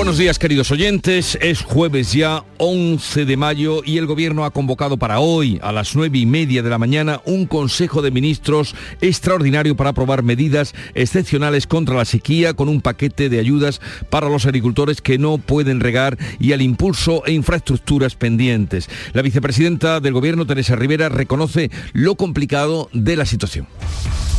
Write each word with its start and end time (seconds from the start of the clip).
Buenos 0.00 0.16
días 0.16 0.38
queridos 0.38 0.70
oyentes, 0.70 1.38
es 1.42 1.60
jueves 1.60 2.14
ya 2.14 2.42
11 2.56 3.26
de 3.26 3.36
mayo 3.36 3.82
y 3.84 3.98
el 3.98 4.06
gobierno 4.06 4.46
ha 4.46 4.50
convocado 4.50 4.96
para 4.96 5.20
hoy 5.20 5.60
a 5.62 5.72
las 5.72 5.94
9 5.94 6.16
y 6.16 6.24
media 6.24 6.62
de 6.62 6.70
la 6.70 6.78
mañana 6.78 7.20
un 7.26 7.44
Consejo 7.44 8.00
de 8.00 8.10
Ministros 8.10 8.74
extraordinario 9.02 9.76
para 9.76 9.90
aprobar 9.90 10.22
medidas 10.22 10.74
excepcionales 10.94 11.66
contra 11.66 11.96
la 11.96 12.06
sequía 12.06 12.54
con 12.54 12.70
un 12.70 12.80
paquete 12.80 13.28
de 13.28 13.40
ayudas 13.40 13.82
para 14.08 14.30
los 14.30 14.46
agricultores 14.46 15.02
que 15.02 15.18
no 15.18 15.36
pueden 15.36 15.80
regar 15.80 16.16
y 16.38 16.52
al 16.52 16.62
impulso 16.62 17.22
e 17.26 17.32
infraestructuras 17.32 18.14
pendientes. 18.14 18.88
La 19.12 19.20
vicepresidenta 19.20 20.00
del 20.00 20.14
gobierno, 20.14 20.46
Teresa 20.46 20.76
Rivera, 20.76 21.10
reconoce 21.10 21.70
lo 21.92 22.14
complicado 22.14 22.88
de 22.94 23.16
la 23.16 23.26
situación. 23.26 23.66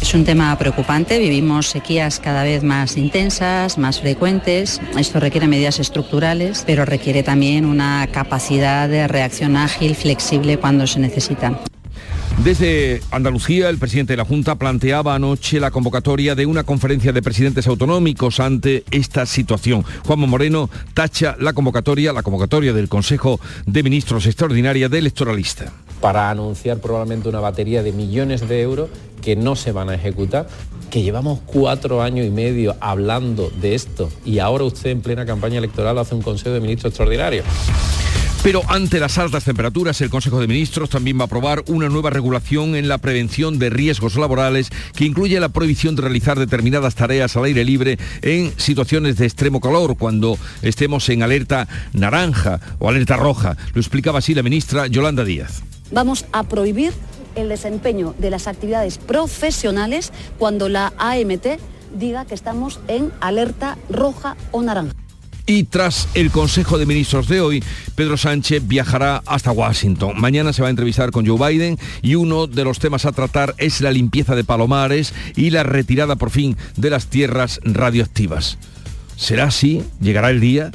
Es 0.01 0.15
un 0.15 0.25
tema 0.25 0.57
preocupante, 0.57 1.19
vivimos 1.19 1.67
sequías 1.67 2.19
cada 2.19 2.41
vez 2.41 2.63
más 2.63 2.97
intensas, 2.97 3.77
más 3.77 4.01
frecuentes. 4.01 4.81
Esto 4.97 5.19
requiere 5.19 5.47
medidas 5.51 5.79
estructurales, 5.79 6.63
pero 6.65 6.85
requiere 6.85 7.21
también 7.21 7.65
una 7.65 8.07
capacidad 8.11 8.89
de 8.89 9.07
reacción 9.07 9.55
ágil, 9.57 9.95
flexible 9.95 10.57
cuando 10.57 10.87
se 10.87 10.99
necesita. 10.99 11.59
Desde 12.43 13.01
Andalucía, 13.11 13.69
el 13.69 13.77
presidente 13.77 14.13
de 14.13 14.17
la 14.17 14.25
Junta 14.25 14.55
planteaba 14.55 15.13
anoche 15.13 15.59
la 15.59 15.69
convocatoria 15.69 16.33
de 16.33 16.47
una 16.47 16.63
conferencia 16.63 17.11
de 17.11 17.21
presidentes 17.21 17.67
autonómicos 17.67 18.39
ante 18.39 18.83
esta 18.89 19.27
situación. 19.27 19.83
Juanma 20.07 20.25
Moreno 20.25 20.67
tacha 20.95 21.35
la 21.39 21.53
convocatoria, 21.53 22.13
la 22.13 22.23
convocatoria 22.23 22.73
del 22.73 22.89
Consejo 22.89 23.39
de 23.67 23.83
Ministros 23.83 24.25
Extraordinaria 24.25 24.89
de 24.89 24.97
electoralista. 24.97 25.71
Para 25.99 26.31
anunciar 26.31 26.79
probablemente 26.79 27.29
una 27.29 27.41
batería 27.41 27.83
de 27.83 27.91
millones 27.91 28.47
de 28.49 28.61
euros 28.61 28.89
que 29.21 29.35
no 29.35 29.55
se 29.55 29.71
van 29.71 29.89
a 29.89 29.93
ejecutar, 29.93 30.47
que 30.91 31.01
llevamos 31.01 31.39
cuatro 31.45 32.03
años 32.03 32.27
y 32.27 32.29
medio 32.29 32.75
hablando 32.81 33.49
de 33.61 33.73
esto 33.73 34.11
y 34.25 34.37
ahora 34.37 34.65
usted 34.65 34.91
en 34.91 35.01
plena 35.01 35.25
campaña 35.25 35.57
electoral 35.57 35.97
hace 35.97 36.13
un 36.13 36.21
Consejo 36.21 36.51
de 36.51 36.59
Ministros 36.59 36.91
extraordinario. 36.91 37.43
Pero 38.43 38.63
ante 38.67 38.99
las 38.99 39.17
altas 39.19 39.43
temperaturas, 39.45 40.01
el 40.01 40.09
Consejo 40.09 40.39
de 40.39 40.47
Ministros 40.47 40.89
también 40.89 41.17
va 41.17 41.23
a 41.23 41.25
aprobar 41.25 41.63
una 41.67 41.89
nueva 41.89 42.09
regulación 42.09 42.75
en 42.75 42.87
la 42.87 42.97
prevención 42.97 43.57
de 43.59 43.69
riesgos 43.69 44.15
laborales 44.15 44.69
que 44.95 45.05
incluye 45.05 45.39
la 45.39 45.49
prohibición 45.49 45.95
de 45.95 46.01
realizar 46.01 46.37
determinadas 46.37 46.95
tareas 46.95 47.37
al 47.37 47.45
aire 47.45 47.63
libre 47.63 47.97
en 48.23 48.51
situaciones 48.57 49.17
de 49.17 49.27
extremo 49.27 49.61
calor, 49.61 49.95
cuando 49.95 50.37
estemos 50.63 51.07
en 51.09 51.21
alerta 51.21 51.67
naranja 51.93 52.59
o 52.79 52.89
alerta 52.89 53.15
roja. 53.15 53.55
Lo 53.73 53.79
explicaba 53.79 54.19
así 54.19 54.33
la 54.33 54.43
ministra 54.43 54.87
Yolanda 54.87 55.23
Díaz. 55.23 55.61
Vamos 55.91 56.25
a 56.31 56.43
prohibir 56.43 56.93
el 57.35 57.49
desempeño 57.49 58.15
de 58.17 58.29
las 58.29 58.47
actividades 58.47 58.97
profesionales 58.97 60.11
cuando 60.37 60.69
la 60.69 60.93
AMT 60.97 61.47
diga 61.95 62.25
que 62.25 62.35
estamos 62.35 62.79
en 62.87 63.11
alerta 63.19 63.77
roja 63.89 64.35
o 64.51 64.61
naranja. 64.61 64.93
Y 65.45 65.63
tras 65.63 66.07
el 66.13 66.31
Consejo 66.31 66.77
de 66.77 66.85
Ministros 66.85 67.27
de 67.27 67.41
hoy, 67.41 67.63
Pedro 67.95 68.15
Sánchez 68.15 68.67
viajará 68.67 69.21
hasta 69.25 69.51
Washington. 69.51 70.13
Mañana 70.19 70.53
se 70.53 70.61
va 70.61 70.67
a 70.67 70.71
entrevistar 70.71 71.11
con 71.11 71.25
Joe 71.25 71.49
Biden 71.49 71.77
y 72.01 72.15
uno 72.15 72.47
de 72.47 72.63
los 72.63 72.79
temas 72.79 73.05
a 73.05 73.11
tratar 73.11 73.55
es 73.57 73.81
la 73.81 73.91
limpieza 73.91 74.35
de 74.35 74.43
palomares 74.43 75.13
y 75.35 75.49
la 75.49 75.63
retirada 75.63 76.15
por 76.15 76.29
fin 76.29 76.55
de 76.77 76.89
las 76.89 77.07
tierras 77.07 77.59
radioactivas. 77.63 78.59
¿Será 79.17 79.45
así? 79.45 79.83
¿Llegará 79.99 80.29
el 80.29 80.39
día? 80.39 80.71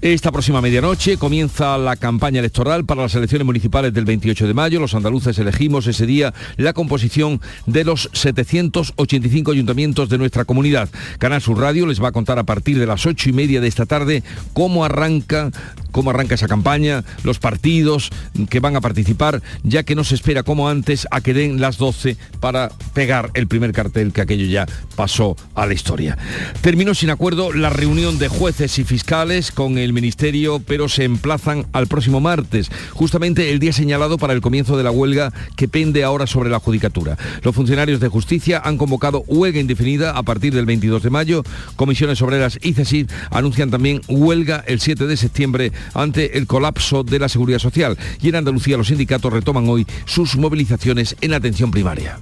Esta 0.00 0.30
próxima 0.30 0.60
medianoche 0.60 1.16
comienza 1.16 1.76
la 1.76 1.96
campaña 1.96 2.38
electoral 2.38 2.84
para 2.84 3.02
las 3.02 3.16
elecciones 3.16 3.44
municipales 3.44 3.92
del 3.92 4.04
28 4.04 4.46
de 4.46 4.54
mayo. 4.54 4.78
Los 4.78 4.94
andaluces 4.94 5.36
elegimos 5.40 5.88
ese 5.88 6.06
día 6.06 6.32
la 6.56 6.72
composición 6.72 7.40
de 7.66 7.82
los 7.82 8.08
785 8.12 9.50
ayuntamientos 9.50 10.08
de 10.08 10.18
nuestra 10.18 10.44
comunidad. 10.44 10.88
Canal 11.18 11.42
Sur 11.42 11.58
Radio 11.58 11.84
les 11.84 12.00
va 12.00 12.08
a 12.08 12.12
contar 12.12 12.38
a 12.38 12.44
partir 12.44 12.78
de 12.78 12.86
las 12.86 13.06
ocho 13.06 13.28
y 13.28 13.32
media 13.32 13.60
de 13.60 13.66
esta 13.66 13.86
tarde 13.86 14.22
cómo 14.52 14.84
arranca, 14.84 15.50
cómo 15.90 16.10
arranca 16.10 16.36
esa 16.36 16.46
campaña, 16.46 17.02
los 17.24 17.40
partidos 17.40 18.10
que 18.48 18.60
van 18.60 18.76
a 18.76 18.80
participar, 18.80 19.42
ya 19.64 19.82
que 19.82 19.96
no 19.96 20.04
se 20.04 20.14
espera 20.14 20.44
como 20.44 20.68
antes 20.68 21.08
a 21.10 21.20
que 21.20 21.34
den 21.34 21.60
las 21.60 21.76
12 21.76 22.16
para 22.38 22.70
pegar 22.94 23.32
el 23.34 23.48
primer 23.48 23.72
cartel 23.72 24.12
que 24.12 24.20
aquello 24.20 24.46
ya 24.46 24.64
pasó 24.94 25.36
a 25.56 25.66
la 25.66 25.74
historia. 25.74 26.16
Terminó 26.60 26.94
sin 26.94 27.10
acuerdo 27.10 27.52
la 27.52 27.70
reunión 27.70 28.20
de 28.20 28.28
jueces 28.28 28.78
y 28.78 28.84
fiscales 28.84 29.50
con 29.50 29.76
el 29.76 29.87
el 29.88 29.94
Ministerio, 29.94 30.60
pero 30.60 30.88
se 30.88 31.04
emplazan 31.04 31.66
al 31.72 31.86
próximo 31.86 32.20
martes, 32.20 32.70
justamente 32.92 33.50
el 33.50 33.58
día 33.58 33.72
señalado 33.72 34.18
para 34.18 34.34
el 34.34 34.42
comienzo 34.42 34.76
de 34.76 34.84
la 34.84 34.90
huelga 34.90 35.32
que 35.56 35.66
pende 35.66 36.04
ahora 36.04 36.26
sobre 36.26 36.50
la 36.50 36.60
judicatura. 36.60 37.16
Los 37.42 37.54
funcionarios 37.54 38.00
de 38.00 38.08
justicia 38.08 38.60
han 38.62 38.76
convocado 38.76 39.24
huelga 39.26 39.60
indefinida 39.60 40.10
a 40.10 40.22
partir 40.22 40.54
del 40.54 40.66
22 40.66 41.02
de 41.02 41.10
mayo. 41.10 41.42
Comisiones 41.76 42.20
Obreras 42.20 42.58
y 42.62 42.74
CESID 42.74 43.10
anuncian 43.30 43.70
también 43.70 44.02
huelga 44.08 44.62
el 44.66 44.80
7 44.80 45.06
de 45.06 45.16
septiembre 45.16 45.72
ante 45.94 46.36
el 46.36 46.46
colapso 46.46 47.02
de 47.02 47.18
la 47.18 47.28
seguridad 47.28 47.58
social. 47.58 47.96
Y 48.20 48.28
en 48.28 48.36
Andalucía 48.36 48.76
los 48.76 48.88
sindicatos 48.88 49.32
retoman 49.32 49.68
hoy 49.68 49.86
sus 50.04 50.36
movilizaciones 50.36 51.16
en 51.22 51.32
atención 51.32 51.70
primaria. 51.70 52.18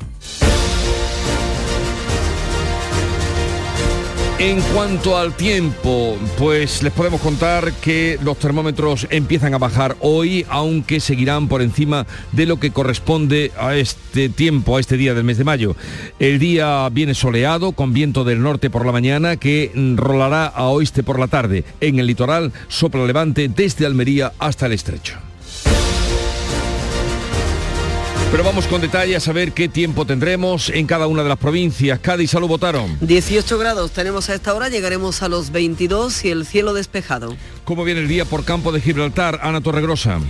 En 4.39 4.61
cuanto 4.61 5.17
al 5.17 5.35
tiempo, 5.35 6.15
pues 6.37 6.83
les 6.83 6.93
podemos 6.93 7.23
contar 7.23 7.73
que 7.73 8.19
los 8.23 8.39
termómetros 8.39 9.07
empiezan 9.09 9.55
a 9.55 9.59
bajar 9.59 9.97
hoy, 10.01 10.45
aunque 10.51 11.01
seguirán 11.01 11.49
por 11.49 11.63
encima 11.63 12.07
de 12.33 12.45
lo 12.45 12.61
que 12.61 12.71
corresponde 12.71 13.51
a 13.59 13.77
este 13.77 14.29
tiempo, 14.29 14.77
a 14.77 14.81
este 14.81 14.99
día 14.99 15.15
del 15.15 15.25
mes 15.25 15.39
de 15.39 15.45
mayo. 15.45 15.75
El 16.19 16.39
día 16.39 16.87
viene 16.91 17.15
soleado, 17.15 17.73
con 17.73 17.95
viento 17.95 18.25
del 18.25 18.43
norte 18.43 18.69
por 18.69 18.85
la 18.85 18.93
mañana, 18.93 19.37
que 19.37 19.73
rolará 19.97 20.45
a 20.45 20.65
oeste 20.65 21.03
por 21.03 21.19
la 21.19 21.29
tarde. 21.29 21.65
En 21.81 21.99
el 21.99 22.07
litoral 22.07 22.53
sopla 22.69 23.07
levante 23.07 23.49
desde 23.49 23.87
Almería 23.87 24.35
hasta 24.39 24.67
el 24.67 24.73
estrecho. 24.73 25.26
Pero 28.37 28.45
vamos 28.45 28.67
con 28.67 28.83
detalle 28.83 29.17
a 29.17 29.21
saber 29.21 29.53
qué 29.53 29.67
tiempo 29.67 30.05
tendremos 30.05 30.69
en 30.69 30.87
cada 30.87 31.07
una 31.07 31.23
de 31.23 31.31
las 31.31 31.39
provincias. 31.39 31.99
Cádiz, 32.01 32.33
salud, 32.33 32.49
votaron. 32.49 32.99
18 33.01 33.57
grados 33.57 33.93
tenemos 33.93 34.29
a 34.29 34.35
esta 34.35 34.53
hora, 34.53 34.69
llegaremos 34.69 35.23
a 35.23 35.29
los 35.29 35.53
22 35.53 36.23
y 36.27 36.33
el 36.33 36.45
cielo 36.45 36.75
despejado. 36.75 37.35
¿Cómo 37.65 37.83
viene 37.83 38.01
el 38.01 38.09
día 38.09 38.27
por 38.27 38.45
campo 38.45 38.73
de 38.73 38.83
Gibraltar? 38.83 39.41
Ana 39.43 39.63
Torregrosa. 39.63 40.21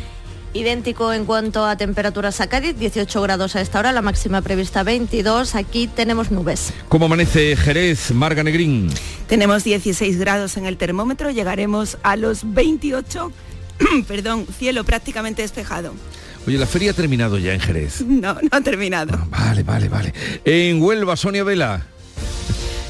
Idéntico 0.52 1.12
en 1.12 1.24
cuanto 1.24 1.66
a 1.66 1.76
temperaturas 1.76 2.40
a 2.40 2.48
Cádiz, 2.48 2.78
18 2.78 3.20
grados 3.22 3.56
a 3.56 3.60
esta 3.60 3.80
hora, 3.80 3.90
la 3.90 4.02
máxima 4.02 4.40
prevista 4.40 4.84
22, 4.84 5.56
aquí 5.56 5.88
tenemos 5.88 6.30
nubes. 6.30 6.72
¿Cómo 6.88 7.06
amanece 7.06 7.56
Jerez, 7.56 8.12
Marga 8.12 8.44
Negrín? 8.44 8.88
Tenemos 9.26 9.64
16 9.64 10.16
grados 10.16 10.56
en 10.56 10.66
el 10.66 10.76
termómetro, 10.76 11.32
llegaremos 11.32 11.98
a 12.04 12.14
los 12.14 12.54
28, 12.54 13.32
perdón, 14.06 14.46
cielo 14.56 14.84
prácticamente 14.84 15.42
despejado. 15.42 15.92
Oye, 16.46 16.58
¿la 16.58 16.66
feria 16.66 16.92
ha 16.92 16.94
terminado 16.94 17.38
ya 17.38 17.54
en 17.54 17.60
Jerez? 17.60 18.00
No, 18.06 18.34
no 18.34 18.48
ha 18.50 18.60
terminado. 18.60 19.12
Ah, 19.14 19.26
vale, 19.30 19.62
vale, 19.62 19.88
vale. 19.88 20.14
En 20.44 20.80
Huelva, 20.80 21.16
Sonia 21.16 21.44
Vela. 21.44 21.86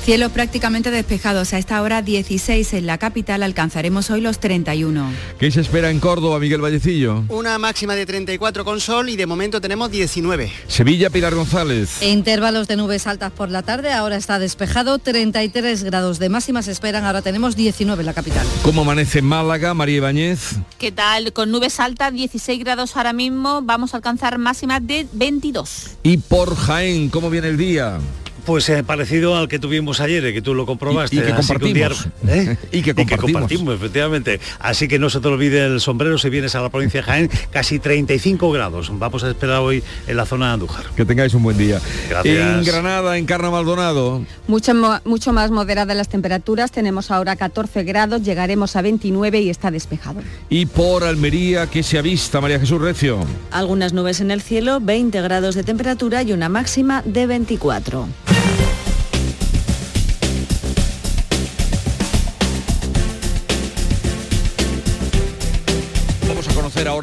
Cielo 0.06 0.30
prácticamente 0.30 0.92
despejados. 0.92 1.52
A 1.52 1.58
esta 1.58 1.82
hora 1.82 2.00
16 2.00 2.74
en 2.74 2.86
la 2.86 2.96
capital 2.96 3.42
alcanzaremos 3.42 4.08
hoy 4.08 4.20
los 4.20 4.38
31. 4.38 5.10
¿Qué 5.40 5.50
se 5.50 5.60
espera 5.60 5.90
en 5.90 5.98
Córdoba, 5.98 6.38
Miguel 6.38 6.60
Vallecillo? 6.60 7.24
Una 7.28 7.58
máxima 7.58 7.96
de 7.96 8.06
34 8.06 8.64
con 8.64 8.78
sol 8.78 9.08
y 9.08 9.16
de 9.16 9.26
momento 9.26 9.60
tenemos 9.60 9.90
19. 9.90 10.52
Sevilla, 10.68 11.10
Pilar 11.10 11.34
González. 11.34 12.00
Intervalos 12.04 12.68
de 12.68 12.76
nubes 12.76 13.08
altas 13.08 13.32
por 13.32 13.50
la 13.50 13.64
tarde, 13.64 13.92
ahora 13.92 14.14
está 14.14 14.38
despejado, 14.38 15.00
33 15.00 15.82
grados 15.82 16.20
de 16.20 16.28
máxima 16.28 16.62
se 16.62 16.70
esperan, 16.70 17.04
ahora 17.04 17.20
tenemos 17.20 17.56
19 17.56 18.00
en 18.00 18.06
la 18.06 18.14
capital. 18.14 18.46
¿Cómo 18.62 18.82
amanece 18.82 19.22
Málaga, 19.22 19.74
María 19.74 19.96
Ibáñez? 19.96 20.52
¿Qué 20.78 20.92
tal? 20.92 21.32
Con 21.32 21.50
nubes 21.50 21.80
altas, 21.80 22.12
16 22.12 22.60
grados 22.60 22.96
ahora 22.96 23.12
mismo, 23.12 23.60
vamos 23.62 23.92
a 23.92 23.96
alcanzar 23.96 24.38
máximas 24.38 24.86
de 24.86 25.04
22. 25.14 25.96
¿Y 26.04 26.18
por 26.18 26.54
Jaén, 26.54 27.08
cómo 27.08 27.28
viene 27.28 27.48
el 27.48 27.56
día? 27.56 27.98
Pues 28.46 28.68
eh, 28.68 28.84
parecido 28.84 29.36
al 29.36 29.48
que 29.48 29.58
tuvimos 29.58 29.98
ayer, 30.00 30.24
eh, 30.24 30.32
que 30.32 30.40
tú 30.40 30.54
lo 30.54 30.66
comprobaste. 30.66 31.16
Y, 31.16 31.20
que 31.20 31.34
compartimos. 31.34 32.06
¿eh? 32.28 32.56
y, 32.70 32.82
que 32.82 32.94
compartimos. 32.94 33.74
efectivamente. 33.74 34.40
Así 34.60 34.86
que 34.86 35.00
no 35.00 35.10
se 35.10 35.18
te 35.18 35.26
olvide 35.26 35.66
el 35.66 35.80
sombrero 35.80 36.16
si 36.16 36.30
vienes 36.30 36.54
a 36.54 36.60
la 36.60 36.68
provincia 36.68 37.00
de 37.00 37.06
Jaén, 37.06 37.30
casi 37.50 37.80
35 37.80 38.52
grados. 38.52 38.90
Vamos 38.96 39.24
a 39.24 39.30
esperar 39.30 39.58
hoy 39.58 39.82
en 40.06 40.16
la 40.16 40.26
zona 40.26 40.46
de 40.46 40.52
Andújar. 40.54 40.84
Que 40.94 41.04
tengáis 41.04 41.34
un 41.34 41.42
buen 41.42 41.58
día. 41.58 41.80
Gracias. 42.08 42.58
En 42.58 42.64
Granada, 42.64 43.18
en 43.18 43.26
Carna 43.26 43.50
Maldonado. 43.50 44.24
Mucho, 44.46 44.72
mucho 45.04 45.32
más 45.32 45.50
moderadas 45.50 45.96
las 45.96 46.08
temperaturas. 46.08 46.70
Tenemos 46.70 47.10
ahora 47.10 47.34
14 47.34 47.82
grados, 47.82 48.22
llegaremos 48.22 48.76
a 48.76 48.82
29 48.82 49.40
y 49.40 49.50
está 49.50 49.72
despejado. 49.72 50.20
Y 50.48 50.66
por 50.66 51.02
Almería, 51.02 51.66
¿qué 51.66 51.82
se 51.82 51.98
avista, 51.98 52.40
María 52.40 52.60
Jesús 52.60 52.80
Recio? 52.80 53.18
Algunas 53.50 53.92
nubes 53.92 54.20
en 54.20 54.30
el 54.30 54.40
cielo, 54.40 54.78
20 54.80 55.20
grados 55.20 55.56
de 55.56 55.64
temperatura 55.64 56.22
y 56.22 56.32
una 56.32 56.48
máxima 56.48 57.02
de 57.04 57.26
24. 57.26 58.06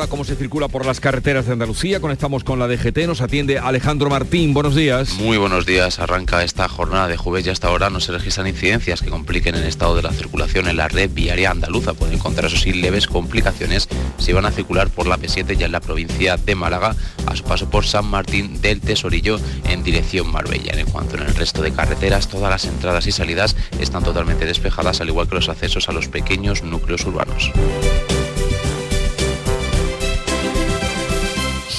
Cómo 0.08 0.24
se 0.24 0.36
circula 0.36 0.68
por 0.68 0.86
las 0.86 1.00
carreteras 1.00 1.46
de 1.46 1.54
Andalucía. 1.54 2.00
Conectamos 2.00 2.44
con 2.44 2.60
la 2.60 2.68
DGT, 2.68 3.08
nos 3.08 3.22
atiende 3.22 3.60
Alejandro 3.60 4.10
Martín. 4.10 4.54
Buenos 4.54 4.76
días. 4.76 5.14
Muy 5.16 5.38
buenos 5.38 5.66
días. 5.66 6.00
Arranca 6.00 6.44
esta 6.44 6.68
jornada 6.68 7.08
de 7.08 7.18
jueves 7.18 7.46
y 7.46 7.50
hasta 7.50 7.68
ahora 7.68 7.90
no 7.90 8.00
se 8.00 8.12
registran 8.12 8.48
incidencias 8.48 9.02
que 9.02 9.10
compliquen 9.10 9.56
el 9.56 9.64
estado 9.64 9.96
de 9.96 10.02
la 10.02 10.12
circulación 10.12 10.68
en 10.68 10.78
la 10.78 10.88
red 10.88 11.10
viaria 11.12 11.52
andaluza. 11.52 11.94
Pueden 11.94 12.16
encontrar, 12.16 12.46
eso 12.46 12.58
sí, 12.58 12.74
leves 12.74 13.08
complicaciones 13.08 13.88
si 14.18 14.34
van 14.34 14.46
a 14.46 14.52
circular 14.52 14.90
por 14.90 15.08
la 15.08 15.18
P7 15.18 15.58
ya 15.58 15.66
en 15.66 15.72
la 15.72 15.80
provincia 15.80 16.38
de 16.38 16.56
Málaga 16.56 16.96
a 17.26 17.36
su 17.36 17.44
paso 17.44 17.70
por 17.70 17.86
San 17.86 18.06
Martín 18.06 18.62
del 18.62 18.82
Tesorillo 18.82 19.40
en 19.70 19.84
dirección 19.84 20.32
Marbella. 20.32 20.74
En 20.74 20.88
cuanto 20.88 21.18
en 21.18 21.24
el 21.24 21.36
resto 21.36 21.62
de 21.62 21.72
carreteras, 21.72 22.28
todas 22.28 22.50
las 22.50 22.66
entradas 22.66 23.08
y 23.08 23.12
salidas 23.12 23.56
están 23.80 24.04
totalmente 24.04 24.46
despejadas, 24.46 25.02
al 25.02 25.10
igual 25.10 25.28
que 25.28 25.36
los 25.36 25.50
accesos 25.50 25.90
a 25.90 25.94
los 25.94 26.08
pequeños 26.08 26.64
núcleos 26.64 27.06
urbanos. 27.06 27.52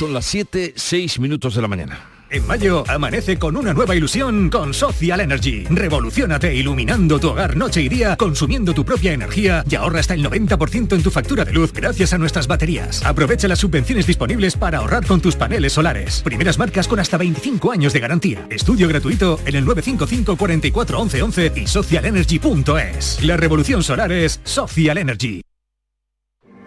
Las 0.09 0.27
7, 0.27 0.75
6 0.77 1.21
minutos 1.21 1.55
de 1.55 1.63
la 1.63 1.69
mañana. 1.69 2.15
En 2.31 2.47
mayo, 2.47 2.83
amanece 2.89 3.39
con 3.39 3.57
una 3.57 3.73
nueva 3.73 3.95
ilusión 3.95 4.51
con 4.51 4.75
Social 4.75 5.21
Energy. 5.21 5.67
Revolucionate 5.71 6.53
iluminando 6.53 7.21
tu 7.21 7.29
hogar 7.29 7.57
noche 7.57 7.81
y 7.81 7.89
día, 7.89 8.17
consumiendo 8.17 8.75
tu 8.75 8.85
propia 8.85 9.13
energía 9.13 9.63
y 9.71 9.77
ahorra 9.77 10.01
hasta 10.01 10.15
el 10.15 10.25
90% 10.25 10.95
en 10.95 11.03
tu 11.03 11.13
factura 11.13 11.45
de 11.45 11.53
luz 11.53 11.73
gracias 11.73 12.13
a 12.13 12.19
nuestras 12.19 12.49
baterías. 12.49 13.05
Aprovecha 13.05 13.47
las 13.47 13.61
subvenciones 13.61 14.07
disponibles 14.07 14.57
para 14.57 14.79
ahorrar 14.79 15.07
con 15.07 15.21
tus 15.21 15.37
paneles 15.37 15.75
solares. 15.75 16.23
Primeras 16.23 16.59
marcas 16.59 16.89
con 16.89 16.99
hasta 16.99 17.19
25 17.19 17.71
años 17.71 17.93
de 17.93 18.01
garantía. 18.01 18.47
Estudio 18.51 18.89
gratuito 18.89 19.39
en 19.45 19.55
el 19.55 19.65
955 19.65 20.37
44 20.37 21.01
11 21.01 21.23
11 21.23 21.53
y 21.55 21.67
socialenergy.es. 21.69 23.23
La 23.23 23.37
revolución 23.37 23.85
solar 23.85 24.11
es 24.11 24.41
Social 24.43 24.99
Energy. 24.99 25.43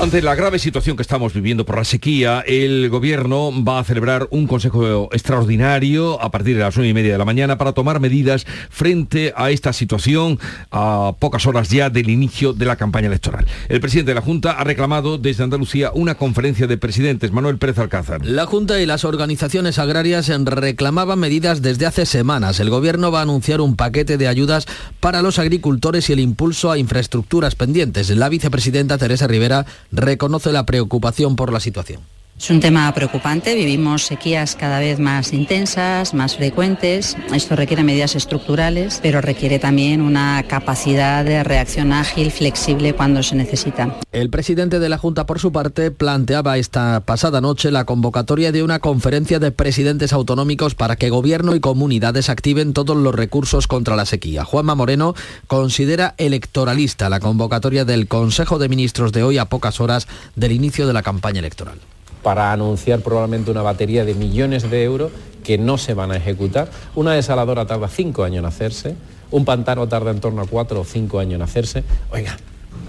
Ante 0.00 0.22
la 0.22 0.34
grave 0.34 0.58
situación 0.58 0.96
que 0.96 1.02
estamos 1.02 1.34
viviendo 1.34 1.66
por 1.66 1.76
la 1.76 1.84
sequía, 1.84 2.42
el 2.46 2.88
gobierno 2.88 3.52
va 3.62 3.80
a 3.80 3.84
celebrar 3.84 4.28
un 4.30 4.46
consejo 4.46 5.10
extraordinario 5.12 6.18
a 6.22 6.30
partir 6.30 6.56
de 6.56 6.62
las 6.62 6.74
nueve 6.74 6.88
y 6.88 6.94
media 6.94 7.12
de 7.12 7.18
la 7.18 7.26
mañana 7.26 7.58
para 7.58 7.74
tomar 7.74 8.00
medidas 8.00 8.46
frente 8.70 9.34
a 9.36 9.50
esta 9.50 9.74
situación 9.74 10.38
a 10.70 11.12
pocas 11.18 11.46
horas 11.46 11.68
ya 11.68 11.90
del 11.90 12.08
inicio 12.08 12.54
de 12.54 12.64
la 12.64 12.76
campaña 12.76 13.08
electoral. 13.08 13.46
El 13.68 13.80
presidente 13.80 14.12
de 14.12 14.14
la 14.14 14.22
Junta 14.22 14.52
ha 14.52 14.64
reclamado 14.64 15.18
desde 15.18 15.44
Andalucía 15.44 15.90
una 15.92 16.14
conferencia 16.14 16.66
de 16.66 16.78
presidentes. 16.78 17.30
Manuel 17.30 17.58
Pérez 17.58 17.78
Alcázar. 17.78 18.24
La 18.24 18.46
Junta 18.46 18.80
y 18.80 18.86
las 18.86 19.04
organizaciones 19.04 19.78
agrarias 19.78 20.28
reclamaban 20.28 21.18
medidas 21.18 21.60
desde 21.60 21.84
hace 21.84 22.06
semanas. 22.06 22.58
El 22.58 22.70
gobierno 22.70 23.12
va 23.12 23.18
a 23.18 23.24
anunciar 23.24 23.60
un 23.60 23.76
paquete 23.76 24.16
de 24.16 24.28
ayudas 24.28 24.66
para 24.98 25.20
los 25.20 25.38
agricultores 25.38 26.08
y 26.08 26.14
el 26.14 26.20
impulso 26.20 26.70
a 26.70 26.78
infraestructuras 26.78 27.54
pendientes. 27.54 28.08
La 28.08 28.30
vicepresidenta 28.30 28.96
Teresa 28.96 29.26
Rivera 29.26 29.66
reconoce 29.92 30.52
la 30.52 30.66
preocupación 30.66 31.36
por 31.36 31.52
la 31.52 31.60
situación. 31.60 32.02
Es 32.40 32.48
un 32.48 32.58
tema 32.58 32.90
preocupante, 32.94 33.54
vivimos 33.54 34.06
sequías 34.06 34.56
cada 34.56 34.78
vez 34.78 34.98
más 34.98 35.34
intensas, 35.34 36.14
más 36.14 36.36
frecuentes. 36.36 37.14
Esto 37.34 37.54
requiere 37.54 37.82
medidas 37.82 38.16
estructurales, 38.16 38.98
pero 39.02 39.20
requiere 39.20 39.58
también 39.58 40.00
una 40.00 40.42
capacidad 40.48 41.22
de 41.22 41.44
reacción 41.44 41.92
ágil, 41.92 42.30
flexible 42.30 42.94
cuando 42.94 43.22
se 43.22 43.36
necesita. 43.36 43.94
El 44.10 44.30
presidente 44.30 44.78
de 44.78 44.88
la 44.88 44.96
Junta, 44.96 45.26
por 45.26 45.38
su 45.38 45.52
parte, 45.52 45.90
planteaba 45.90 46.56
esta 46.56 47.00
pasada 47.00 47.42
noche 47.42 47.70
la 47.70 47.84
convocatoria 47.84 48.52
de 48.52 48.62
una 48.62 48.78
conferencia 48.78 49.38
de 49.38 49.52
presidentes 49.52 50.14
autonómicos 50.14 50.74
para 50.74 50.96
que 50.96 51.10
gobierno 51.10 51.54
y 51.54 51.60
comunidades 51.60 52.30
activen 52.30 52.72
todos 52.72 52.96
los 52.96 53.14
recursos 53.14 53.66
contra 53.66 53.96
la 53.96 54.06
sequía. 54.06 54.46
Juanma 54.46 54.74
Moreno 54.74 55.14
considera 55.46 56.14
electoralista 56.16 57.10
la 57.10 57.20
convocatoria 57.20 57.84
del 57.84 58.08
Consejo 58.08 58.58
de 58.58 58.70
Ministros 58.70 59.12
de 59.12 59.24
hoy 59.24 59.36
a 59.36 59.44
pocas 59.44 59.78
horas 59.78 60.08
del 60.36 60.52
inicio 60.52 60.86
de 60.86 60.94
la 60.94 61.02
campaña 61.02 61.40
electoral 61.40 61.76
para 62.22 62.52
anunciar 62.52 63.00
probablemente 63.00 63.50
una 63.50 63.62
batería 63.62 64.04
de 64.04 64.14
millones 64.14 64.70
de 64.70 64.84
euros 64.84 65.12
que 65.44 65.58
no 65.58 65.78
se 65.78 65.94
van 65.94 66.10
a 66.12 66.16
ejecutar. 66.16 66.68
Una 66.94 67.12
desaladora 67.12 67.66
tarda 67.66 67.88
cinco 67.88 68.24
años 68.24 68.40
en 68.40 68.44
hacerse, 68.46 68.94
un 69.30 69.44
pantano 69.44 69.88
tarda 69.88 70.10
en 70.10 70.20
torno 70.20 70.42
a 70.42 70.46
cuatro 70.46 70.80
o 70.80 70.84
cinco 70.84 71.18
años 71.18 71.34
en 71.34 71.42
hacerse. 71.42 71.84
Oiga, 72.12 72.36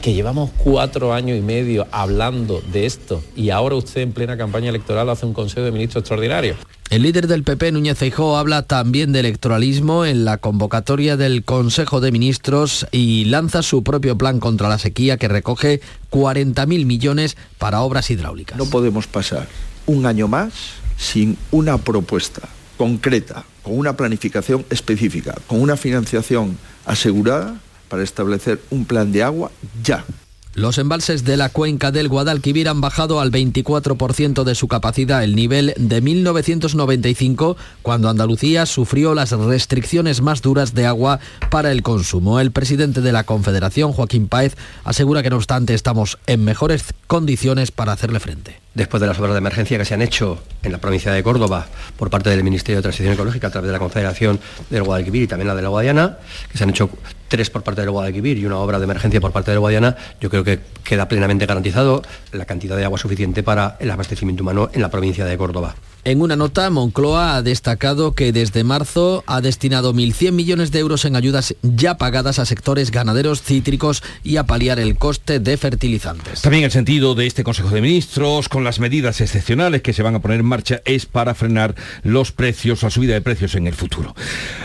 que 0.01 0.13
llevamos 0.13 0.49
cuatro 0.57 1.13
años 1.13 1.37
y 1.37 1.41
medio 1.41 1.87
hablando 1.91 2.61
de 2.71 2.85
esto 2.85 3.23
y 3.35 3.51
ahora 3.51 3.75
usted 3.75 4.01
en 4.01 4.13
plena 4.13 4.37
campaña 4.37 4.69
electoral 4.69 5.09
hace 5.09 5.25
un 5.25 5.33
Consejo 5.33 5.61
de 5.61 5.71
Ministros 5.71 6.01
extraordinario. 6.01 6.55
El 6.89 7.03
líder 7.03 7.27
del 7.27 7.43
PP, 7.43 7.71
Núñez 7.71 7.97
Feijóo, 7.97 8.35
habla 8.35 8.63
también 8.63 9.13
de 9.13 9.21
electoralismo 9.21 10.05
en 10.05 10.25
la 10.25 10.37
convocatoria 10.37 11.15
del 11.15 11.45
Consejo 11.45 12.01
de 12.01 12.11
Ministros 12.11 12.85
y 12.91 13.25
lanza 13.25 13.61
su 13.61 13.83
propio 13.83 14.17
plan 14.17 14.39
contra 14.39 14.67
la 14.67 14.77
sequía 14.77 15.17
que 15.17 15.27
recoge 15.27 15.79
40.000 16.09 16.85
millones 16.85 17.37
para 17.57 17.81
obras 17.81 18.09
hidráulicas. 18.09 18.57
No 18.57 18.65
podemos 18.65 19.07
pasar 19.07 19.47
un 19.85 20.05
año 20.05 20.27
más 20.27 20.53
sin 20.97 21.37
una 21.51 21.77
propuesta 21.77 22.49
concreta, 22.77 23.45
con 23.63 23.77
una 23.77 23.95
planificación 23.95 24.65
específica, 24.69 25.35
con 25.47 25.61
una 25.61 25.77
financiación 25.77 26.57
asegurada 26.85 27.59
para 27.91 28.03
establecer 28.03 28.61
un 28.71 28.85
plan 28.85 29.11
de 29.11 29.21
agua 29.21 29.51
ya. 29.83 30.05
Los 30.53 30.77
embalses 30.77 31.23
de 31.23 31.37
la 31.37 31.49
cuenca 31.49 31.91
del 31.91 32.09
Guadalquivir 32.09 32.67
han 32.67 32.81
bajado 32.81 33.21
al 33.21 33.31
24% 33.31 34.43
de 34.43 34.55
su 34.55 34.67
capacidad, 34.67 35.23
el 35.23 35.35
nivel 35.35 35.73
de 35.77 36.01
1995, 36.01 37.55
cuando 37.81 38.09
Andalucía 38.09 38.65
sufrió 38.65 39.13
las 39.13 39.31
restricciones 39.31 40.21
más 40.21 40.41
duras 40.41 40.73
de 40.73 40.87
agua 40.87 41.21
para 41.49 41.71
el 41.71 41.83
consumo. 41.83 42.41
El 42.41 42.51
presidente 42.51 42.99
de 42.99 43.13
la 43.13 43.23
Confederación, 43.23 43.93
Joaquín 43.93 44.27
Páez, 44.27 44.55
asegura 44.83 45.23
que 45.23 45.29
no 45.29 45.37
obstante 45.37 45.73
estamos 45.73 46.17
en 46.27 46.43
mejores 46.43 46.83
condiciones 47.07 47.71
para 47.71 47.93
hacerle 47.93 48.19
frente 48.19 48.59
después 48.73 49.01
de 49.01 49.07
las 49.07 49.19
obras 49.19 49.33
de 49.33 49.39
emergencia 49.39 49.77
que 49.77 49.85
se 49.85 49.93
han 49.93 50.01
hecho 50.01 50.41
en 50.63 50.71
la 50.71 50.77
provincia 50.77 51.11
de 51.11 51.21
Córdoba 51.23 51.67
por 51.97 52.09
parte 52.09 52.29
del 52.29 52.43
Ministerio 52.43 52.77
de 52.77 52.83
Transición 52.83 53.13
Ecológica 53.13 53.47
a 53.47 53.49
través 53.49 53.67
de 53.67 53.73
la 53.73 53.79
Confederación 53.79 54.39
del 54.69 54.83
Guadalquivir 54.83 55.23
y 55.23 55.27
también 55.27 55.47
la 55.47 55.55
de 55.55 55.61
la 55.61 55.69
Guadiana, 55.69 56.17
que 56.51 56.57
se 56.57 56.63
han 56.63 56.69
hecho 56.69 56.89
tres 57.27 57.49
por 57.49 57.63
parte 57.63 57.81
del 57.81 57.91
Guadalquivir 57.91 58.37
y 58.37 58.45
una 58.45 58.57
obra 58.57 58.79
de 58.79 58.85
emergencia 58.85 59.19
por 59.19 59.31
parte 59.31 59.51
del 59.51 59.59
Guadiana, 59.59 59.95
yo 60.19 60.29
creo 60.29 60.43
que 60.43 60.59
queda 60.83 61.07
plenamente 61.07 61.45
garantizado 61.45 62.01
la 62.31 62.45
cantidad 62.45 62.77
de 62.77 62.85
agua 62.85 62.97
suficiente 62.97 63.43
para 63.43 63.77
el 63.79 63.91
abastecimiento 63.91 64.43
humano 64.43 64.69
en 64.73 64.81
la 64.81 64.89
provincia 64.89 65.25
de 65.25 65.37
Córdoba. 65.37 65.75
En 66.03 66.21
una 66.21 66.35
nota, 66.35 66.67
Moncloa 66.71 67.35
ha 67.35 67.41
destacado 67.43 68.15
que 68.15 68.31
desde 68.31 68.63
marzo 68.63 69.23
ha 69.27 69.39
destinado 69.39 69.93
1.100 69.93 70.31
millones 70.31 70.71
de 70.71 70.79
euros 70.79 71.05
en 71.05 71.15
ayudas 71.15 71.55
ya 71.61 71.97
pagadas 71.97 72.39
a 72.39 72.45
sectores 72.45 72.89
ganaderos 72.89 73.43
cítricos 73.43 74.01
y 74.23 74.37
a 74.37 74.45
paliar 74.45 74.79
el 74.79 74.97
coste 74.97 75.39
de 75.39 75.57
fertilizantes. 75.57 76.41
También 76.41 76.63
el 76.63 76.71
sentido 76.71 77.13
de 77.13 77.27
este 77.27 77.43
Consejo 77.43 77.69
de 77.69 77.81
Ministros, 77.81 78.49
con 78.49 78.63
las 78.63 78.79
medidas 78.79 79.21
excepcionales 79.21 79.83
que 79.83 79.93
se 79.93 80.01
van 80.01 80.15
a 80.15 80.21
poner 80.21 80.39
en 80.39 80.45
marcha, 80.47 80.81
es 80.85 81.05
para 81.05 81.35
frenar 81.35 81.75
los 82.01 82.31
precios, 82.31 82.81
la 82.81 82.89
subida 82.89 83.13
de 83.13 83.21
precios 83.21 83.53
en 83.53 83.67
el 83.67 83.75
futuro. 83.75 84.15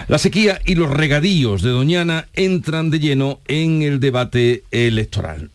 La 0.09 0.17
sequía 0.17 0.61
y 0.65 0.75
los 0.75 0.91
regadíos 0.91 1.61
de 1.61 1.69
Doñana 1.69 2.29
entran 2.33 2.91
de 2.91 2.99
lleno 2.99 3.41
en 3.47 3.83
el 3.83 4.01
debate 4.01 4.65
electoral. 4.71 5.51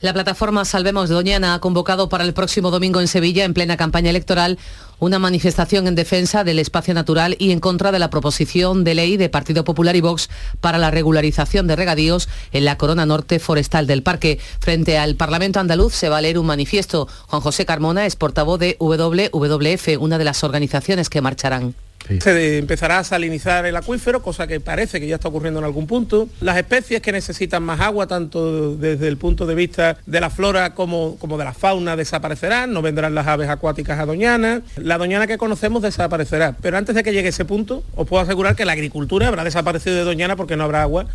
La 0.00 0.14
plataforma 0.14 0.64
Salvemos 0.64 1.10
Doñana 1.10 1.52
ha 1.52 1.60
convocado 1.60 2.08
para 2.08 2.24
el 2.24 2.32
próximo 2.32 2.70
domingo 2.70 2.98
en 2.98 3.08
Sevilla, 3.08 3.44
en 3.44 3.52
plena 3.52 3.76
campaña 3.76 4.08
electoral, 4.08 4.58
una 5.00 5.18
manifestación 5.18 5.86
en 5.86 5.94
defensa 5.94 6.44
del 6.44 6.58
espacio 6.58 6.94
natural 6.94 7.36
y 7.38 7.50
en 7.50 7.60
contra 7.60 7.92
de 7.92 7.98
la 7.98 8.08
proposición 8.08 8.84
de 8.84 8.94
ley 8.94 9.18
de 9.18 9.28
Partido 9.28 9.64
Popular 9.64 9.96
y 9.96 10.00
Vox 10.00 10.30
para 10.62 10.78
la 10.78 10.90
regularización 10.90 11.66
de 11.66 11.76
regadíos 11.76 12.26
en 12.52 12.64
la 12.64 12.78
corona 12.78 13.04
norte 13.04 13.38
forestal 13.38 13.86
del 13.86 14.02
parque. 14.02 14.40
Frente 14.60 14.96
al 14.96 15.14
Parlamento 15.14 15.60
andaluz 15.60 15.92
se 15.92 16.08
va 16.08 16.16
a 16.16 16.22
leer 16.22 16.38
un 16.38 16.46
manifiesto. 16.46 17.06
Juan 17.26 17.42
José 17.42 17.66
Carmona 17.66 18.06
es 18.06 18.16
portavoz 18.16 18.58
de 18.58 18.78
WWF, 18.80 20.00
una 20.00 20.16
de 20.16 20.24
las 20.24 20.42
organizaciones 20.42 21.10
que 21.10 21.20
marcharán. 21.20 21.74
Se 22.20 22.58
empezará 22.58 22.98
a 22.98 23.04
salinizar 23.04 23.66
el 23.66 23.76
acuífero, 23.76 24.22
cosa 24.22 24.46
que 24.46 24.60
parece 24.60 25.00
que 25.00 25.06
ya 25.06 25.16
está 25.16 25.28
ocurriendo 25.28 25.60
en 25.60 25.66
algún 25.66 25.86
punto. 25.86 26.28
Las 26.40 26.56
especies 26.56 27.02
que 27.02 27.12
necesitan 27.12 27.62
más 27.62 27.80
agua, 27.80 28.06
tanto 28.06 28.76
desde 28.76 29.08
el 29.08 29.16
punto 29.18 29.46
de 29.46 29.54
vista 29.54 29.98
de 30.06 30.20
la 30.20 30.30
flora 30.30 30.74
como, 30.74 31.16
como 31.18 31.36
de 31.36 31.44
la 31.44 31.52
fauna, 31.52 31.96
desaparecerán, 31.96 32.72
no 32.72 32.82
vendrán 32.82 33.14
las 33.14 33.26
aves 33.26 33.48
acuáticas 33.48 33.98
a 33.98 34.06
Doñana. 34.06 34.62
La 34.76 34.98
Doñana 34.98 35.26
que 35.26 35.38
conocemos 35.38 35.82
desaparecerá. 35.82 36.56
Pero 36.60 36.78
antes 36.78 36.94
de 36.94 37.02
que 37.02 37.12
llegue 37.12 37.28
ese 37.28 37.44
punto, 37.44 37.82
os 37.94 38.06
puedo 38.08 38.22
asegurar 38.22 38.56
que 38.56 38.64
la 38.64 38.72
agricultura 38.72 39.28
habrá 39.28 39.44
desaparecido 39.44 39.96
de 39.96 40.04
Doñana 40.04 40.36
porque 40.36 40.56
no 40.56 40.64
habrá 40.64 40.82
agua 40.82 41.06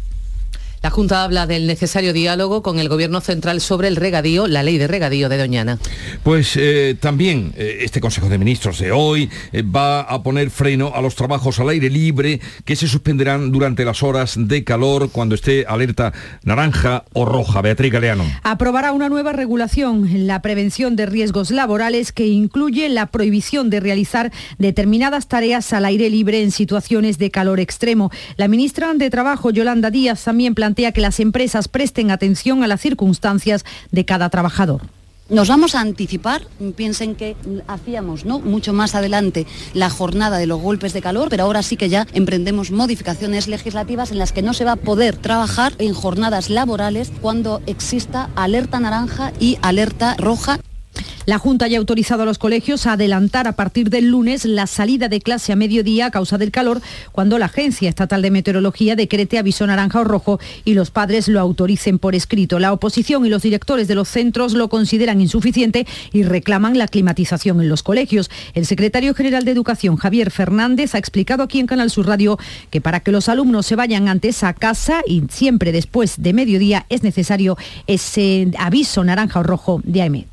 La 0.83 0.89
Junta 0.89 1.23
habla 1.23 1.47
del 1.47 1.65
necesario 1.65 2.11
diálogo 2.11 2.61
con 2.61 2.77
el 2.77 2.89
Gobierno 2.89 3.21
Central 3.21 3.61
sobre 3.61 3.87
el 3.87 3.95
regadío, 3.95 4.47
la 4.47 4.63
ley 4.63 4.77
de 4.77 4.85
regadío 4.85 5.29
de 5.29 5.37
Doñana. 5.37 5.79
Pues 6.23 6.57
eh, 6.57 6.97
también 6.99 7.53
eh, 7.55 7.77
este 7.83 8.01
Consejo 8.01 8.27
de 8.27 8.37
Ministros 8.37 8.79
de 8.79 8.91
hoy 8.91 9.29
eh, 9.53 9.61
va 9.61 10.01
a 10.01 10.21
poner 10.23 10.49
freno 10.49 10.91
a 10.93 11.01
los 11.01 11.15
trabajos 11.15 11.61
al 11.61 11.69
aire 11.69 11.89
libre 11.89 12.41
que 12.65 12.75
se 12.75 12.89
suspenderán 12.89 13.53
durante 13.53 13.85
las 13.85 14.03
horas 14.03 14.33
de 14.37 14.65
calor 14.65 15.09
cuando 15.09 15.35
esté 15.35 15.65
alerta 15.65 16.11
naranja 16.43 17.05
o 17.13 17.23
roja. 17.23 17.61
Beatriz 17.61 17.93
Galeano. 17.93 18.25
Aprobará 18.43 18.91
una 18.91 19.07
nueva 19.07 19.31
regulación 19.31 20.09
en 20.09 20.27
la 20.27 20.41
prevención 20.41 20.97
de 20.97 21.05
riesgos 21.05 21.51
laborales 21.51 22.11
que 22.11 22.27
incluye 22.27 22.89
la 22.89 23.05
prohibición 23.05 23.69
de 23.69 23.79
realizar 23.79 24.33
determinadas 24.57 25.29
tareas 25.29 25.71
al 25.71 25.85
aire 25.85 26.09
libre 26.09 26.43
en 26.43 26.51
situaciones 26.51 27.17
de 27.19 27.31
calor 27.31 27.61
extremo. 27.61 28.11
La 28.35 28.49
ministra 28.49 28.93
de 28.93 29.09
Trabajo, 29.09 29.49
Yolanda 29.49 29.89
Díaz, 29.89 30.25
también 30.25 30.53
plantea 30.55 30.72
que 30.73 31.01
las 31.01 31.19
empresas 31.19 31.67
presten 31.67 32.11
atención 32.11 32.63
a 32.63 32.67
las 32.67 32.81
circunstancias 32.81 33.65
de 33.91 34.05
cada 34.05 34.29
trabajador. 34.29 34.81
Nos 35.29 35.47
vamos 35.47 35.73
a 35.73 35.79
anticipar, 35.79 36.47
piensen 36.75 37.15
que 37.15 37.37
hacíamos 37.67 38.25
¿no? 38.25 38.39
mucho 38.39 38.73
más 38.73 38.93
adelante 38.93 39.47
la 39.73 39.89
jornada 39.89 40.37
de 40.37 40.47
los 40.47 40.61
golpes 40.61 40.91
de 40.91 41.01
calor, 41.01 41.29
pero 41.29 41.43
ahora 41.43 41.63
sí 41.63 41.77
que 41.77 41.87
ya 41.87 42.05
emprendemos 42.13 42.71
modificaciones 42.71 43.47
legislativas 43.47 44.11
en 44.11 44.19
las 44.19 44.33
que 44.33 44.41
no 44.41 44.53
se 44.53 44.65
va 44.65 44.73
a 44.73 44.75
poder 44.75 45.15
trabajar 45.15 45.73
en 45.79 45.93
jornadas 45.93 46.49
laborales 46.49 47.11
cuando 47.21 47.61
exista 47.67 48.29
alerta 48.35 48.81
naranja 48.81 49.31
y 49.39 49.57
alerta 49.61 50.15
roja. 50.17 50.59
La 51.25 51.39
Junta 51.39 51.67
ya 51.67 51.77
ha 51.77 51.79
autorizado 51.79 52.23
a 52.23 52.25
los 52.25 52.37
colegios 52.37 52.85
a 52.85 52.93
adelantar 52.93 53.47
a 53.47 53.53
partir 53.53 53.89
del 53.89 54.09
lunes 54.09 54.43
la 54.43 54.67
salida 54.67 55.07
de 55.07 55.21
clase 55.21 55.53
a 55.53 55.55
mediodía 55.55 56.07
a 56.07 56.11
causa 56.11 56.37
del 56.37 56.51
calor, 56.51 56.81
cuando 57.13 57.39
la 57.39 57.45
Agencia 57.45 57.87
Estatal 57.87 58.21
de 58.21 58.29
Meteorología 58.29 58.97
decrete 58.97 59.37
aviso 59.37 59.65
naranja 59.65 60.01
o 60.01 60.03
rojo 60.03 60.41
y 60.65 60.73
los 60.73 60.91
padres 60.91 61.29
lo 61.29 61.39
autoricen 61.39 61.97
por 61.97 62.13
escrito. 62.13 62.59
La 62.59 62.73
oposición 62.73 63.25
y 63.25 63.29
los 63.29 63.41
directores 63.41 63.87
de 63.87 63.95
los 63.95 64.09
centros 64.09 64.51
lo 64.51 64.67
consideran 64.67 65.21
insuficiente 65.21 65.87
y 66.11 66.23
reclaman 66.23 66.77
la 66.77 66.89
climatización 66.89 67.61
en 67.61 67.69
los 67.69 67.83
colegios. 67.83 68.29
El 68.53 68.65
secretario 68.65 69.13
general 69.13 69.45
de 69.45 69.51
Educación, 69.51 69.95
Javier 69.95 70.29
Fernández, 70.29 70.93
ha 70.93 70.97
explicado 70.97 71.43
aquí 71.43 71.59
en 71.59 71.67
Canal 71.67 71.89
Sur 71.89 72.07
Radio 72.07 72.37
que 72.69 72.81
para 72.81 72.99
que 72.99 73.13
los 73.13 73.29
alumnos 73.29 73.65
se 73.65 73.77
vayan 73.77 74.09
antes 74.09 74.43
a 74.43 74.53
casa 74.53 75.01
y 75.07 75.23
siempre 75.29 75.71
después 75.71 76.21
de 76.21 76.33
mediodía 76.33 76.85
es 76.89 77.01
necesario 77.01 77.57
ese 77.87 78.51
aviso 78.59 79.05
naranja 79.05 79.39
o 79.39 79.43
rojo 79.43 79.81
de 79.85 80.01
AEMET 80.01 80.32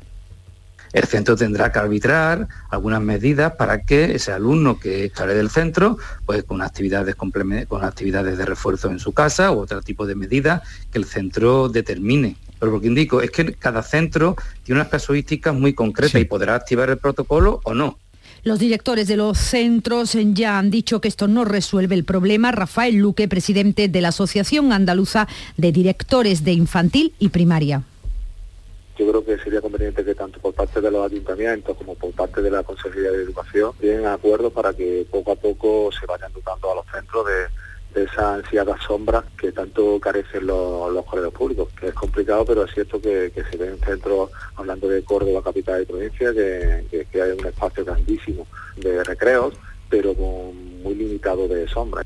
el 0.93 1.05
centro 1.05 1.35
tendrá 1.35 1.71
que 1.71 1.79
arbitrar 1.79 2.47
algunas 2.69 3.01
medidas 3.01 3.53
para 3.53 3.83
que 3.83 4.15
ese 4.15 4.31
alumno 4.31 4.79
que 4.79 5.11
sale 5.15 5.33
del 5.33 5.49
centro, 5.49 5.97
pues 6.25 6.43
con 6.43 6.61
actividades, 6.61 7.15
con 7.15 7.83
actividades 7.83 8.37
de 8.37 8.45
refuerzo 8.45 8.89
en 8.89 8.99
su 8.99 9.13
casa 9.13 9.51
u 9.51 9.59
otro 9.59 9.81
tipo 9.81 10.05
de 10.05 10.15
medidas 10.15 10.61
que 10.91 10.97
el 10.97 11.05
centro 11.05 11.69
determine. 11.69 12.35
Pero 12.59 12.73
lo 12.73 12.81
que 12.81 12.87
indico 12.87 13.21
es 13.21 13.31
que 13.31 13.53
cada 13.53 13.81
centro 13.83 14.35
tiene 14.63 14.81
unas 14.81 14.91
casuísticas 14.91 15.55
muy 15.55 15.73
concretas 15.73 16.21
y 16.21 16.25
podrá 16.25 16.55
activar 16.55 16.89
el 16.89 16.97
protocolo 16.97 17.61
o 17.63 17.73
no. 17.73 17.97
Los 18.43 18.59
directores 18.59 19.07
de 19.07 19.17
los 19.17 19.37
centros 19.37 20.17
ya 20.33 20.57
han 20.57 20.71
dicho 20.71 20.99
que 20.99 21.07
esto 21.07 21.27
no 21.27 21.45
resuelve 21.45 21.95
el 21.95 22.03
problema. 22.03 22.51
Rafael 22.51 22.95
Luque, 22.95 23.27
presidente 23.27 23.87
de 23.87 24.01
la 24.01 24.09
Asociación 24.09 24.73
Andaluza 24.73 25.27
de 25.57 25.71
Directores 25.71 26.43
de 26.43 26.53
Infantil 26.53 27.13
y 27.19 27.29
Primaria 27.29 27.83
yo 29.01 29.09
creo 29.09 29.25
que 29.25 29.43
sería 29.43 29.61
conveniente 29.61 30.05
que 30.05 30.13
tanto 30.13 30.39
por 30.39 30.53
parte 30.53 30.79
de 30.79 30.91
los 30.91 31.11
ayuntamientos 31.11 31.75
como 31.75 31.95
por 31.95 32.11
parte 32.11 32.39
de 32.39 32.51
la 32.51 32.61
Consejería 32.61 33.11
de 33.11 33.23
Educación 33.23 33.71
lleguen 33.81 34.05
acuerdos 34.05 34.53
para 34.53 34.73
que 34.73 35.07
poco 35.09 35.31
a 35.31 35.35
poco 35.35 35.89
se 35.91 36.05
vayan 36.05 36.31
dotando 36.33 36.71
a 36.71 36.75
los 36.75 36.85
centros 36.85 37.25
de, 37.25 38.03
esa 38.03 38.35
ansiada 38.35 38.77
sombra 38.87 39.21
que 39.37 39.51
tanto 39.51 39.99
carecen 39.99 40.47
los, 40.47 40.93
los 40.93 41.03
colegios 41.03 41.33
públicos, 41.33 41.67
que 41.77 41.87
es 41.87 41.93
complicado, 41.93 42.45
pero 42.45 42.63
es 42.63 42.73
cierto 42.73 43.01
que, 43.01 43.33
se 43.33 43.57
ven 43.57 43.77
centros, 43.79 44.29
hablando 44.55 44.87
de 44.87 45.03
Córdoba, 45.03 45.43
capital 45.43 45.81
y 45.81 45.85
provincia, 45.85 46.31
que, 46.31 47.05
que 47.11 47.21
hay 47.21 47.31
un 47.31 47.45
espacio 47.45 47.83
grandísimo 47.83 48.47
de 48.77 49.03
recreos, 49.03 49.55
pero 49.89 50.13
con 50.13 50.83
muy 50.83 50.95
limitado 50.95 51.49
de 51.49 51.67
sombra. 51.67 52.01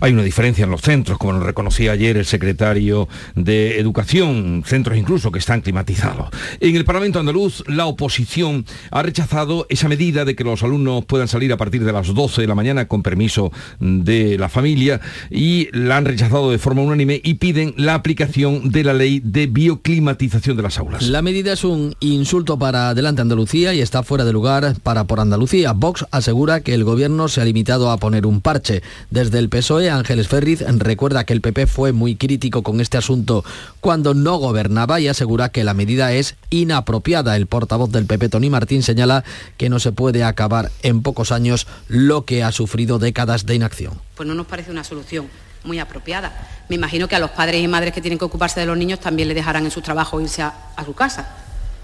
Hay 0.00 0.12
una 0.12 0.22
diferencia 0.22 0.64
en 0.64 0.70
los 0.70 0.80
centros, 0.80 1.18
como 1.18 1.34
nos 1.34 1.42
reconocía 1.42 1.92
ayer 1.92 2.16
el 2.16 2.24
secretario 2.24 3.08
de 3.34 3.78
Educación, 3.78 4.62
centros 4.66 4.96
incluso 4.96 5.30
que 5.30 5.38
están 5.38 5.60
climatizados. 5.60 6.28
En 6.60 6.76
el 6.76 6.84
Parlamento 6.84 7.18
andaluz, 7.18 7.64
la 7.66 7.86
oposición 7.86 8.64
ha 8.90 9.02
rechazado 9.02 9.66
esa 9.68 9.88
medida 9.88 10.24
de 10.24 10.34
que 10.34 10.44
los 10.44 10.62
alumnos 10.62 11.04
puedan 11.04 11.28
salir 11.28 11.52
a 11.52 11.56
partir 11.56 11.84
de 11.84 11.92
las 11.92 12.14
12 12.14 12.40
de 12.42 12.46
la 12.46 12.54
mañana 12.54 12.88
con 12.88 13.02
permiso 13.02 13.52
de 13.78 14.38
la 14.38 14.48
familia 14.48 15.00
y 15.30 15.68
la 15.72 15.96
han 15.96 16.04
rechazado 16.04 16.50
de 16.50 16.58
forma 16.58 16.82
unánime 16.82 17.20
y 17.22 17.34
piden 17.34 17.74
la 17.76 17.94
aplicación 17.94 18.70
de 18.70 18.84
la 18.84 18.94
ley 18.94 19.20
de 19.24 19.46
bioclimatización 19.46 20.56
de 20.56 20.62
las 20.62 20.78
aulas. 20.78 21.02
La 21.02 21.22
medida 21.22 21.52
es 21.52 21.64
un 21.64 21.94
insulto 22.00 22.58
para 22.58 22.90
Adelante 22.90 23.22
Andalucía 23.22 23.74
y 23.74 23.80
está 23.80 24.02
fuera 24.02 24.24
de 24.24 24.32
lugar 24.32 24.74
para 24.82 25.04
Por 25.04 25.20
Andalucía. 25.20 25.72
Vox 25.72 26.06
asegura 26.10 26.60
que 26.60 26.74
el 26.74 26.84
gobierno 26.84 27.28
se 27.28 27.40
ha 27.40 27.44
limitado 27.44 27.90
a 27.90 27.98
poner 27.98 28.26
un 28.26 28.40
parche. 28.40 28.82
Desde 29.10 29.38
el 29.38 29.48
PSOE, 29.60 29.90
Ángeles 29.90 30.26
Ferriz 30.26 30.64
recuerda 30.78 31.24
que 31.24 31.34
el 31.34 31.42
PP 31.42 31.66
fue 31.66 31.92
muy 31.92 32.16
crítico 32.16 32.62
con 32.62 32.80
este 32.80 32.96
asunto 32.96 33.44
cuando 33.80 34.14
no 34.14 34.38
gobernaba 34.38 35.00
y 35.00 35.08
asegura 35.08 35.50
que 35.50 35.64
la 35.64 35.74
medida 35.74 36.14
es 36.14 36.36
inapropiada. 36.48 37.36
El 37.36 37.46
portavoz 37.46 37.92
del 37.92 38.06
PP, 38.06 38.30
Tony 38.30 38.48
Martín, 38.48 38.82
señala 38.82 39.22
que 39.58 39.68
no 39.68 39.78
se 39.78 39.92
puede 39.92 40.24
acabar 40.24 40.70
en 40.82 41.02
pocos 41.02 41.30
años 41.30 41.66
lo 41.88 42.24
que 42.24 42.42
ha 42.42 42.52
sufrido 42.52 42.98
décadas 42.98 43.44
de 43.44 43.54
inacción. 43.54 43.92
Pues 44.14 44.26
no 44.26 44.34
nos 44.34 44.46
parece 44.46 44.70
una 44.70 44.82
solución 44.82 45.28
muy 45.64 45.78
apropiada. 45.78 46.32
Me 46.70 46.76
imagino 46.76 47.06
que 47.06 47.16
a 47.16 47.18
los 47.18 47.32
padres 47.32 47.62
y 47.62 47.68
madres 47.68 47.92
que 47.92 48.00
tienen 48.00 48.18
que 48.18 48.24
ocuparse 48.24 48.60
de 48.60 48.66
los 48.66 48.78
niños 48.78 48.98
también 48.98 49.28
le 49.28 49.34
dejarán 49.34 49.66
en 49.66 49.70
su 49.70 49.82
trabajo 49.82 50.22
irse 50.22 50.40
a, 50.40 50.54
a 50.74 50.86
su 50.86 50.94
casa. 50.94 51.36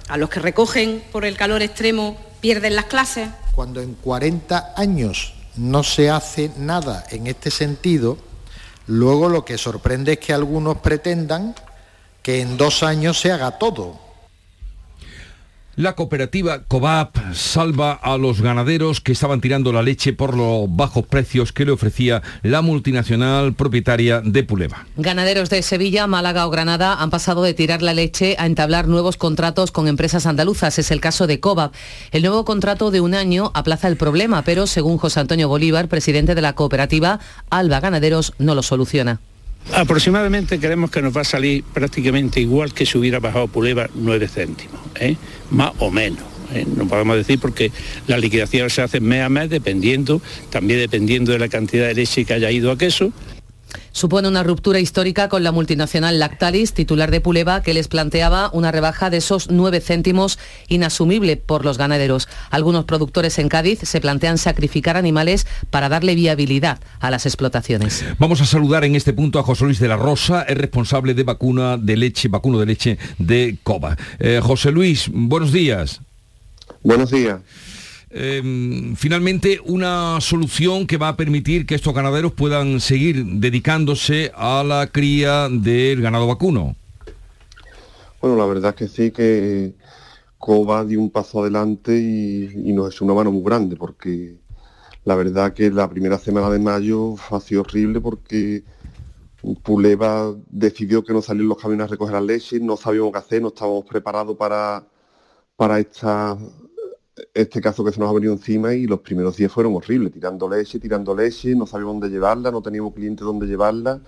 A 0.08 0.16
los 0.16 0.30
que 0.30 0.40
recogen 0.40 1.02
por 1.12 1.26
el 1.26 1.36
calor 1.36 1.60
extremo 1.60 2.16
pierden 2.40 2.74
las 2.74 2.86
clases. 2.86 3.28
Cuando 3.54 3.82
en 3.82 3.92
40 3.92 4.72
años 4.76 5.35
no 5.56 5.82
se 5.82 6.10
hace 6.10 6.50
nada 6.56 7.04
en 7.10 7.26
este 7.26 7.50
sentido, 7.50 8.18
luego 8.86 9.28
lo 9.28 9.44
que 9.44 9.58
sorprende 9.58 10.12
es 10.12 10.18
que 10.18 10.32
algunos 10.32 10.78
pretendan 10.78 11.54
que 12.22 12.40
en 12.40 12.56
dos 12.56 12.82
años 12.82 13.20
se 13.20 13.32
haga 13.32 13.58
todo. 13.58 14.05
La 15.76 15.94
cooperativa 15.94 16.62
COVAP 16.62 17.34
salva 17.34 17.92
a 17.92 18.16
los 18.16 18.40
ganaderos 18.40 19.02
que 19.02 19.12
estaban 19.12 19.42
tirando 19.42 19.74
la 19.74 19.82
leche 19.82 20.14
por 20.14 20.34
los 20.34 20.74
bajos 20.74 21.04
precios 21.04 21.52
que 21.52 21.66
le 21.66 21.72
ofrecía 21.72 22.22
la 22.42 22.62
multinacional 22.62 23.52
propietaria 23.52 24.22
de 24.22 24.42
Puleva. 24.42 24.86
Ganaderos 24.96 25.50
de 25.50 25.60
Sevilla, 25.60 26.06
Málaga 26.06 26.46
o 26.46 26.50
Granada 26.50 26.94
han 26.94 27.10
pasado 27.10 27.42
de 27.42 27.52
tirar 27.52 27.82
la 27.82 27.92
leche 27.92 28.36
a 28.38 28.46
entablar 28.46 28.88
nuevos 28.88 29.18
contratos 29.18 29.70
con 29.70 29.86
empresas 29.86 30.24
andaluzas. 30.24 30.78
Es 30.78 30.90
el 30.90 31.02
caso 31.02 31.26
de 31.26 31.40
COVAP. 31.40 31.74
El 32.10 32.22
nuevo 32.22 32.46
contrato 32.46 32.90
de 32.90 33.02
un 33.02 33.12
año 33.12 33.50
aplaza 33.52 33.88
el 33.88 33.98
problema, 33.98 34.40
pero 34.40 34.66
según 34.66 34.96
José 34.96 35.20
Antonio 35.20 35.50
Bolívar, 35.50 35.88
presidente 35.88 36.34
de 36.34 36.40
la 36.40 36.54
cooperativa, 36.54 37.20
Alba 37.50 37.80
Ganaderos 37.80 38.32
no 38.38 38.54
lo 38.54 38.62
soluciona. 38.62 39.20
Aproximadamente 39.74 40.58
creemos 40.58 40.90
que 40.90 41.02
nos 41.02 41.16
va 41.16 41.22
a 41.22 41.24
salir 41.24 41.64
prácticamente 41.64 42.40
igual 42.40 42.72
que 42.72 42.86
si 42.86 42.96
hubiera 42.98 43.18
bajado 43.18 43.48
Puleva 43.48 43.88
9 43.94 44.28
céntimos, 44.28 44.80
¿eh? 45.00 45.16
más 45.50 45.72
o 45.78 45.90
menos. 45.90 46.24
¿eh? 46.54 46.64
No 46.76 46.86
podemos 46.86 47.16
decir 47.16 47.38
porque 47.38 47.72
la 48.06 48.16
liquidación 48.16 48.70
se 48.70 48.82
hace 48.82 49.00
mes 49.00 49.22
a 49.22 49.28
mes 49.28 49.50
dependiendo, 49.50 50.22
también 50.50 50.80
dependiendo 50.80 51.32
de 51.32 51.38
la 51.38 51.48
cantidad 51.48 51.88
de 51.88 51.94
leche 51.94 52.24
que 52.24 52.34
haya 52.34 52.50
ido 52.50 52.70
a 52.70 52.78
queso 52.78 53.12
supone 53.92 54.28
una 54.28 54.42
ruptura 54.42 54.80
histórica 54.80 55.28
con 55.28 55.42
la 55.42 55.52
multinacional 55.52 56.18
Lactalis, 56.18 56.72
titular 56.72 57.10
de 57.10 57.20
Puleva, 57.20 57.62
que 57.62 57.74
les 57.74 57.88
planteaba 57.88 58.50
una 58.52 58.72
rebaja 58.72 59.10
de 59.10 59.18
esos 59.18 59.50
9 59.50 59.80
céntimos 59.80 60.38
inasumible 60.68 61.36
por 61.36 61.64
los 61.64 61.78
ganaderos. 61.78 62.28
Algunos 62.50 62.84
productores 62.84 63.38
en 63.38 63.48
Cádiz 63.48 63.80
se 63.82 64.00
plantean 64.00 64.38
sacrificar 64.38 64.96
animales 64.96 65.46
para 65.70 65.88
darle 65.88 66.14
viabilidad 66.14 66.80
a 67.00 67.10
las 67.10 67.26
explotaciones. 67.26 68.04
Vamos 68.18 68.40
a 68.40 68.46
saludar 68.46 68.84
en 68.84 68.94
este 68.94 69.12
punto 69.12 69.38
a 69.38 69.42
José 69.42 69.64
Luis 69.64 69.78
de 69.78 69.88
la 69.88 69.96
Rosa, 69.96 70.42
el 70.42 70.56
responsable 70.56 71.14
de 71.14 71.22
vacuna 71.22 71.76
de 71.76 71.96
leche, 71.96 72.28
vacuno 72.28 72.58
de 72.58 72.66
leche 72.66 72.98
de 73.18 73.58
COBA. 73.62 73.96
Eh, 74.18 74.40
José 74.42 74.70
Luis, 74.72 75.10
buenos 75.12 75.52
días. 75.52 76.00
Buenos 76.82 77.10
días. 77.10 77.40
Em, 78.18 78.96
finalmente 78.96 79.60
una 79.62 80.22
solución 80.22 80.86
que 80.86 80.96
va 80.96 81.08
a 81.08 81.16
permitir 81.18 81.66
que 81.66 81.74
estos 81.74 81.92
ganaderos 81.92 82.32
puedan 82.32 82.80
seguir 82.80 83.22
dedicándose 83.26 84.32
a 84.34 84.64
la 84.64 84.86
cría 84.86 85.50
del 85.50 86.00
ganado 86.00 86.26
vacuno. 86.26 86.76
Bueno, 88.22 88.38
la 88.38 88.46
verdad 88.46 88.70
es 88.70 88.76
que 88.76 88.88
sí 88.88 89.10
que 89.10 89.74
COBA 90.38 90.86
dio 90.86 90.98
un 90.98 91.10
paso 91.10 91.42
adelante 91.42 91.94
y, 91.94 92.72
nos 92.72 92.94
es 92.94 93.02
una 93.02 93.12
mano 93.12 93.30
muy 93.30 93.42
grande 93.42 93.76
porque 93.76 94.38
la 95.04 95.14
verdad 95.14 95.52
que 95.52 95.70
la 95.70 95.86
primera 95.90 96.16
semana 96.16 96.48
de 96.48 96.58
mayo 96.58 97.16
ha 97.30 97.38
sido 97.38 97.60
horrible 97.60 98.00
porque 98.00 98.64
Puleva 99.62 100.34
decidió 100.48 101.04
que 101.04 101.12
no 101.12 101.20
salían 101.20 101.48
los 101.48 101.58
camiones 101.58 101.84
a 101.84 101.88
recoger 101.88 102.14
la 102.14 102.22
leche, 102.22 102.60
no 102.60 102.78
sabíamos 102.78 103.12
qué 103.12 103.18
hacer, 103.18 103.42
no 103.42 103.48
estábamos 103.48 103.84
preparados 103.84 104.38
para, 104.38 104.86
para 105.54 105.78
esta 105.78 106.38
este 107.34 107.60
caso 107.60 107.84
que 107.84 107.92
se 107.92 108.00
nos 108.00 108.10
ha 108.10 108.12
venido 108.12 108.32
encima 108.32 108.74
y 108.74 108.86
los 108.86 109.00
primeros 109.00 109.36
días 109.36 109.52
fueron 109.52 109.74
horribles, 109.74 110.12
tirando 110.12 110.48
leche, 110.48 110.78
tirando 110.78 111.14
leche, 111.14 111.54
no 111.54 111.66
sabíamos 111.66 111.94
dónde 111.94 112.10
llevarla, 112.10 112.50
no 112.50 112.62
teníamos 112.62 112.94
cliente 112.94 113.24
dónde 113.24 113.46
llevarla. 113.46 114.00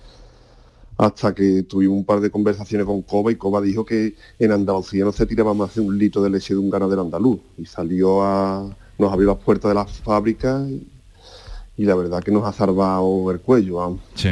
hasta 0.99 1.33
que 1.35 1.63
tuvimos 1.63 1.97
un 1.97 2.05
par 2.05 2.21
de 2.21 2.31
conversaciones 2.31 2.85
con 2.87 3.03
Coba 3.03 3.31
y 3.31 3.37
Coba 3.37 3.61
dijo 3.61 3.85
que 3.85 4.17
en 4.39 4.53
Andalucía 4.53 5.05
no 5.05 5.13
se 5.13 5.27
tiraba 5.27 5.55
más 5.55 5.75
de 5.77 5.81
un 5.81 5.97
litro 5.97 6.23
de 6.23 6.31
leche 6.31 6.55
de 6.55 6.61
un 6.61 6.71
ganadero 6.71 7.03
andaluz 7.03 7.41
y 7.57 7.67
salió 7.67 8.23
a 8.23 8.77
nos 8.99 9.13
abrió 9.13 9.29
las 9.29 9.39
puertas 9.39 9.71
de 9.71 9.75
la 9.77 9.87
fábrica 9.87 10.67
y 10.69 10.85
la 11.85 11.95
verdad 11.95 12.23
que 12.23 12.33
nos 12.33 12.45
ha 12.45 12.53
salvado 12.53 13.31
el 13.31 13.39
cuello. 13.41 13.77
Vamos. 13.77 14.01
Sí, 14.15 14.31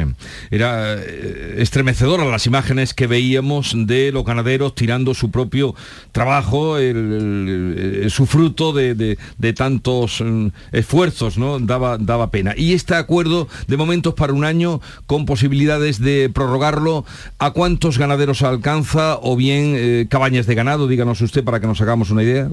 era 0.51 0.95
eh, 0.95 1.55
estremecedora 1.59 2.25
las 2.25 2.45
imágenes 2.45 2.93
que 2.93 3.07
veíamos 3.07 3.73
de 3.75 4.11
los 4.11 4.25
ganaderos 4.25 4.75
tirando 4.75 5.13
su 5.13 5.31
propio 5.31 5.73
trabajo, 6.11 6.77
el, 6.77 6.97
el, 6.97 7.99
el, 8.03 8.11
su 8.11 8.25
fruto 8.25 8.73
de, 8.73 8.95
de, 8.95 9.17
de 9.37 9.53
tantos 9.53 10.19
um, 10.19 10.51
esfuerzos, 10.71 11.37
¿no? 11.37 11.59
Daba, 11.59 11.97
daba 11.97 12.31
pena. 12.31 12.53
Y 12.57 12.73
este 12.73 12.95
acuerdo 12.95 13.47
de 13.67 13.77
momentos 13.77 14.13
para 14.13 14.33
un 14.33 14.43
año 14.43 14.81
con 15.05 15.25
posibilidades 15.25 15.99
de 15.99 16.29
prorrogarlo, 16.33 17.05
¿a 17.39 17.51
cuántos 17.51 17.97
ganaderos 17.97 18.41
alcanza 18.41 19.19
o 19.21 19.35
bien 19.35 19.73
eh, 19.77 20.07
cabañas 20.09 20.47
de 20.47 20.55
ganado? 20.55 20.87
Díganos 20.87 21.21
usted 21.21 21.43
para 21.43 21.59
que 21.59 21.67
nos 21.67 21.79
hagamos 21.79 22.11
una 22.11 22.23
idea. 22.23 22.49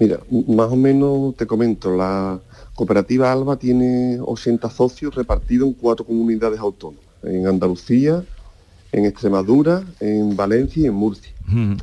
Mira, 0.00 0.18
más 0.48 0.68
o 0.68 0.76
menos 0.76 1.36
te 1.36 1.46
comento, 1.46 1.94
la 1.96 2.40
Cooperativa 2.74 3.30
Alba 3.30 3.56
tiene 3.56 4.18
80 4.20 4.70
socios 4.70 5.14
repartidos 5.14 5.68
en 5.68 5.74
cuatro 5.74 6.06
comunidades 6.06 6.58
autónomas, 6.58 7.04
en 7.22 7.46
Andalucía, 7.46 8.24
en 8.92 9.04
Extremadura, 9.04 9.82
en 10.00 10.36
Valencia 10.36 10.82
y 10.82 10.86
en 10.86 10.94
Murcia. 10.94 11.32
Mm. 11.46 11.74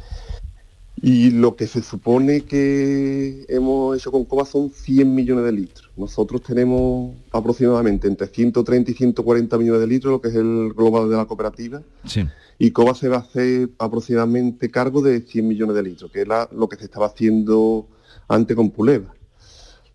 Y 1.01 1.31
lo 1.31 1.55
que 1.55 1.65
se 1.67 1.81
supone 1.81 2.41
que 2.41 3.46
hemos 3.48 3.98
hecho 3.98 4.12
con 4.12 4.25
COBA 4.25 4.46
son 4.46 4.69
100 4.69 5.15
millones 5.15 5.46
de 5.46 5.51
litros. 5.53 5.89
Nosotros 5.96 6.41
tenemos 6.41 7.15
aproximadamente 7.31 8.08
entre 8.08 8.27
130 8.27 8.91
y 8.91 8.93
140 8.93 9.58
millones 9.58 9.81
de 9.81 9.88
litros, 9.88 10.12
lo 10.12 10.22
que 10.22 10.27
es 10.27 10.36
el 10.36 10.74
global 10.75 11.10
de 11.10 11.15
la 11.15 11.25
cooperativa. 11.25 11.81
Sí. 12.03 12.25
Y 12.58 12.72
COBA 12.72 12.96
se 12.96 13.08
va 13.08 13.17
a 13.17 13.19
hacer 13.19 13.69
aproximadamente 13.77 14.69
cargo 14.69 15.01
de 15.01 15.22
100 15.22 15.48
millones 15.48 15.75
de 15.75 15.84
litros, 15.84 16.12
que 16.12 16.24
es 16.24 16.27
la, 16.27 16.50
lo 16.51 16.67
que 16.67 16.75
se 16.75 16.86
estaba 16.86 17.05
haciendo 17.05 17.88
antes 18.27 18.58
con 18.58 18.69
Puleva. 18.72 19.13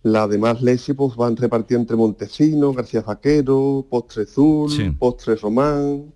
La 0.04 0.28
demás 0.28 0.60
leche 0.60 0.92
pues 0.92 1.16
van 1.16 1.34
repartidas 1.34 1.80
entre 1.80 1.96
Montesinos, 1.96 2.76
García 2.76 3.02
Faquero, 3.02 3.86
Postre 3.88 4.24
Azul, 4.24 4.70
sí. 4.70 4.90
Postre 4.90 5.34
Román. 5.34 6.12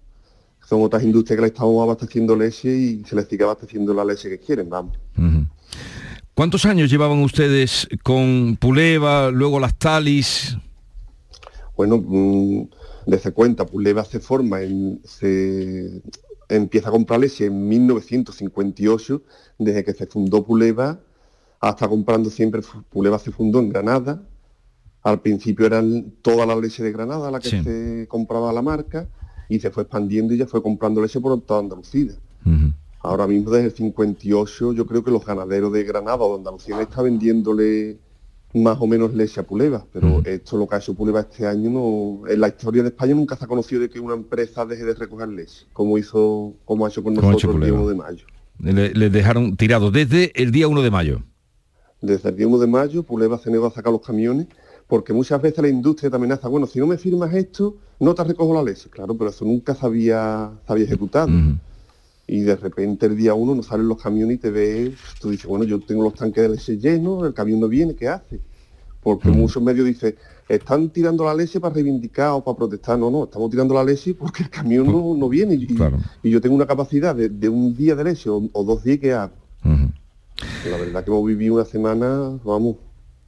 Son 0.69 0.83
otras 0.83 1.03
industrias 1.03 1.39
que 1.39 1.41
le 1.41 1.47
estamos 1.49 1.83
abasteciendo 1.83 2.37
leche 2.37 2.69
y 2.69 3.03
se 3.05 3.17
les 3.17 3.27
sigue 3.27 3.45
abasteciendo 3.45 3.95
la 3.95 4.05
leche 4.05 4.29
que 4.29 4.39
quieren, 4.39 4.69
vamos. 4.69 4.99
Uh 5.17 5.23
-huh. 5.23 5.49
¿Cuántos 6.35 6.67
años 6.67 6.91
llevaban 6.91 7.21
ustedes 7.23 7.89
con 8.03 8.59
Puleva, 8.61 9.31
luego 9.31 9.59
las 9.59 9.75
Talis? 9.79 10.59
Bueno, 11.75 11.97
mmm, 11.97 12.69
desde 13.07 13.33
cuenta, 13.33 13.65
Puleva 13.65 14.05
se 14.05 14.21
forma, 14.21 14.61
en, 14.61 15.01
se 15.03 16.03
empieza 16.51 16.91
a 16.91 16.93
comprar 16.93 17.21
leche 17.21 17.47
en 17.47 17.67
1958, 17.67 19.23
desde 19.59 19.83
que 19.83 19.95
se 19.95 20.07
fundó 20.07 20.45
Puleva 20.45 21.01
hasta 21.61 21.89
comprando 21.89 22.31
siempre, 22.31 22.63
Puleva 22.89 23.19
se 23.19 23.31
fundó 23.31 23.59
en 23.59 23.71
Granada, 23.71 24.23
al 25.03 25.21
principio 25.21 25.67
eran 25.67 26.13
toda 26.23 26.47
la 26.47 26.55
leche 26.55 26.83
de 26.83 26.93
Granada 26.93 27.31
la 27.31 27.41
que 27.41 27.51
sí. 27.51 27.63
se 27.63 28.07
compraba 28.09 28.53
la 28.53 28.63
marca 28.63 29.09
y 29.49 29.59
se 29.61 29.71
fue 29.71 29.85
expandiendo 29.85 30.35
y 30.35 30.39
ya 30.39 30.47
fue 30.47 30.63
comprando 30.63 31.01
leche 31.01 31.21
por 31.21 31.41
toda 31.41 31.61
Andalucía. 31.61 32.13
Uh 32.45 32.51
-huh. 32.51 32.75
Ahora 33.01 33.27
mismo 33.27 33.51
desde 33.51 33.67
el 33.67 33.73
58 33.73 34.73
yo 34.73 34.87
creo 34.87 35.03
que 35.03 35.11
los 35.11 35.25
ganaderos 35.25 35.73
de 35.73 35.85
Granada 35.85 36.19
o 36.19 36.33
de 36.33 36.39
Andalucía 36.39 36.81
está 36.81 37.03
vendiéndole 37.03 37.99
más 38.55 38.79
o 38.81 38.87
menos 38.87 39.15
leche 39.15 39.41
a 39.41 39.43
Puleva, 39.43 39.85
pero 39.93 40.09
uh 40.09 40.23
-huh. 40.23 40.27
esto 40.27 40.57
lo 40.57 40.67
que 40.67 40.75
ha 40.75 40.79
hecho 40.79 40.95
Puleva 40.95 41.21
este 41.21 41.47
año 41.47 41.71
no, 41.71 42.29
en 42.29 42.41
la 42.41 42.49
historia 42.49 42.83
de 42.83 42.89
España 42.89 43.15
nunca 43.15 43.37
se 43.37 43.45
ha 43.45 43.49
conocido 43.49 43.83
de 43.83 43.89
que 43.89 44.01
una 44.01 44.15
empresa 44.15 44.65
deje 44.67 44.85
de 44.85 44.95
recoger 44.95 45.29
leche, 45.29 45.67
como 45.73 45.97
hizo, 45.97 46.55
como 46.65 46.85
ha 46.85 46.89
hecho 46.89 47.03
con 47.03 47.15
nosotros 47.15 47.55
el 47.55 47.61
día 47.63 47.73
1 47.73 47.89
de 47.89 47.95
mayo. 47.95 48.27
Le, 48.61 48.93
le 48.93 49.11
dejaron 49.11 49.57
tirado 49.57 49.91
desde 49.91 50.33
el 50.35 50.51
día 50.51 50.67
1 50.67 50.83
de 50.83 50.91
mayo 50.91 51.23
desde 52.01 52.29
el 52.29 52.37
día 52.37 52.47
1 52.47 52.59
de 52.59 52.67
mayo, 52.67 53.03
Puleva 53.03 53.39
se 53.39 53.51
negó 53.51 53.67
a 53.67 53.71
sacar 53.71 53.93
los 53.93 54.03
camiones, 54.03 54.47
porque 54.87 55.13
muchas 55.13 55.41
veces 55.43 55.61
la 55.61 55.69
industria 55.69 56.11
te 56.11 56.17
amenaza, 56.17 56.49
bueno, 56.49 56.67
si 56.67 56.79
no 56.79 56.87
me 56.87 56.97
firmas 56.97 57.35
esto, 57.35 57.77
no 58.01 58.15
te 58.15 58.25
recojo 58.25 58.55
la 58.55 58.63
leche. 58.63 58.89
Claro, 58.89 59.15
pero 59.17 59.31
eso 59.31 59.45
nunca 59.45 59.75
se 59.75 59.85
había, 59.85 60.51
se 60.67 60.73
había 60.73 60.85
ejecutado. 60.85 61.29
Y 62.27 62.41
de 62.41 62.57
repente 62.57 63.07
el 63.07 63.17
día 63.17 63.35
1 63.35 63.55
no 63.55 63.63
salen 63.63 63.89
los 63.89 64.03
camiones 64.03 64.37
y 64.37 64.39
te 64.39 64.51
ves, 64.51 64.95
tú 65.21 65.31
dices, 65.31 65.47
bueno, 65.47 65.65
yo 65.65 65.81
tengo 65.81 66.03
los 66.03 66.15
tanques 66.15 66.43
de 66.43 66.49
leche 66.51 66.79
llenos, 66.79 67.27
el 67.27 67.35
camión 67.35 67.61
no 67.61 67.69
viene, 67.69 67.95
¿qué 67.95 68.09
hace? 68.09 68.41
Porque 69.03 69.29
muchos 69.29 69.63
medios 69.63 69.87
dicen, 69.87 70.15
están 70.49 70.91
tirando 70.91 71.25
la 71.25 71.35
leche 71.35 71.61
para 71.61 71.75
reivindicar 71.75 72.31
o 72.31 72.43
para 72.43 72.57
protestar. 72.57 72.99
No, 72.99 73.11
no, 73.11 73.25
estamos 73.25 73.51
tirando 73.51 73.75
la 73.75 73.85
leche 73.85 74.15
porque 74.15 74.43
el 74.43 74.51
camión 74.51 74.87
no, 74.87 75.15
no 75.17 75.29
viene. 75.29 75.55
Y, 75.55 75.67
claro. 75.67 75.99
y, 76.23 76.31
yo 76.31 76.41
tengo 76.41 76.55
una 76.55 76.67
capacidad 76.67 77.15
de, 77.15 77.29
de, 77.29 77.49
un 77.49 77.75
día 77.75 77.95
de 77.95 78.05
leche 78.05 78.29
o, 78.29 78.49
o 78.53 78.65
dos 78.65 78.83
días 78.85 78.99
que 78.99 79.13
hago. 79.13 79.33
La 80.71 80.77
verdad 80.77 81.05
que 81.05 81.11
hemos 81.11 81.27
vivido 81.27 81.55
una 81.55 81.65
semana, 81.65 82.39
vamos, 82.45 82.77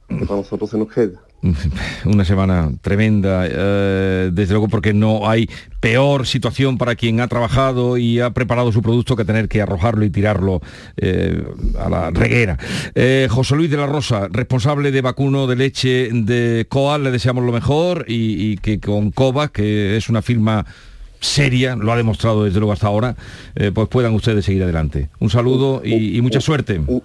que 0.07 0.25
para 0.25 0.37
nosotros 0.37 0.69
se 0.69 0.77
nos 0.77 0.91
queda. 0.91 1.21
Una 2.05 2.23
semana 2.23 2.71
tremenda, 2.81 3.47
eh, 3.49 4.29
desde 4.31 4.53
luego 4.53 4.67
porque 4.67 4.93
no 4.93 5.27
hay 5.27 5.49
peor 5.79 6.27
situación 6.27 6.77
para 6.77 6.95
quien 6.95 7.19
ha 7.19 7.27
trabajado 7.27 7.97
y 7.97 8.19
ha 8.19 8.29
preparado 8.29 8.71
su 8.71 8.81
producto 8.81 9.15
que 9.15 9.25
tener 9.25 9.47
que 9.47 9.61
arrojarlo 9.61 10.05
y 10.05 10.11
tirarlo 10.11 10.61
eh, 10.97 11.43
a 11.79 11.89
la 11.89 12.11
reguera. 12.11 12.57
Eh, 12.93 13.27
José 13.29 13.55
Luis 13.55 13.71
de 13.71 13.77
la 13.77 13.87
Rosa, 13.87 14.27
responsable 14.29 14.91
de 14.91 15.01
vacuno 15.01 15.47
de 15.47 15.55
leche 15.55 16.09
de 16.13 16.67
Coal, 16.69 17.03
le 17.03 17.11
deseamos 17.11 17.43
lo 17.43 17.51
mejor 17.51 18.05
y, 18.07 18.51
y 18.51 18.57
que 18.57 18.79
con 18.79 19.09
Cova, 19.09 19.47
que 19.47 19.97
es 19.97 20.09
una 20.09 20.21
firma 20.21 20.65
seria, 21.21 21.75
lo 21.75 21.91
ha 21.93 21.95
demostrado 21.95 22.43
desde 22.43 22.59
luego 22.59 22.73
hasta 22.73 22.87
ahora, 22.87 23.15
eh, 23.55 23.71
pues 23.73 23.87
puedan 23.87 24.13
ustedes 24.13 24.43
seguir 24.43 24.63
adelante. 24.63 25.09
Un 25.19 25.29
saludo 25.29 25.79
un, 25.79 25.87
y, 25.87 26.19
mucha 26.21 26.39
un, 26.39 26.41
suerte. 26.41 26.79
Un, 26.79 27.03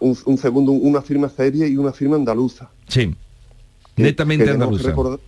un, 0.00 0.38
segundo, 0.38 0.72
una 0.72 1.02
firma 1.02 1.28
seria 1.28 1.66
y 1.66 1.76
una 1.76 1.92
firma 1.92 2.16
andaluza. 2.16 2.70
Sí, 2.86 3.14
netamente 3.96 4.44
que 4.44 4.52
tenemos 4.52 4.66
andaluza. 4.68 4.82
Que 4.84 4.88
recordar, 4.88 5.20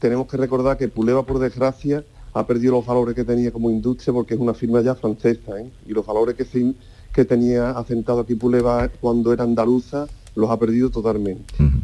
tenemos 0.00 0.26
que 0.26 0.36
recordar 0.38 0.76
que 0.78 0.88
Puleva, 0.88 1.24
por 1.24 1.38
desgracia, 1.38 2.02
ha 2.32 2.46
perdido 2.46 2.72
los 2.72 2.86
valores 2.86 3.14
que 3.14 3.22
tenía 3.22 3.52
como 3.52 3.70
industria 3.70 4.12
porque 4.12 4.34
es 4.34 4.40
una 4.40 4.54
firma 4.54 4.80
ya 4.80 4.94
francesa, 4.94 5.60
¿eh? 5.60 5.70
y 5.86 5.92
los 5.92 6.04
valores 6.04 6.34
que, 6.34 6.44
se, 6.44 6.72
que 7.12 7.24
tenía 7.24 7.70
asentado 7.70 8.20
aquí 8.20 8.34
Puleva 8.34 8.88
cuando 9.00 9.32
era 9.32 9.44
andaluza 9.44 10.06
los 10.34 10.50
ha 10.50 10.58
perdido 10.58 10.90
totalmente. 10.90 11.54
Uh 11.60 11.64
-huh. 11.64 11.82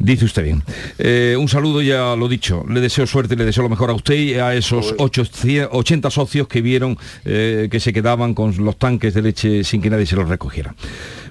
Dice 0.00 0.24
usted 0.24 0.44
bien. 0.44 0.62
Eh, 0.98 1.36
un 1.38 1.46
saludo, 1.46 1.82
ya 1.82 2.16
lo 2.16 2.26
dicho. 2.26 2.64
Le 2.66 2.80
deseo 2.80 3.06
suerte, 3.06 3.36
le 3.36 3.44
deseo 3.44 3.62
lo 3.62 3.68
mejor 3.68 3.90
a 3.90 3.92
usted 3.92 4.14
y 4.14 4.34
a 4.34 4.54
esos 4.54 4.94
80 4.98 6.10
socios 6.10 6.48
que 6.48 6.62
vieron 6.62 6.96
eh, 7.26 7.68
que 7.70 7.80
se 7.80 7.92
quedaban 7.92 8.32
con 8.32 8.56
los 8.64 8.78
tanques 8.78 9.12
de 9.12 9.20
leche 9.20 9.62
sin 9.62 9.82
que 9.82 9.90
nadie 9.90 10.06
se 10.06 10.16
los 10.16 10.26
recogiera. 10.26 10.74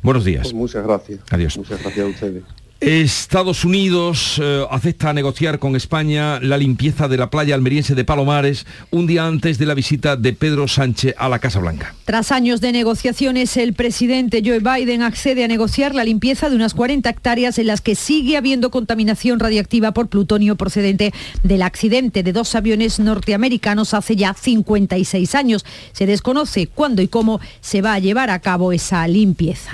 Buenos 0.03 0.23
días. 0.23 0.43
Pues 0.43 0.53
muchas 0.53 0.85
gracias. 0.85 1.19
Adiós. 1.31 1.57
Muchas 1.57 1.81
gracias 1.81 2.05
a 2.05 2.09
ustedes. 2.09 2.43
Estados 2.81 3.65
Unidos 3.65 4.39
eh, 4.41 4.65
acepta 4.71 5.11
negociar 5.11 5.59
con 5.59 5.75
España 5.75 6.39
la 6.39 6.57
limpieza 6.57 7.09
de 7.09 7.17
la 7.17 7.29
playa 7.29 7.53
almeriense 7.53 7.93
de 7.93 8.05
Palomares 8.05 8.65
un 8.89 9.05
día 9.05 9.25
antes 9.25 9.57
de 9.57 9.65
la 9.65 9.73
visita 9.73 10.15
de 10.15 10.31
Pedro 10.31 10.65
Sánchez 10.69 11.13
a 11.17 11.27
la 11.27 11.39
Casa 11.39 11.59
Blanca. 11.59 11.93
Tras 12.05 12.31
años 12.31 12.61
de 12.61 12.71
negociaciones, 12.71 13.57
el 13.57 13.73
presidente 13.73 14.41
Joe 14.45 14.59
Biden 14.59 15.01
accede 15.01 15.43
a 15.43 15.49
negociar 15.49 15.93
la 15.93 16.05
limpieza 16.05 16.49
de 16.49 16.55
unas 16.55 16.73
40 16.73 17.09
hectáreas 17.09 17.59
en 17.59 17.67
las 17.67 17.81
que 17.81 17.95
sigue 17.95 18.37
habiendo 18.37 18.71
contaminación 18.71 19.41
radiactiva 19.41 19.91
por 19.91 20.07
plutonio 20.07 20.55
procedente 20.55 21.13
del 21.43 21.63
accidente 21.63 22.23
de 22.23 22.31
dos 22.31 22.55
aviones 22.55 22.99
norteamericanos 22.99 23.93
hace 23.93 24.15
ya 24.15 24.33
56 24.33 25.35
años. 25.35 25.65
Se 25.91 26.05
desconoce 26.05 26.67
cuándo 26.67 27.01
y 27.01 27.09
cómo 27.09 27.41
se 27.59 27.81
va 27.81 27.93
a 27.93 27.99
llevar 27.99 28.29
a 28.29 28.39
cabo 28.39 28.71
esa 28.71 29.05
limpieza. 29.05 29.71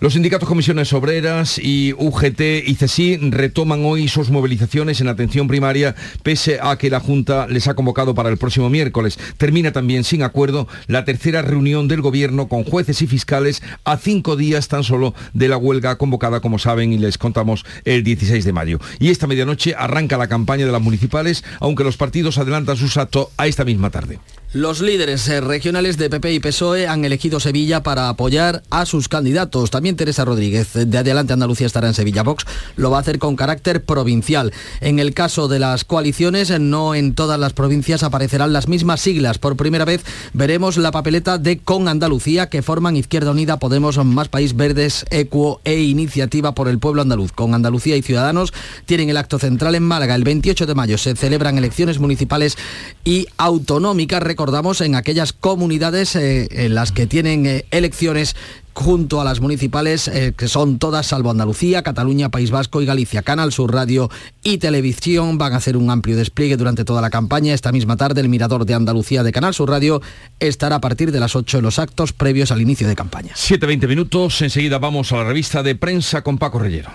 Los 0.00 0.12
sindicatos 0.12 0.48
Comisiones 0.48 0.92
Obreras 0.92 1.58
y 1.58 1.92
UGT 1.92 2.37
y 2.38 2.74
CESI 2.76 3.16
retoman 3.30 3.84
hoy 3.84 4.06
sus 4.06 4.30
movilizaciones 4.30 5.00
en 5.00 5.08
atención 5.08 5.48
primaria, 5.48 5.96
pese 6.22 6.60
a 6.62 6.78
que 6.78 6.88
la 6.88 7.00
Junta 7.00 7.48
les 7.48 7.66
ha 7.66 7.74
convocado 7.74 8.14
para 8.14 8.28
el 8.28 8.36
próximo 8.38 8.70
miércoles. 8.70 9.18
Termina 9.36 9.72
también 9.72 10.04
sin 10.04 10.22
acuerdo 10.22 10.68
la 10.86 11.04
tercera 11.04 11.42
reunión 11.42 11.88
del 11.88 12.00
Gobierno 12.00 12.48
con 12.48 12.62
jueces 12.62 13.02
y 13.02 13.08
fiscales 13.08 13.62
a 13.84 13.96
cinco 13.96 14.36
días 14.36 14.68
tan 14.68 14.84
solo 14.84 15.14
de 15.34 15.48
la 15.48 15.56
huelga 15.56 15.98
convocada, 15.98 16.40
como 16.40 16.58
saben, 16.58 16.92
y 16.92 16.98
les 16.98 17.18
contamos 17.18 17.64
el 17.84 18.04
16 18.04 18.44
de 18.44 18.52
mayo. 18.52 18.78
Y 19.00 19.10
esta 19.10 19.26
medianoche 19.26 19.74
arranca 19.76 20.16
la 20.16 20.28
campaña 20.28 20.64
de 20.64 20.72
las 20.72 20.82
municipales, 20.82 21.44
aunque 21.58 21.84
los 21.84 21.96
partidos 21.96 22.38
adelantan 22.38 22.76
sus 22.76 22.96
actos 22.96 23.28
a 23.36 23.48
esta 23.48 23.64
misma 23.64 23.90
tarde. 23.90 24.20
Los 24.54 24.80
líderes 24.80 25.28
eh, 25.28 25.42
regionales 25.42 25.98
de 25.98 26.08
PP 26.08 26.32
y 26.32 26.40
PSOE 26.40 26.88
han 26.88 27.04
elegido 27.04 27.38
Sevilla 27.38 27.82
para 27.82 28.08
apoyar 28.08 28.62
a 28.70 28.86
sus 28.86 29.06
candidatos. 29.06 29.70
También 29.70 29.94
Teresa 29.94 30.24
Rodríguez 30.24 30.72
de 30.72 30.96
Adelante 30.96 31.34
Andalucía 31.34 31.66
estará 31.66 31.86
en 31.86 31.92
Sevilla. 31.92 32.22
Vox 32.22 32.46
lo 32.74 32.90
va 32.90 32.96
a 32.96 33.00
hacer 33.00 33.18
con 33.18 33.36
carácter 33.36 33.84
provincial. 33.84 34.54
En 34.80 35.00
el 35.00 35.12
caso 35.12 35.48
de 35.48 35.58
las 35.58 35.84
coaliciones, 35.84 36.58
no 36.60 36.94
en 36.94 37.14
todas 37.14 37.38
las 37.38 37.52
provincias 37.52 38.02
aparecerán 38.02 38.54
las 38.54 38.68
mismas 38.68 39.02
siglas. 39.02 39.36
Por 39.36 39.58
primera 39.58 39.84
vez 39.84 40.02
veremos 40.32 40.78
la 40.78 40.92
papeleta 40.92 41.36
de 41.36 41.58
Con 41.58 41.86
Andalucía 41.86 42.48
que 42.48 42.62
forman 42.62 42.96
Izquierda 42.96 43.32
Unida, 43.32 43.58
Podemos, 43.58 44.02
Más 44.02 44.30
País, 44.30 44.56
Verdes, 44.56 45.04
Equo 45.10 45.60
e 45.64 45.78
Iniciativa 45.78 46.54
por 46.54 46.68
el 46.68 46.78
Pueblo 46.78 47.02
Andaluz. 47.02 47.32
Con 47.32 47.52
Andalucía 47.52 47.96
y 47.96 48.02
Ciudadanos 48.02 48.54
tienen 48.86 49.10
el 49.10 49.18
acto 49.18 49.38
central 49.38 49.74
en 49.74 49.82
Málaga. 49.82 50.14
El 50.14 50.24
28 50.24 50.64
de 50.64 50.74
mayo 50.74 50.96
se 50.96 51.14
celebran 51.16 51.58
elecciones 51.58 51.98
municipales 51.98 52.56
y 53.04 53.26
autonómicas 53.36 54.22
recordamos 54.38 54.80
en 54.82 54.94
aquellas 54.94 55.32
comunidades 55.32 56.14
eh, 56.14 56.46
en 56.52 56.76
las 56.76 56.92
que 56.92 57.08
tienen 57.08 57.44
eh, 57.44 57.64
elecciones 57.72 58.36
junto 58.72 59.20
a 59.20 59.24
las 59.24 59.40
municipales, 59.40 60.06
eh, 60.06 60.32
que 60.36 60.46
son 60.46 60.78
todas 60.78 61.08
salvo 61.08 61.32
Andalucía, 61.32 61.82
Cataluña, 61.82 62.28
País 62.28 62.52
Vasco 62.52 62.80
y 62.80 62.86
Galicia. 62.86 63.22
Canal 63.22 63.50
Sur 63.50 63.74
Radio 63.74 64.08
y 64.44 64.58
Televisión 64.58 65.38
van 65.38 65.54
a 65.54 65.56
hacer 65.56 65.76
un 65.76 65.90
amplio 65.90 66.16
despliegue 66.16 66.56
durante 66.56 66.84
toda 66.84 67.02
la 67.02 67.10
campaña. 67.10 67.52
Esta 67.52 67.72
misma 67.72 67.96
tarde 67.96 68.20
el 68.20 68.28
Mirador 68.28 68.64
de 68.64 68.74
Andalucía 68.74 69.24
de 69.24 69.32
Canal 69.32 69.54
Sur 69.54 69.70
Radio 69.70 70.00
estará 70.38 70.76
a 70.76 70.80
partir 70.80 71.10
de 71.10 71.18
las 71.18 71.34
8 71.34 71.58
en 71.58 71.64
los 71.64 71.80
actos 71.80 72.12
previos 72.12 72.52
al 72.52 72.60
inicio 72.60 72.86
de 72.86 72.94
campaña. 72.94 73.34
7.20 73.34 73.88
minutos, 73.88 74.40
enseguida 74.40 74.78
vamos 74.78 75.10
a 75.10 75.16
la 75.16 75.24
revista 75.24 75.64
de 75.64 75.74
prensa 75.74 76.22
con 76.22 76.38
Paco 76.38 76.60
Rellero. 76.60 76.92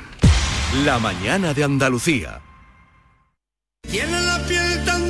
La 0.86 0.98
mañana 0.98 1.54
de 1.54 1.66
Andalucía. 1.66 2.40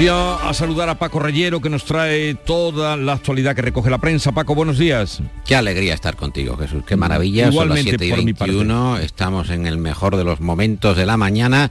Ya 0.00 0.36
a 0.48 0.54
saludar 0.54 0.88
a 0.88 0.94
Paco 0.98 1.18
Reyero 1.18 1.60
que 1.60 1.68
nos 1.68 1.84
trae 1.84 2.34
toda 2.34 2.96
la 2.96 3.12
actualidad 3.12 3.54
que 3.54 3.60
recoge 3.60 3.90
la 3.90 3.98
prensa. 3.98 4.32
Paco, 4.32 4.54
buenos 4.54 4.78
días. 4.78 5.20
Qué 5.44 5.54
alegría 5.54 5.92
estar 5.92 6.16
contigo, 6.16 6.56
Jesús. 6.56 6.84
Qué 6.86 6.96
maravilla. 6.96 7.48
Igualmente, 7.48 7.90
Son 7.90 8.00
las 8.00 8.00
7 8.00 8.06
y 8.06 8.10
por 8.10 8.18
mi 8.48 8.54
21. 8.56 8.96
Estamos 8.96 9.50
en 9.50 9.66
el 9.66 9.76
mejor 9.76 10.16
de 10.16 10.24
los 10.24 10.40
momentos 10.40 10.96
de 10.96 11.04
la 11.04 11.18
mañana. 11.18 11.70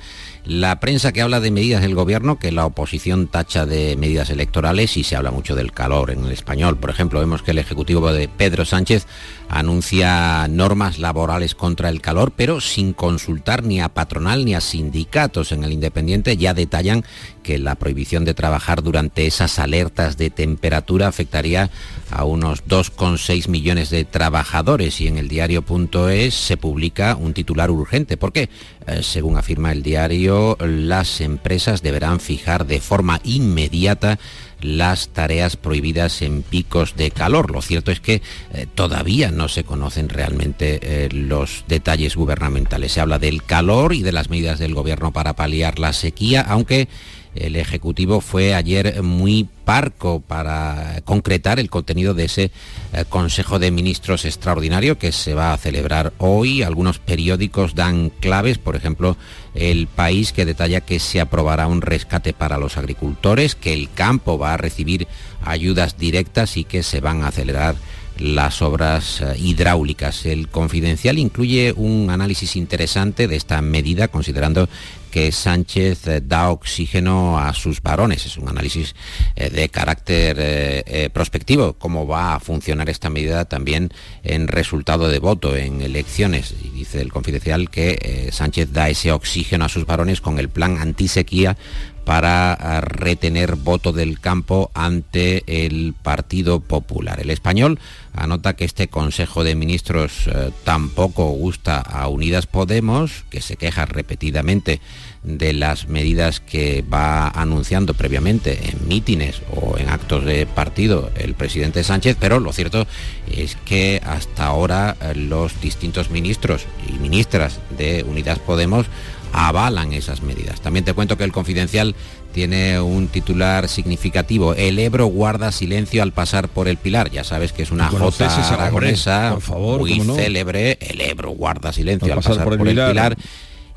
La 0.50 0.80
prensa 0.80 1.12
que 1.12 1.22
habla 1.22 1.40
de 1.40 1.52
medidas 1.52 1.84
del 1.84 1.94
gobierno, 1.94 2.40
que 2.40 2.52
la 2.52 2.66
oposición 2.66 3.28
tacha 3.28 3.68
de 3.68 3.96
medidas 3.96 4.32
electorales 4.32 4.98
y 4.98 5.04
se 5.04 5.16
habla 5.16 5.30
mucho 5.30 5.54
del 5.56 5.72
calor 5.72 6.10
en 6.10 6.26
el 6.26 6.32
español. 6.32 6.76
Por 6.76 6.90
ejemplo, 6.90 7.20
vemos 7.20 7.44
que 7.44 7.52
el 7.52 7.60
Ejecutivo 7.60 8.12
de 8.12 8.28
Pedro 8.28 8.66
Sánchez 8.66 9.06
anuncia 9.48 10.48
normas 10.48 10.98
laborales 10.98 11.54
contra 11.54 11.90
el 11.90 12.02
calor, 12.02 12.34
pero 12.36 12.62
sin 12.62 12.94
consultar 12.94 13.64
ni 13.64 13.80
a 13.80 13.90
patronal 13.90 14.44
ni 14.44 14.56
a 14.56 14.62
sindicatos. 14.62 15.52
En 15.52 15.64
el 15.64 15.72
Independiente 15.72 16.36
ya 16.36 16.56
detallan 16.56 17.06
que 17.44 17.60
la 17.60 17.76
prohibición 17.76 18.26
de 18.26 18.34
trabajar 18.34 18.82
durante 18.82 19.28
esas 19.28 19.60
alertas 19.60 20.18
de 20.18 20.32
temperatura 20.32 21.08
afectaría 21.08 21.70
a 22.10 22.24
unos 22.24 22.66
2,6 22.66 23.50
millones 23.50 23.92
de 23.92 24.04
trabajadores 24.04 25.00
y 25.00 25.08
en 25.08 25.18
el 25.18 25.28
diario.es 25.28 26.34
se 26.34 26.58
publica 26.58 27.16
un 27.16 27.34
titular 27.34 27.70
urgente. 27.70 28.18
¿Por 28.18 28.34
qué? 28.34 28.50
Eh, 28.88 29.04
según 29.04 29.38
afirma 29.38 29.72
el 29.72 29.84
diario, 29.84 30.39
las 30.60 31.22
empresas 31.22 31.82
deberán 31.82 32.20
fijar 32.20 32.66
de 32.66 32.80
forma 32.82 33.20
inmediata 33.24 34.20
las 34.62 35.10
tareas 35.10 35.56
prohibidas 35.56 36.22
en 36.22 36.44
picos 36.44 36.96
de 36.96 37.12
calor. 37.12 37.52
Lo 37.52 37.62
cierto 37.62 37.92
es 37.92 38.00
que 38.00 38.22
eh, 38.54 38.68
todavía 38.74 39.32
no 39.32 39.48
se 39.48 39.64
conocen 39.64 40.10
realmente 40.10 40.80
eh, 40.82 41.10
los 41.12 41.64
detalles 41.68 42.16
gubernamentales. 42.16 42.94
Se 42.94 43.02
habla 43.02 43.20
del 43.20 43.44
calor 43.44 43.94
y 43.94 44.02
de 44.02 44.12
las 44.12 44.30
medidas 44.30 44.60
del 44.60 44.74
gobierno 44.74 45.14
para 45.14 45.36
paliar 45.36 45.80
la 45.80 45.94
sequía, 45.94 46.42
aunque 46.42 46.88
el 47.36 47.56
Ejecutivo 47.56 48.22
fue 48.22 48.54
ayer 48.54 49.02
muy 49.04 49.48
parco 49.66 50.20
para 50.20 51.02
concretar 51.06 51.60
el 51.60 51.70
contenido 51.70 52.14
de 52.14 52.26
ese 52.26 52.52
eh, 52.92 53.06
Consejo 53.08 53.60
de 53.60 53.72
Ministros 53.72 54.26
extraordinario 54.26 54.98
que 54.98 55.12
se 55.12 55.34
va 55.34 55.54
a 55.54 55.58
celebrar 55.58 56.14
hoy. 56.18 56.64
Algunos 56.64 57.00
periódicos 57.00 57.76
dan 57.76 58.10
claves, 58.10 58.58
por 58.58 58.76
ejemplo, 58.76 59.16
El 59.54 59.88
País 59.88 60.34
que 60.34 60.46
detalla 60.46 60.82
que 60.82 61.00
se 61.00 61.22
aprobará 61.22 61.68
un 61.68 61.82
rescate 61.82 62.34
para 62.34 62.58
los 62.58 62.78
agricultores, 62.78 63.56
que 63.56 63.74
el 63.74 63.92
campo 63.92 64.38
va 64.38 64.56
a 64.56 64.58
recibir 64.58 65.08
ayudas 65.44 65.98
directas 65.98 66.58
y 66.58 66.64
que 66.64 66.82
se 66.84 67.00
van 67.00 67.24
a 67.24 67.28
acelerar 67.28 67.76
las 68.20 68.62
obras 68.62 69.22
eh, 69.22 69.36
hidráulicas. 69.38 70.26
El 70.26 70.50
confidencial 70.50 71.18
incluye 71.18 71.74
un 71.76 72.10
análisis 72.10 72.56
interesante 72.56 73.28
de 73.28 73.36
esta 73.36 73.62
medida, 73.62 74.08
considerando 74.08 74.68
que 75.10 75.32
Sánchez 75.32 76.08
eh, 76.08 76.22
da 76.22 76.50
oxígeno 76.50 77.40
a 77.40 77.54
sus 77.54 77.82
varones. 77.82 78.26
Es 78.26 78.38
un 78.38 78.48
análisis 78.50 78.96
eh, 79.36 79.50
de 79.50 79.70
carácter 79.70 81.10
prospectivo, 81.12 81.74
cómo 81.74 82.08
va 82.08 82.36
a 82.36 82.40
funcionar 82.40 82.90
esta 82.90 83.10
medida 83.10 83.46
también 83.46 83.92
en 84.24 84.48
resultado 84.48 85.10
de 85.10 85.20
voto 85.20 85.56
en 85.56 85.82
elecciones. 85.82 86.54
Y 86.64 86.70
dice 86.70 87.02
el 87.02 87.12
confidencial 87.12 87.70
que 87.70 88.30
Sánchez 88.32 88.72
da 88.72 88.90
ese 88.90 89.12
oxígeno 89.12 89.66
a 89.66 89.70
sus 89.70 89.86
varones 89.86 90.22
con 90.22 90.40
el 90.40 90.50
plan 90.50 90.78
antisequía 90.78 91.58
para 92.06 92.54
ah, 92.54 92.82
retener 92.82 93.56
voto 93.56 93.92
del 93.92 94.20
campo 94.20 94.72
ante 94.74 95.44
el 95.66 95.94
Partido 96.02 96.60
Popular. 96.60 97.20
El 97.20 97.30
español 97.30 97.80
anota 98.14 98.56
que 98.56 98.66
este 98.66 98.88
Consejo 98.88 99.44
de 99.44 99.56
Ministros 99.56 100.28
eh, 100.28 100.52
tampoco 100.64 101.26
gusta 101.30 101.80
a 101.80 102.08
Unidas 102.08 102.48
Podemos, 102.48 103.26
que 103.30 103.42
se 103.42 103.58
queja 103.58 103.86
repetidamente 103.86 104.82
de 105.24 105.54
las 105.54 105.88
medidas 105.88 106.40
que 106.40 106.84
va 106.92 107.28
anunciando 107.28 107.94
previamente 107.94 108.70
en 108.70 108.88
mítines 108.88 109.42
o 109.54 109.78
en 109.78 109.90
actos 109.90 110.24
de 110.26 110.46
partido 110.46 111.12
el 111.16 111.34
presidente 111.34 111.84
Sánchez, 111.84 112.18
pero 112.20 112.40
lo 112.40 112.54
cierto 112.54 112.88
es 113.32 113.58
que 113.66 114.02
hasta 114.06 114.46
ahora 114.46 114.96
eh, 115.02 115.16
los 115.16 115.60
distintos 115.62 116.10
ministros 116.10 116.66
y 116.88 116.94
ministras 116.94 117.60
de 117.78 118.04
Unidas 118.04 118.40
Podemos 118.40 118.88
avalan 119.34 119.94
esas 119.94 120.22
medidas. 120.22 120.62
También 120.62 120.86
te 120.86 120.94
cuento 120.94 121.18
que 121.18 121.24
el 121.24 121.32
Confidencial 121.32 121.96
tiene 122.32 122.80
un 122.80 123.08
titular 123.08 123.68
significativo. 123.68 124.54
El 124.54 124.80
Ebro 124.80 125.08
guarda 125.08 125.52
silencio 125.52 126.04
al 126.04 126.12
pasar 126.12 126.50
por 126.50 126.68
el 126.68 126.78
Pilar. 126.78 127.10
Ya 127.12 127.24
sabes 127.24 127.52
que 127.52 127.64
es 127.64 127.72
una 127.72 127.88
jota 127.90 128.54
aragonesa 128.54 129.32
por 129.34 129.42
favor, 129.42 129.80
muy 129.80 129.98
¿cómo 129.98 130.04
no? 130.06 130.16
célebre. 130.16 130.78
El 130.82 131.02
Ebro 131.02 131.32
guarda 131.32 131.74
silencio 131.74 132.12
Al 132.12 132.18
pasar 132.18 132.32
pasar, 132.34 132.44
por 132.44 132.54
el 132.54 132.60
por 132.60 132.68
el 132.68 132.74
Pilar. 132.74 132.92
Pilar. 132.92 133.18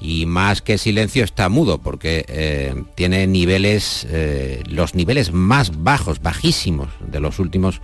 Y 0.01 0.27
más 0.27 0.63
que 0.63 0.79
silencio 0.79 1.23
está 1.23 1.49
mudo 1.49 1.79
porque 1.79 2.25
eh, 2.27 2.75
tiene 2.97 3.29
niveles, 3.29 4.05
eh, 4.11 4.65
los 4.67 4.97
niveles 4.97 5.33
más 5.33 5.83
bajos, 5.85 6.21
bajísimos 6.21 6.89
de 7.07 7.21
los 7.21 7.39
últimos 7.39 7.81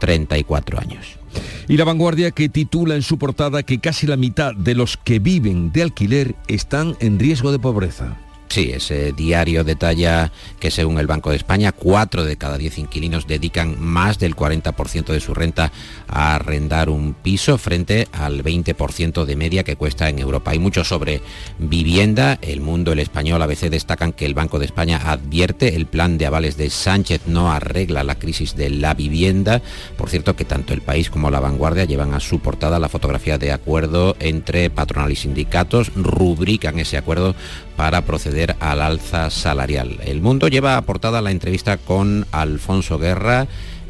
34 0.00 0.78
años. 0.78 1.21
Y 1.68 1.76
la 1.76 1.84
vanguardia 1.84 2.30
que 2.30 2.48
titula 2.48 2.94
en 2.94 3.02
su 3.02 3.18
portada 3.18 3.62
que 3.62 3.78
casi 3.78 4.06
la 4.06 4.16
mitad 4.16 4.54
de 4.54 4.74
los 4.74 4.96
que 4.96 5.18
viven 5.18 5.72
de 5.72 5.82
alquiler 5.82 6.34
están 6.48 6.96
en 7.00 7.18
riesgo 7.18 7.52
de 7.52 7.58
pobreza. 7.58 8.16
Sí, 8.52 8.70
ese 8.70 9.12
diario 9.12 9.64
detalla 9.64 10.30
que 10.60 10.70
según 10.70 10.98
el 10.98 11.06
Banco 11.06 11.30
de 11.30 11.36
España, 11.36 11.72
cuatro 11.72 12.22
de 12.22 12.36
cada 12.36 12.58
diez 12.58 12.76
inquilinos 12.76 13.26
dedican 13.26 13.80
más 13.80 14.18
del 14.18 14.36
40% 14.36 15.06
de 15.06 15.20
su 15.20 15.32
renta 15.32 15.72
a 16.06 16.34
arrendar 16.34 16.90
un 16.90 17.14
piso 17.14 17.56
frente 17.56 18.08
al 18.12 18.44
20% 18.44 19.24
de 19.24 19.36
media 19.36 19.64
que 19.64 19.76
cuesta 19.76 20.10
en 20.10 20.18
Europa. 20.18 20.50
Hay 20.50 20.58
mucho 20.58 20.84
sobre 20.84 21.22
vivienda. 21.58 22.38
El 22.42 22.60
mundo, 22.60 22.92
el 22.92 22.98
español, 22.98 23.40
ABC 23.40 23.70
destacan 23.70 24.12
que 24.12 24.26
el 24.26 24.34
Banco 24.34 24.58
de 24.58 24.66
España 24.66 25.00
advierte 25.02 25.74
el 25.74 25.86
plan 25.86 26.18
de 26.18 26.26
avales 26.26 26.58
de 26.58 26.68
Sánchez 26.68 27.22
no 27.24 27.50
arregla 27.50 28.04
la 28.04 28.18
crisis 28.18 28.54
de 28.54 28.68
la 28.68 28.92
vivienda. 28.92 29.62
Por 29.96 30.10
cierto 30.10 30.36
que 30.36 30.44
tanto 30.44 30.74
el 30.74 30.82
país 30.82 31.08
como 31.08 31.30
la 31.30 31.40
vanguardia 31.40 31.86
llevan 31.86 32.12
a 32.12 32.20
su 32.20 32.40
portada 32.40 32.78
la 32.78 32.90
fotografía 32.90 33.38
de 33.38 33.50
acuerdo 33.50 34.14
entre 34.20 34.68
patronal 34.68 35.10
y 35.10 35.16
sindicatos, 35.16 35.90
rubrican 35.94 36.78
ese 36.78 36.98
acuerdo 36.98 37.34
para 37.82 38.02
proceder 38.02 38.54
al 38.60 38.80
alza 38.80 39.28
salarial. 39.28 39.98
El 40.04 40.20
mundo 40.20 40.46
lleva 40.46 40.76
a 40.76 40.82
portada 40.82 41.20
la 41.20 41.32
entrevista 41.32 41.78
con 41.78 42.28
Alfonso 42.30 42.96
Guerra 42.96 43.48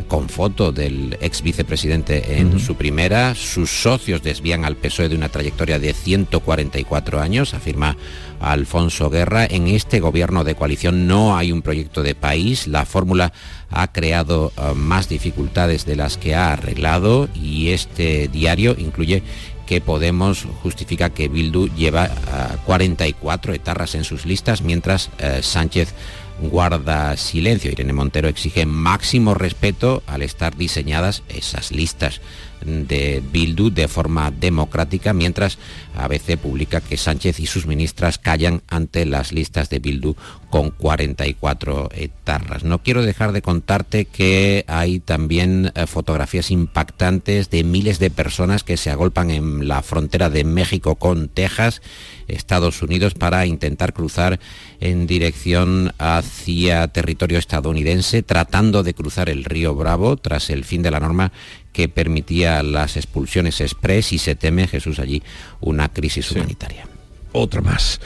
con 0.09 0.31
foto 0.31 0.73
del 0.73 1.19
ex 1.21 1.43
vicepresidente 1.43 2.39
en 2.39 2.59
su 2.59 2.75
primera. 2.77 3.35
Sus 3.35 3.71
socios 3.71 4.23
desvían 4.23 4.65
al 4.65 4.77
PSOE 4.77 5.11
de 5.11 5.17
una 5.17 5.29
trayectoria 5.29 5.79
de 5.79 5.93
144 5.93 7.21
años, 7.21 7.55
afirma 7.55 7.97
Alfonso 8.41 9.11
Guerra. 9.11 9.45
En 9.45 9.69
este 9.69 10.01
gobierno 10.01 10.43
de 10.43 10.55
coalición 10.55 11.07
no 11.07 11.37
hay 11.37 11.53
un 11.53 11.63
proyecto 11.63 12.03
de 12.03 12.15
país. 12.15 12.67
La 12.67 12.85
fórmula 12.85 13.33
ha 13.71 13.93
creado 13.93 14.53
eh, 14.57 14.75
más 14.75 15.09
dificultades 15.09 15.87
de 15.87 15.97
las 15.97 16.17
que 16.17 16.35
ha 16.35 16.53
arreglado 16.53 17.29
y 17.35 17.69
este 17.69 18.29
diario 18.29 18.75
incluye 18.79 19.23
que 19.67 19.81
Podemos 19.81 20.47
justifica 20.63 21.11
que 21.11 21.29
Bildu 21.29 21.69
lleva 21.69 22.11
ah, 22.31 22.57
44 22.67 23.55
etarras 23.55 23.95
en 23.95 24.05
sus 24.05 24.27
listas, 24.27 24.63
mientras 24.63 25.11
eh, 25.19 25.41
Sánchez 25.43 25.95
guarda 26.41 27.17
silencio. 27.17 27.71
Irene 27.71 27.93
Montero 27.93 28.29
exige 28.29 28.67
máximo 28.67 29.35
respeto 29.35 30.03
al 30.07 30.23
estar 30.23 30.57
diseñadas 30.57 31.23
esas 31.29 31.73
listas 31.73 32.21
de 32.65 33.23
Bildu 33.33 33.71
de 33.71 33.89
forma 33.89 34.31
democrática, 34.31 35.13
mientras 35.13 35.59
ABC 35.97 36.37
publica 36.37 36.81
que 36.81 36.97
Sánchez 36.97 37.41
y 37.41 37.47
sus 37.47 37.67
ministras 37.67 38.19
callan 38.19 38.63
ante 38.69 39.05
las 39.07 39.33
listas 39.33 39.69
de 39.71 39.79
Bildu 39.79 40.15
con 40.51 40.71
44 40.71 41.91
etarras. 41.95 42.65
No 42.65 42.83
quiero 42.83 43.03
dejar 43.03 43.33
de 43.33 43.43
contarte 43.43 44.05
que 44.05 44.65
hay 44.69 45.01
también 45.01 45.73
eh, 45.75 45.87
fotografías 45.87 46.51
impactantes 46.51 47.51
de 47.51 47.65
miles 47.65 47.99
de 47.99 48.11
personas 48.11 48.63
que 48.63 48.77
se 48.77 48.91
agolpan 48.91 49.31
en 49.31 49.69
la 49.69 49.83
frontera 49.83 50.31
de 50.31 50.45
México 50.45 50.97
con 50.97 51.29
Texas, 51.29 51.83
Estados 52.29 52.83
Unidos, 52.83 53.15
para 53.15 53.47
intentar 53.47 53.93
cruzar 53.93 54.41
en 54.81 55.07
dirección 55.07 55.95
hacia 55.99 56.89
territorio 56.89 57.39
estadounidense, 57.39 58.23
tratando 58.23 58.83
de 58.83 58.95
cruzar 58.95 59.29
el 59.29 59.45
río 59.45 59.75
Bravo 59.75 60.17
tras 60.17 60.51
el 60.51 60.65
fin 60.65 60.83
de 60.83 60.91
la 60.91 61.01
norma 61.01 61.33
que 61.73 61.89
permitía 61.89 62.63
las 62.63 62.97
expulsiones 62.97 63.61
express 63.61 64.13
y 64.13 64.19
se 64.19 64.35
teme, 64.35 64.69
Jesús, 64.69 64.99
allí 64.99 65.23
una 65.61 65.89
crisis 65.89 66.31
humanitaria. 66.31 66.87
Otra 67.35 67.63
más. 67.63 67.99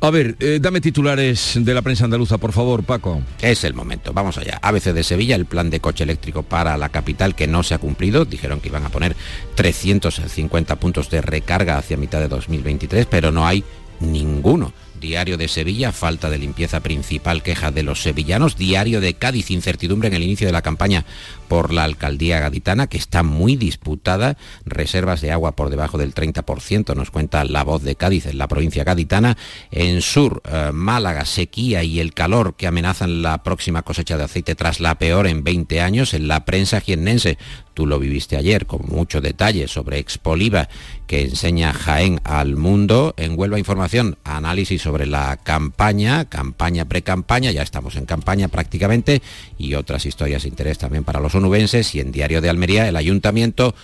A 0.00 0.10
ver, 0.10 0.36
eh, 0.40 0.58
dame 0.60 0.80
titulares 0.80 1.52
de 1.56 1.74
la 1.74 1.82
prensa 1.82 2.06
andaluza, 2.06 2.38
por 2.38 2.52
favor, 2.52 2.84
Paco. 2.84 3.20
Es 3.42 3.64
el 3.64 3.74
momento, 3.74 4.14
vamos 4.14 4.38
allá. 4.38 4.58
ABC 4.62 4.94
de 4.94 5.04
Sevilla, 5.04 5.36
el 5.36 5.44
plan 5.44 5.68
de 5.68 5.80
coche 5.80 6.04
eléctrico 6.04 6.42
para 6.42 6.78
la 6.78 6.88
capital 6.88 7.34
que 7.34 7.46
no 7.46 7.62
se 7.62 7.74
ha 7.74 7.78
cumplido. 7.78 8.24
Dijeron 8.24 8.60
que 8.60 8.68
iban 8.68 8.86
a 8.86 8.88
poner 8.88 9.14
350 9.56 10.76
puntos 10.76 11.10
de 11.10 11.20
recarga 11.20 11.76
hacia 11.76 11.98
mitad 11.98 12.20
de 12.20 12.28
2023, 12.28 13.04
pero 13.06 13.30
no 13.30 13.46
hay 13.46 13.62
ninguno. 14.00 14.72
Diario 15.02 15.36
de 15.36 15.48
Sevilla, 15.48 15.90
falta 15.90 16.30
de 16.30 16.38
limpieza 16.38 16.80
principal, 16.80 17.42
queja 17.42 17.72
de 17.72 17.82
los 17.82 18.02
sevillanos. 18.02 18.56
Diario 18.56 19.00
de 19.00 19.14
Cádiz, 19.14 19.50
incertidumbre 19.50 20.08
en 20.08 20.14
el 20.14 20.22
inicio 20.22 20.46
de 20.46 20.52
la 20.52 20.62
campaña 20.62 21.04
por 21.52 21.70
la 21.70 21.84
alcaldía 21.84 22.40
gaditana, 22.40 22.86
que 22.86 22.96
está 22.96 23.22
muy 23.22 23.56
disputada. 23.56 24.38
Reservas 24.64 25.20
de 25.20 25.32
agua 25.32 25.54
por 25.54 25.68
debajo 25.68 25.98
del 25.98 26.14
30%, 26.14 26.96
nos 26.96 27.10
cuenta 27.10 27.44
la 27.44 27.62
voz 27.62 27.82
de 27.82 27.94
Cádiz 27.94 28.24
en 28.24 28.38
la 28.38 28.48
provincia 28.48 28.84
gaditana. 28.84 29.36
En 29.70 30.00
sur, 30.00 30.40
eh, 30.50 30.70
Málaga, 30.72 31.26
sequía 31.26 31.82
y 31.82 32.00
el 32.00 32.14
calor 32.14 32.54
que 32.54 32.66
amenazan 32.66 33.20
la 33.20 33.42
próxima 33.42 33.82
cosecha 33.82 34.16
de 34.16 34.24
aceite 34.24 34.54
tras 34.54 34.80
la 34.80 34.94
peor 34.94 35.26
en 35.26 35.44
20 35.44 35.82
años. 35.82 36.14
En 36.14 36.26
la 36.26 36.46
prensa 36.46 36.80
jiennense, 36.80 37.36
tú 37.74 37.86
lo 37.86 37.98
viviste 37.98 38.38
ayer 38.38 38.64
con 38.64 38.86
mucho 38.86 39.20
detalle 39.20 39.68
sobre 39.68 39.98
Expoliva, 39.98 40.70
que 41.06 41.22
enseña 41.22 41.72
Jaén 41.72 42.20
al 42.24 42.56
mundo. 42.56 43.14
En 43.18 43.38
Huelva 43.38 43.58
Información, 43.58 44.16
análisis 44.24 44.80
sobre 44.80 45.04
la 45.04 45.36
campaña, 45.36 46.24
campaña 46.26 46.86
pre-campaña, 46.86 47.50
ya 47.50 47.62
estamos 47.62 47.96
en 47.96 48.06
campaña 48.06 48.48
prácticamente, 48.48 49.20
y 49.58 49.74
otras 49.74 50.06
historias 50.06 50.42
de 50.42 50.48
interés 50.48 50.78
también 50.78 51.04
para 51.04 51.20
los 51.20 51.34
onubenses. 51.42 51.94
Y 51.94 52.00
en 52.00 52.12
Diario 52.12 52.40
de 52.40 52.48
Almería, 52.48 52.88
el 52.88 52.96
ayuntamiento 52.96 53.74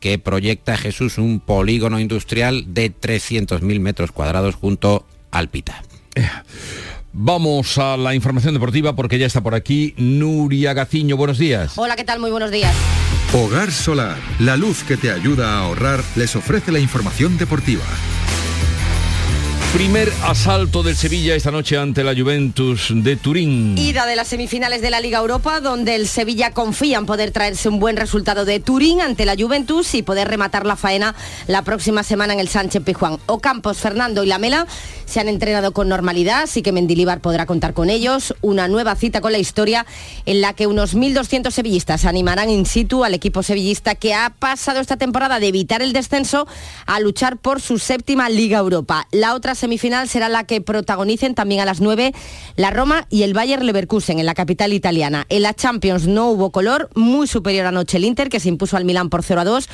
que 0.00 0.18
proyecta 0.18 0.76
Jesús 0.76 1.18
un 1.18 1.40
polígono 1.40 1.98
industrial 2.00 2.72
de 2.72 2.94
300.000 2.94 3.80
metros 3.80 4.12
cuadrados 4.12 4.54
junto 4.54 5.04
al 5.30 5.48
Pita. 5.48 5.82
Vamos 7.12 7.78
a 7.78 7.96
la 7.96 8.14
información 8.14 8.54
deportiva 8.54 8.94
porque 8.94 9.18
ya 9.18 9.26
está 9.26 9.40
por 9.40 9.54
aquí 9.54 9.94
Nuria 9.96 10.72
Gaciño. 10.72 11.16
Buenos 11.16 11.38
días. 11.38 11.72
Hola, 11.76 11.96
¿qué 11.96 12.04
tal? 12.04 12.20
Muy 12.20 12.30
buenos 12.30 12.50
días. 12.50 12.74
Hogar 13.32 13.72
Solar, 13.72 14.16
la 14.38 14.56
luz 14.56 14.84
que 14.84 14.96
te 14.96 15.10
ayuda 15.10 15.54
a 15.54 15.58
ahorrar, 15.64 16.02
les 16.16 16.36
ofrece 16.36 16.70
la 16.70 16.78
información 16.78 17.36
deportiva. 17.36 17.84
Primer 19.72 20.10
asalto 20.24 20.82
del 20.82 20.96
Sevilla 20.96 21.34
esta 21.34 21.50
noche 21.50 21.76
ante 21.76 22.02
la 22.02 22.14
Juventus 22.16 22.88
de 22.90 23.16
Turín. 23.16 23.76
Ida 23.76 24.06
de 24.06 24.16
las 24.16 24.28
semifinales 24.28 24.80
de 24.80 24.88
la 24.88 24.98
Liga 24.98 25.18
Europa, 25.18 25.60
donde 25.60 25.94
el 25.94 26.08
Sevilla 26.08 26.52
confía 26.52 26.96
en 26.96 27.04
poder 27.04 27.32
traerse 27.32 27.68
un 27.68 27.78
buen 27.78 27.98
resultado 27.98 28.46
de 28.46 28.60
Turín 28.60 29.02
ante 29.02 29.26
la 29.26 29.36
Juventus 29.38 29.94
y 29.94 30.02
poder 30.02 30.28
rematar 30.28 30.64
la 30.64 30.74
faena 30.74 31.14
la 31.48 31.62
próxima 31.62 32.02
semana 32.02 32.32
en 32.32 32.40
el 32.40 32.48
Sánchez 32.48 32.82
Pijuán. 32.82 33.18
Ocampos, 33.26 33.76
Fernando 33.76 34.24
y 34.24 34.28
Lamela 34.28 34.66
se 35.04 35.20
han 35.20 35.28
entrenado 35.28 35.72
con 35.72 35.88
normalidad, 35.88 36.44
así 36.44 36.62
que 36.62 36.72
Mendilibar 36.72 37.20
podrá 37.20 37.44
contar 37.44 37.74
con 37.74 37.90
ellos. 37.90 38.34
Una 38.40 38.68
nueva 38.68 38.94
cita 38.94 39.20
con 39.20 39.32
la 39.32 39.38
historia 39.38 39.84
en 40.24 40.40
la 40.40 40.54
que 40.54 40.66
unos 40.66 40.96
1.200 40.96 41.50
sevillistas 41.50 42.06
animarán 42.06 42.48
in 42.48 42.64
situ 42.64 43.04
al 43.04 43.12
equipo 43.12 43.42
sevillista 43.42 43.94
que 43.94 44.14
ha 44.14 44.30
pasado 44.30 44.80
esta 44.80 44.96
temporada 44.96 45.40
de 45.40 45.48
evitar 45.48 45.82
el 45.82 45.92
descenso 45.92 46.46
a 46.86 47.00
luchar 47.00 47.36
por 47.36 47.60
su 47.60 47.78
séptima 47.78 48.30
Liga 48.30 48.58
Europa. 48.58 49.06
La 49.12 49.34
otra 49.34 49.54
semifinal 49.58 50.08
será 50.08 50.28
la 50.28 50.44
que 50.44 50.60
protagonicen 50.60 51.34
también 51.34 51.60
a 51.60 51.64
las 51.64 51.80
9 51.80 52.12
la 52.56 52.70
Roma 52.70 53.06
y 53.10 53.22
el 53.22 53.34
Bayer 53.34 53.62
Leverkusen 53.62 54.18
en 54.18 54.26
la 54.26 54.34
capital 54.34 54.72
italiana. 54.72 55.26
En 55.28 55.42
la 55.42 55.54
Champions 55.54 56.06
no 56.06 56.30
hubo 56.30 56.50
color, 56.50 56.88
muy 56.94 57.26
superior 57.26 57.66
anoche 57.66 57.98
el 57.98 58.04
Inter 58.04 58.28
que 58.28 58.40
se 58.40 58.48
impuso 58.48 58.76
al 58.76 58.84
Milán 58.84 59.10
por 59.10 59.22
0 59.22 59.40
a 59.40 59.44
2. 59.44 59.68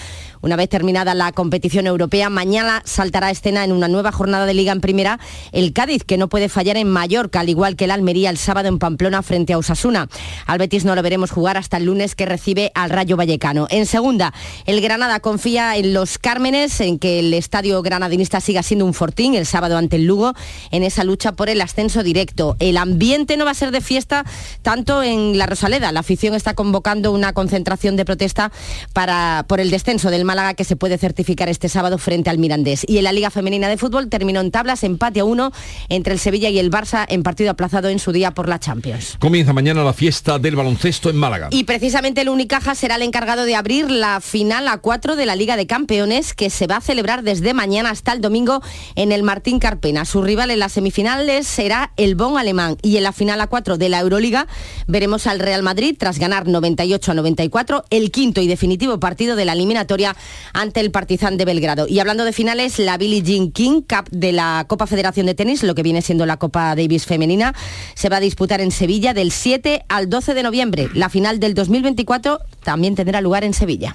Una 0.44 0.56
vez 0.56 0.68
terminada 0.68 1.14
la 1.14 1.32
competición 1.32 1.86
europea, 1.86 2.28
mañana 2.28 2.82
saltará 2.84 3.28
a 3.28 3.30
escena 3.30 3.64
en 3.64 3.72
una 3.72 3.88
nueva 3.88 4.12
jornada 4.12 4.44
de 4.44 4.52
liga 4.52 4.72
en 4.72 4.82
primera 4.82 5.18
el 5.52 5.72
Cádiz 5.72 6.04
que 6.04 6.18
no 6.18 6.28
puede 6.28 6.50
fallar 6.50 6.76
en 6.76 6.86
Mallorca, 6.86 7.40
al 7.40 7.48
igual 7.48 7.76
que 7.76 7.86
el 7.86 7.90
Almería 7.90 8.28
el 8.28 8.36
sábado 8.36 8.68
en 8.68 8.78
Pamplona 8.78 9.22
frente 9.22 9.54
a 9.54 9.58
Osasuna. 9.58 10.06
Al 10.44 10.58
Betis 10.58 10.84
no 10.84 10.94
lo 10.94 11.00
veremos 11.00 11.30
jugar 11.30 11.56
hasta 11.56 11.78
el 11.78 11.86
lunes 11.86 12.14
que 12.14 12.26
recibe 12.26 12.72
al 12.74 12.90
Rayo 12.90 13.16
Vallecano. 13.16 13.68
En 13.70 13.86
segunda, 13.86 14.34
el 14.66 14.82
Granada 14.82 15.18
confía 15.20 15.78
en 15.78 15.94
los 15.94 16.18
Cármenes, 16.18 16.78
en 16.82 16.98
que 16.98 17.20
el 17.20 17.32
estadio 17.32 17.80
granadinista 17.80 18.42
siga 18.42 18.62
siendo 18.62 18.84
un 18.84 18.92
fortín 18.92 19.34
el 19.34 19.46
sábado 19.46 19.78
ante 19.78 19.96
el 19.96 20.04
Lugo 20.04 20.34
en 20.70 20.82
esa 20.82 21.04
lucha 21.04 21.32
por 21.32 21.48
el 21.48 21.62
ascenso 21.62 22.02
directo. 22.02 22.56
El 22.58 22.76
ambiente 22.76 23.38
no 23.38 23.46
va 23.46 23.52
a 23.52 23.54
ser 23.54 23.70
de 23.70 23.80
fiesta 23.80 24.26
tanto 24.60 25.02
en 25.02 25.38
la 25.38 25.46
Rosaleda. 25.46 25.90
La 25.90 26.00
afición 26.00 26.34
está 26.34 26.52
convocando 26.52 27.12
una 27.12 27.32
concentración 27.32 27.96
de 27.96 28.04
protesta 28.04 28.52
para, 28.92 29.46
por 29.48 29.58
el 29.58 29.70
descenso 29.70 30.10
del 30.10 30.26
Málaga 30.34 30.54
que 30.54 30.64
se 30.64 30.74
puede 30.74 30.98
certificar 30.98 31.48
este 31.48 31.68
sábado 31.68 31.96
frente 31.96 32.28
al 32.28 32.38
Mirandés. 32.38 32.84
Y 32.88 32.98
en 32.98 33.04
la 33.04 33.12
Liga 33.12 33.30
Femenina 33.30 33.68
de 33.68 33.76
Fútbol 33.76 34.08
terminó 34.08 34.40
en 34.40 34.50
tablas, 34.50 34.82
empate 34.82 35.20
a 35.20 35.24
uno 35.24 35.52
entre 35.88 36.12
el 36.12 36.18
Sevilla 36.18 36.48
y 36.48 36.58
el 36.58 36.72
Barça 36.72 37.06
en 37.08 37.22
partido 37.22 37.52
aplazado 37.52 37.88
en 37.88 38.00
su 38.00 38.10
día 38.10 38.32
por 38.32 38.48
la 38.48 38.58
Champions. 38.58 39.16
Comienza 39.20 39.52
mañana 39.52 39.84
la 39.84 39.92
fiesta 39.92 40.40
del 40.40 40.56
baloncesto 40.56 41.08
en 41.08 41.14
Málaga. 41.18 41.50
Y 41.52 41.62
precisamente 41.62 42.22
el 42.22 42.30
Unicaja 42.30 42.74
será 42.74 42.96
el 42.96 43.02
encargado 43.02 43.44
de 43.44 43.54
abrir 43.54 43.88
la 43.88 44.20
final 44.20 44.66
a 44.66 44.78
4 44.78 45.14
de 45.14 45.24
la 45.24 45.36
Liga 45.36 45.56
de 45.56 45.68
Campeones 45.68 46.34
que 46.34 46.50
se 46.50 46.66
va 46.66 46.78
a 46.78 46.80
celebrar 46.80 47.22
desde 47.22 47.54
mañana 47.54 47.90
hasta 47.90 48.12
el 48.12 48.20
domingo 48.20 48.60
en 48.96 49.12
el 49.12 49.22
Martín 49.22 49.60
Carpena. 49.60 50.04
Su 50.04 50.20
rival 50.20 50.50
en 50.50 50.58
las 50.58 50.72
semifinales 50.72 51.46
será 51.46 51.92
el 51.96 52.16
Bon 52.16 52.38
alemán 52.38 52.76
y 52.82 52.96
en 52.96 53.04
la 53.04 53.12
final 53.12 53.40
a 53.40 53.46
4 53.46 53.78
de 53.78 53.88
la 53.88 54.00
Euroliga 54.00 54.48
veremos 54.88 55.28
al 55.28 55.38
Real 55.38 55.62
Madrid 55.62 55.94
tras 55.96 56.18
ganar 56.18 56.48
98 56.48 57.12
a 57.12 57.14
94 57.14 57.84
el 57.90 58.10
quinto 58.10 58.40
y 58.40 58.48
definitivo 58.48 58.98
partido 58.98 59.36
de 59.36 59.44
la 59.44 59.52
eliminatoria 59.52 60.16
ante 60.52 60.80
el 60.80 60.90
Partizan 60.90 61.36
de 61.36 61.44
Belgrado. 61.44 61.86
Y 61.88 62.00
hablando 62.00 62.24
de 62.24 62.32
finales, 62.32 62.78
la 62.78 62.96
Billie 62.96 63.22
Jean 63.22 63.50
King 63.50 63.82
Cup 63.82 64.08
de 64.10 64.32
la 64.32 64.64
Copa 64.68 64.86
Federación 64.86 65.26
de 65.26 65.34
Tenis, 65.34 65.62
lo 65.62 65.74
que 65.74 65.82
viene 65.82 66.02
siendo 66.02 66.26
la 66.26 66.36
Copa 66.36 66.74
Davis 66.74 67.06
femenina, 67.06 67.54
se 67.94 68.08
va 68.08 68.16
a 68.16 68.20
disputar 68.20 68.60
en 68.60 68.70
Sevilla 68.70 69.14
del 69.14 69.32
7 69.32 69.84
al 69.88 70.08
12 70.08 70.34
de 70.34 70.42
noviembre. 70.42 70.88
La 70.94 71.08
final 71.08 71.40
del 71.40 71.54
2024 71.54 72.40
también 72.62 72.94
tendrá 72.94 73.20
lugar 73.20 73.44
en 73.44 73.54
Sevilla. 73.54 73.94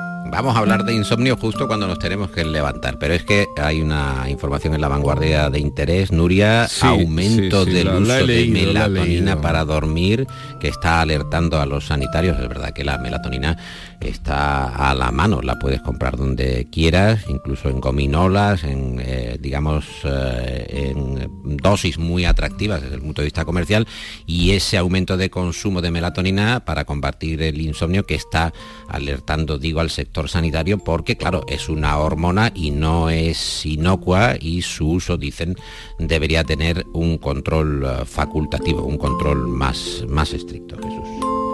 Vamos 0.31 0.55
a 0.55 0.59
hablar 0.59 0.85
de 0.85 0.93
insomnio 0.95 1.35
justo 1.35 1.67
cuando 1.67 1.87
nos 1.87 1.99
tenemos 1.99 2.31
que 2.31 2.45
levantar, 2.45 2.97
pero 2.97 3.13
es 3.13 3.23
que 3.23 3.47
hay 3.61 3.81
una 3.81 4.25
información 4.29 4.73
en 4.73 4.79
la 4.81 4.87
vanguardia 4.87 5.49
de 5.49 5.59
interés, 5.59 6.11
Nuria, 6.11 6.67
Sí, 6.69 6.87
aumento 6.87 7.65
sí, 7.65 7.71
sí, 7.71 7.75
del 7.77 7.87
la- 7.87 7.99
la 7.99 7.99
he 7.99 8.17
uso 8.19 8.27
leído, 8.27 8.55
de 8.59 8.65
melatonina 8.67 9.41
para 9.41 9.65
dormir, 9.65 10.25
que 10.61 10.69
está 10.69 11.01
alertando 11.01 11.59
a 11.59 11.65
los 11.65 11.87
sanitarios. 11.87 12.39
Es 12.39 12.47
verdad 12.47 12.71
que 12.71 12.85
la 12.85 12.97
melatonina 12.97 13.57
está 14.01 14.89
a 14.89 14.95
la 14.95 15.11
mano, 15.11 15.41
la 15.41 15.59
puedes 15.59 15.81
comprar 15.81 16.17
donde 16.17 16.67
quieras, 16.71 17.25
incluso 17.29 17.69
en 17.69 17.79
gominolas, 17.79 18.63
en 18.63 18.99
eh, 18.99 19.37
digamos 19.39 19.85
eh, 20.03 20.93
en 20.93 21.57
dosis 21.57 21.97
muy 21.97 22.25
atractivas 22.25 22.81
desde 22.81 22.95
el 22.95 23.01
punto 23.01 23.21
de 23.21 23.27
vista 23.27 23.45
comercial, 23.45 23.87
y 24.25 24.51
ese 24.51 24.77
aumento 24.77 25.17
de 25.17 25.29
consumo 25.29 25.81
de 25.81 25.91
melatonina 25.91 26.65
para 26.65 26.85
combatir 26.85 27.41
el 27.41 27.61
insomnio 27.61 28.05
que 28.05 28.15
está 28.15 28.53
alertando, 28.87 29.57
digo, 29.57 29.79
al 29.79 29.89
sector 29.89 30.29
sanitario, 30.29 30.79
porque 30.79 31.17
claro, 31.17 31.45
es 31.47 31.69
una 31.69 31.97
hormona 31.97 32.51
y 32.55 32.71
no 32.71 33.09
es 33.09 33.65
inocua 33.65 34.35
y 34.39 34.61
su 34.61 34.89
uso, 34.89 35.17
dicen, 35.17 35.55
debería 35.99 36.43
tener 36.43 36.85
un 36.93 37.17
control 37.17 37.83
eh, 37.85 38.05
facultativo, 38.05 38.83
un 38.83 38.97
control 38.97 39.47
más, 39.47 40.03
más 40.07 40.33
estricto, 40.33 40.75
Jesús. 40.77 41.50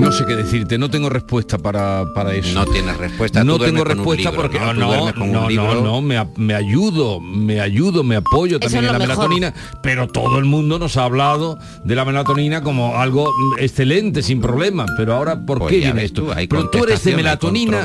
No 0.00 0.12
sé 0.12 0.24
qué 0.26 0.34
decirte, 0.36 0.78
no 0.78 0.88
tengo 0.90 1.08
respuesta 1.08 1.58
para, 1.58 2.04
para 2.14 2.34
eso. 2.34 2.54
No 2.54 2.66
tienes 2.66 2.96
respuesta. 2.96 3.44
No 3.44 3.58
tengo 3.58 3.84
respuesta 3.84 4.30
libro, 4.30 4.42
porque 4.42 4.58
¿no? 4.58 4.72
no, 4.74 5.12
no, 5.12 5.80
no, 5.82 6.00
me, 6.02 6.26
me 6.36 6.54
ayudo, 6.54 7.20
me 7.20 7.60
ayudo, 7.60 8.02
me 8.02 8.16
apoyo 8.16 8.58
también 8.58 8.84
es 8.84 8.90
en 8.90 8.92
la 8.92 8.98
mejor. 8.98 9.28
melatonina, 9.28 9.54
pero 9.82 10.08
todo 10.08 10.38
el 10.38 10.44
mundo 10.46 10.78
nos 10.78 10.96
ha 10.96 11.04
hablado 11.04 11.58
de 11.84 11.94
la 11.94 12.04
melatonina 12.04 12.62
como 12.62 12.96
algo 12.96 13.30
excelente, 13.58 14.22
sin 14.22 14.40
problema. 14.40 14.86
Pero 14.96 15.14
ahora, 15.14 15.44
¿por 15.44 15.58
Pues 15.58 15.70
qué 15.70 15.78
viene 15.78 16.04
esto? 16.04 16.22
tú, 16.24 16.32
hay 16.32 16.46
pero 16.46 16.70
tú 16.70 16.84
eres 16.84 17.04
de 17.04 17.16
melatonina, 17.16 17.84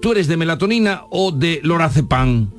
tú 0.00 0.12
eres 0.12 0.28
de 0.28 0.36
melatonina 0.36 1.02
o 1.10 1.30
de 1.32 1.60
lorazepam. 1.62 2.50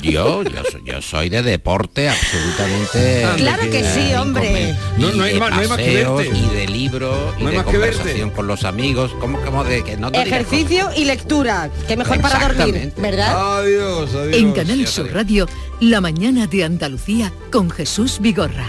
Yo, 0.00 0.42
yo, 0.44 0.62
soy- 0.70 0.82
yo 0.84 1.02
soy 1.02 1.28
de 1.28 1.42
deporte 1.42 2.08
absolutamente. 2.08 3.26
Claro 3.36 3.62
que 3.70 3.82
sí, 3.84 4.14
hombre. 4.14 4.76
No, 4.96 5.10
no 5.12 5.24
hay 5.24 5.34
de 5.34 5.40
más- 5.40 5.50
no 5.50 5.56
hay 5.60 5.68
más 5.68 5.76
que 5.78 5.84
paseos, 5.84 6.18
verte. 6.18 6.38
Y 6.38 6.48
de 6.56 6.68
libro, 6.68 7.34
y 7.38 7.42
No 7.42 7.48
hay 7.48 7.56
de 7.56 7.62
más 7.62 7.66
que 7.72 7.78
verte. 7.78 7.96
conversación 7.96 8.30
con 8.30 8.46
los 8.46 8.64
amigos. 8.64 9.10
¿Cómo, 9.20 9.40
cómo 9.40 9.64
de 9.64 9.82
que 9.82 9.96
no 9.96 10.08
Ejercicio 10.10 10.90
y 10.96 11.04
lectura, 11.04 11.70
que 11.88 11.96
mejor 11.96 12.20
para 12.20 12.48
dormir. 12.48 12.92
¿verdad? 12.96 13.58
Adiós, 13.58 14.14
adiós. 14.14 14.36
En 14.36 14.52
Canal 14.52 14.86
Sur 14.86 15.12
Radio, 15.12 15.46
La 15.80 16.00
mañana 16.00 16.46
de 16.46 16.64
Andalucía 16.64 17.32
con 17.50 17.70
Jesús 17.70 18.18
Vigorra. 18.20 18.66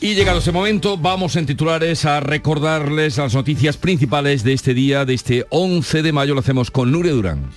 Y 0.00 0.14
llegado 0.14 0.38
ese 0.38 0.52
momento, 0.52 0.96
vamos 0.96 1.34
en 1.36 1.44
titulares 1.44 2.04
a 2.04 2.20
recordarles 2.20 3.16
las 3.18 3.34
noticias 3.34 3.76
principales 3.76 4.44
de 4.44 4.52
este 4.52 4.72
día, 4.72 5.04
de 5.04 5.14
este 5.14 5.44
11 5.50 6.02
de 6.02 6.12
mayo. 6.12 6.34
Lo 6.34 6.40
hacemos 6.40 6.70
con 6.70 6.92
Nuria 6.92 7.12
Durán. 7.12 7.50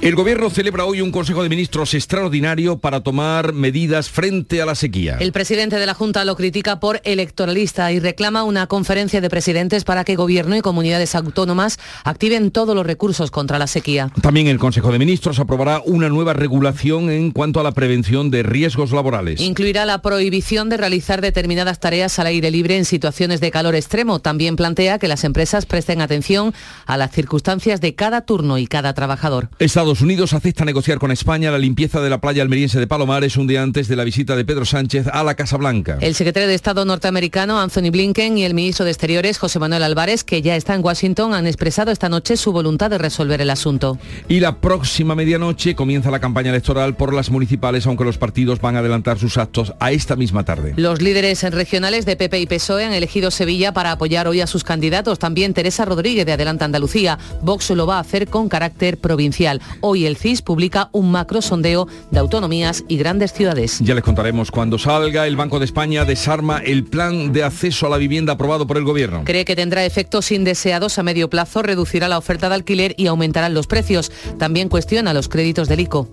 El 0.00 0.14
gobierno 0.14 0.48
celebra 0.48 0.84
hoy 0.84 1.00
un 1.00 1.10
Consejo 1.10 1.42
de 1.42 1.48
Ministros 1.48 1.92
extraordinario 1.92 2.78
para 2.78 3.00
tomar 3.00 3.52
medidas 3.52 4.08
frente 4.08 4.62
a 4.62 4.66
la 4.66 4.76
sequía. 4.76 5.16
El 5.18 5.32
presidente 5.32 5.74
de 5.74 5.86
la 5.86 5.94
Junta 5.94 6.24
lo 6.24 6.36
critica 6.36 6.78
por 6.78 7.00
electoralista 7.02 7.90
y 7.90 7.98
reclama 7.98 8.44
una 8.44 8.68
conferencia 8.68 9.20
de 9.20 9.28
presidentes 9.28 9.82
para 9.82 10.04
que 10.04 10.14
gobierno 10.14 10.56
y 10.56 10.60
comunidades 10.60 11.16
autónomas 11.16 11.80
activen 12.04 12.52
todos 12.52 12.76
los 12.76 12.86
recursos 12.86 13.32
contra 13.32 13.58
la 13.58 13.66
sequía. 13.66 14.12
También 14.22 14.46
el 14.46 14.60
Consejo 14.60 14.92
de 14.92 15.00
Ministros 15.00 15.40
aprobará 15.40 15.82
una 15.84 16.08
nueva 16.08 16.32
regulación 16.32 17.10
en 17.10 17.32
cuanto 17.32 17.58
a 17.58 17.64
la 17.64 17.72
prevención 17.72 18.30
de 18.30 18.44
riesgos 18.44 18.92
laborales. 18.92 19.40
Incluirá 19.40 19.84
la 19.84 20.00
prohibición 20.00 20.68
de 20.68 20.76
realizar 20.76 21.20
determinadas 21.20 21.80
tareas 21.80 22.20
al 22.20 22.28
aire 22.28 22.52
libre 22.52 22.76
en 22.76 22.84
situaciones 22.84 23.40
de 23.40 23.50
calor 23.50 23.74
extremo. 23.74 24.20
También 24.20 24.54
plantea 24.54 25.00
que 25.00 25.08
las 25.08 25.24
empresas 25.24 25.66
presten 25.66 26.00
atención 26.00 26.54
a 26.86 26.96
las 26.96 27.10
circunstancias 27.10 27.80
de 27.80 27.96
cada 27.96 28.20
turno 28.20 28.58
y 28.58 28.68
cada 28.68 28.94
trabajador. 28.94 29.48
Estados 29.88 30.02
Unidos 30.02 30.34
acepta 30.34 30.66
negociar 30.66 30.98
con 30.98 31.10
España 31.12 31.50
la 31.50 31.56
limpieza 31.56 32.02
de 32.02 32.10
la 32.10 32.20
playa 32.20 32.42
almeriense 32.42 32.78
de 32.78 32.86
Palomares 32.86 33.38
un 33.38 33.46
día 33.46 33.62
antes 33.62 33.88
de 33.88 33.96
la 33.96 34.04
visita 34.04 34.36
de 34.36 34.44
Pedro 34.44 34.66
Sánchez 34.66 35.06
a 35.10 35.24
la 35.24 35.34
Casa 35.34 35.56
Blanca. 35.56 35.96
El 36.02 36.14
secretario 36.14 36.46
de 36.46 36.54
Estado 36.54 36.84
norteamericano 36.84 37.58
Anthony 37.58 37.90
Blinken 37.90 38.36
y 38.36 38.44
el 38.44 38.52
ministro 38.52 38.84
de 38.84 38.90
Exteriores 38.90 39.38
José 39.38 39.58
Manuel 39.58 39.82
Álvarez, 39.82 40.24
que 40.24 40.42
ya 40.42 40.56
está 40.56 40.74
en 40.74 40.84
Washington, 40.84 41.32
han 41.32 41.46
expresado 41.46 41.90
esta 41.90 42.10
noche 42.10 42.36
su 42.36 42.52
voluntad 42.52 42.90
de 42.90 42.98
resolver 42.98 43.40
el 43.40 43.48
asunto. 43.48 43.98
Y 44.28 44.40
la 44.40 44.60
próxima 44.60 45.14
medianoche 45.14 45.74
comienza 45.74 46.10
la 46.10 46.20
campaña 46.20 46.50
electoral 46.50 46.94
por 46.94 47.14
las 47.14 47.30
municipales, 47.30 47.86
aunque 47.86 48.04
los 48.04 48.18
partidos 48.18 48.60
van 48.60 48.76
a 48.76 48.80
adelantar 48.80 49.18
sus 49.18 49.38
actos 49.38 49.72
a 49.80 49.90
esta 49.90 50.16
misma 50.16 50.44
tarde. 50.44 50.74
Los 50.76 51.00
líderes 51.00 51.42
regionales 51.44 52.04
de 52.04 52.14
PP 52.16 52.40
y 52.40 52.46
PSOE 52.46 52.84
han 52.84 52.92
elegido 52.92 53.30
Sevilla 53.30 53.72
para 53.72 53.92
apoyar 53.92 54.28
hoy 54.28 54.42
a 54.42 54.46
sus 54.46 54.64
candidatos. 54.64 55.18
También 55.18 55.54
Teresa 55.54 55.86
Rodríguez 55.86 56.26
de 56.26 56.32
Adelanta 56.32 56.66
Andalucía. 56.66 57.18
Vox 57.40 57.70
lo 57.70 57.86
va 57.86 57.96
a 57.96 58.00
hacer 58.00 58.28
con 58.28 58.50
carácter 58.50 58.98
provincial. 58.98 59.62
Hoy 59.80 60.06
el 60.06 60.16
CIS 60.16 60.42
publica 60.42 60.88
un 60.92 61.10
macro 61.10 61.40
sondeo 61.42 61.86
de 62.10 62.18
autonomías 62.18 62.84
y 62.88 62.96
grandes 62.96 63.32
ciudades. 63.32 63.78
Ya 63.80 63.94
les 63.94 64.04
contaremos 64.04 64.50
cuando 64.50 64.78
salga. 64.78 65.26
El 65.26 65.36
Banco 65.36 65.58
de 65.58 65.64
España 65.64 66.04
desarma 66.04 66.58
el 66.58 66.84
plan 66.84 67.32
de 67.32 67.44
acceso 67.44 67.86
a 67.86 67.90
la 67.90 67.96
vivienda 67.96 68.32
aprobado 68.34 68.66
por 68.66 68.76
el 68.76 68.84
Gobierno. 68.84 69.22
Cree 69.24 69.44
que 69.44 69.56
tendrá 69.56 69.84
efectos 69.84 70.32
indeseados 70.32 70.98
a 70.98 71.02
medio 71.02 71.30
plazo, 71.30 71.62
reducirá 71.62 72.08
la 72.08 72.18
oferta 72.18 72.48
de 72.48 72.54
alquiler 72.56 72.94
y 72.96 73.06
aumentarán 73.06 73.54
los 73.54 73.66
precios. 73.66 74.10
También 74.38 74.68
cuestiona 74.68 75.12
los 75.14 75.28
créditos 75.28 75.68
del 75.68 75.80
ICO. 75.80 76.08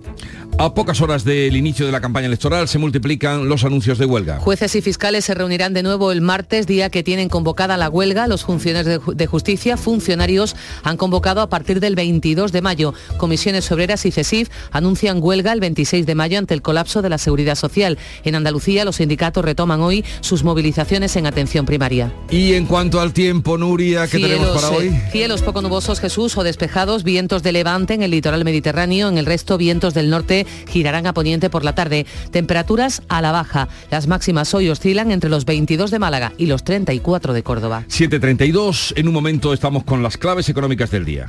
A 0.58 0.72
pocas 0.72 1.00
horas 1.02 1.24
del 1.24 1.54
inicio 1.56 1.84
de 1.84 1.92
la 1.92 2.00
campaña 2.00 2.26
electoral 2.28 2.66
se 2.68 2.78
multiplican 2.78 3.48
los 3.48 3.64
anuncios 3.64 3.98
de 3.98 4.06
huelga. 4.06 4.38
Jueces 4.38 4.74
y 4.74 4.80
fiscales 4.80 5.24
se 5.26 5.34
reunirán 5.34 5.74
de 5.74 5.82
nuevo 5.82 6.12
el 6.12 6.20
martes, 6.22 6.66
día 6.66 6.88
que 6.88 7.02
tienen 7.02 7.28
convocada 7.28 7.76
la 7.76 7.90
huelga. 7.90 8.26
Los 8.26 8.44
funcionarios 8.44 8.86
de 8.86 9.00
ju- 9.00 9.14
de 9.14 9.26
justicia, 9.26 9.76
funcionarios, 9.76 10.56
han 10.82 10.96
convocado 10.96 11.40
a 11.42 11.48
partir 11.50 11.80
del 11.80 11.94
22 11.94 12.52
de 12.52 12.62
mayo. 12.62 12.94
Comisiones 13.18 13.55
Obreras 13.70 14.04
y 14.06 14.10
CESIF 14.10 14.48
anuncian 14.70 15.18
huelga 15.22 15.52
el 15.52 15.60
26 15.60 16.06
de 16.06 16.14
mayo 16.14 16.38
ante 16.38 16.54
el 16.54 16.62
colapso 16.62 17.02
de 17.02 17.08
la 17.08 17.18
seguridad 17.18 17.54
social. 17.54 17.98
En 18.24 18.34
Andalucía, 18.34 18.84
los 18.84 18.96
sindicatos 18.96 19.44
retoman 19.44 19.80
hoy 19.80 20.04
sus 20.20 20.44
movilizaciones 20.44 21.16
en 21.16 21.26
atención 21.26 21.66
primaria. 21.66 22.12
Y 22.30 22.54
en 22.54 22.66
cuanto 22.66 23.00
al 23.00 23.12
tiempo, 23.12 23.58
Nuria, 23.58 24.06
¿qué 24.06 24.18
tenemos 24.18 24.48
para 24.48 24.68
eh, 24.68 24.76
hoy? 24.76 25.00
Cielos 25.10 25.42
poco 25.42 25.62
nubosos, 25.62 26.00
Jesús, 26.00 26.36
o 26.36 26.44
despejados, 26.44 27.02
vientos 27.02 27.42
de 27.42 27.52
levante 27.52 27.94
en 27.94 28.02
el 28.02 28.10
litoral 28.10 28.44
mediterráneo, 28.44 29.08
en 29.08 29.18
el 29.18 29.26
resto 29.26 29.58
vientos 29.58 29.94
del 29.94 30.10
norte 30.10 30.46
girarán 30.68 31.06
a 31.06 31.14
poniente 31.14 31.50
por 31.50 31.64
la 31.64 31.74
tarde. 31.74 32.06
Temperaturas 32.30 33.02
a 33.08 33.22
la 33.22 33.32
baja. 33.32 33.68
Las 33.90 34.06
máximas 34.06 34.52
hoy 34.54 34.68
oscilan 34.68 35.10
entre 35.10 35.30
los 35.30 35.44
22 35.44 35.90
de 35.90 35.98
Málaga 35.98 36.32
y 36.36 36.46
los 36.46 36.64
34 36.64 37.32
de 37.32 37.42
Córdoba. 37.42 37.84
7.32, 37.88 38.94
en 38.96 39.08
un 39.08 39.14
momento 39.14 39.52
estamos 39.52 39.84
con 39.84 40.02
las 40.02 40.16
claves 40.16 40.48
económicas 40.48 40.90
del 40.90 41.04
día. 41.04 41.28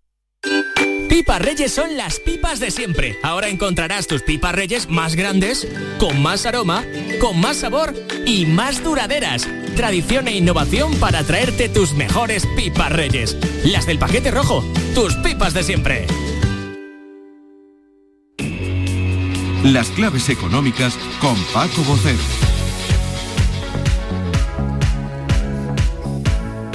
Pipas 1.21 1.39
Reyes 1.39 1.71
son 1.71 1.97
las 1.97 2.19
pipas 2.19 2.59
de 2.59 2.71
siempre. 2.71 3.15
Ahora 3.21 3.47
encontrarás 3.47 4.07
tus 4.07 4.23
pipas 4.23 4.55
Reyes 4.55 4.89
más 4.89 5.15
grandes, 5.15 5.67
con 5.99 6.19
más 6.19 6.47
aroma, 6.47 6.83
con 7.19 7.39
más 7.39 7.57
sabor 7.57 7.93
y 8.25 8.47
más 8.47 8.83
duraderas. 8.83 9.47
Tradición 9.75 10.27
e 10.27 10.35
innovación 10.35 10.95
para 10.95 11.23
traerte 11.23 11.69
tus 11.69 11.93
mejores 11.93 12.47
pipas 12.55 12.91
Reyes. 12.91 13.37
Las 13.63 13.85
del 13.85 13.99
paquete 13.99 14.31
rojo, 14.31 14.65
tus 14.95 15.13
pipas 15.17 15.53
de 15.53 15.61
siempre. 15.61 16.07
Las 19.63 19.89
claves 19.91 20.27
económicas 20.27 20.97
con 21.19 21.35
Paco 21.53 21.83
Bocero. 21.83 22.17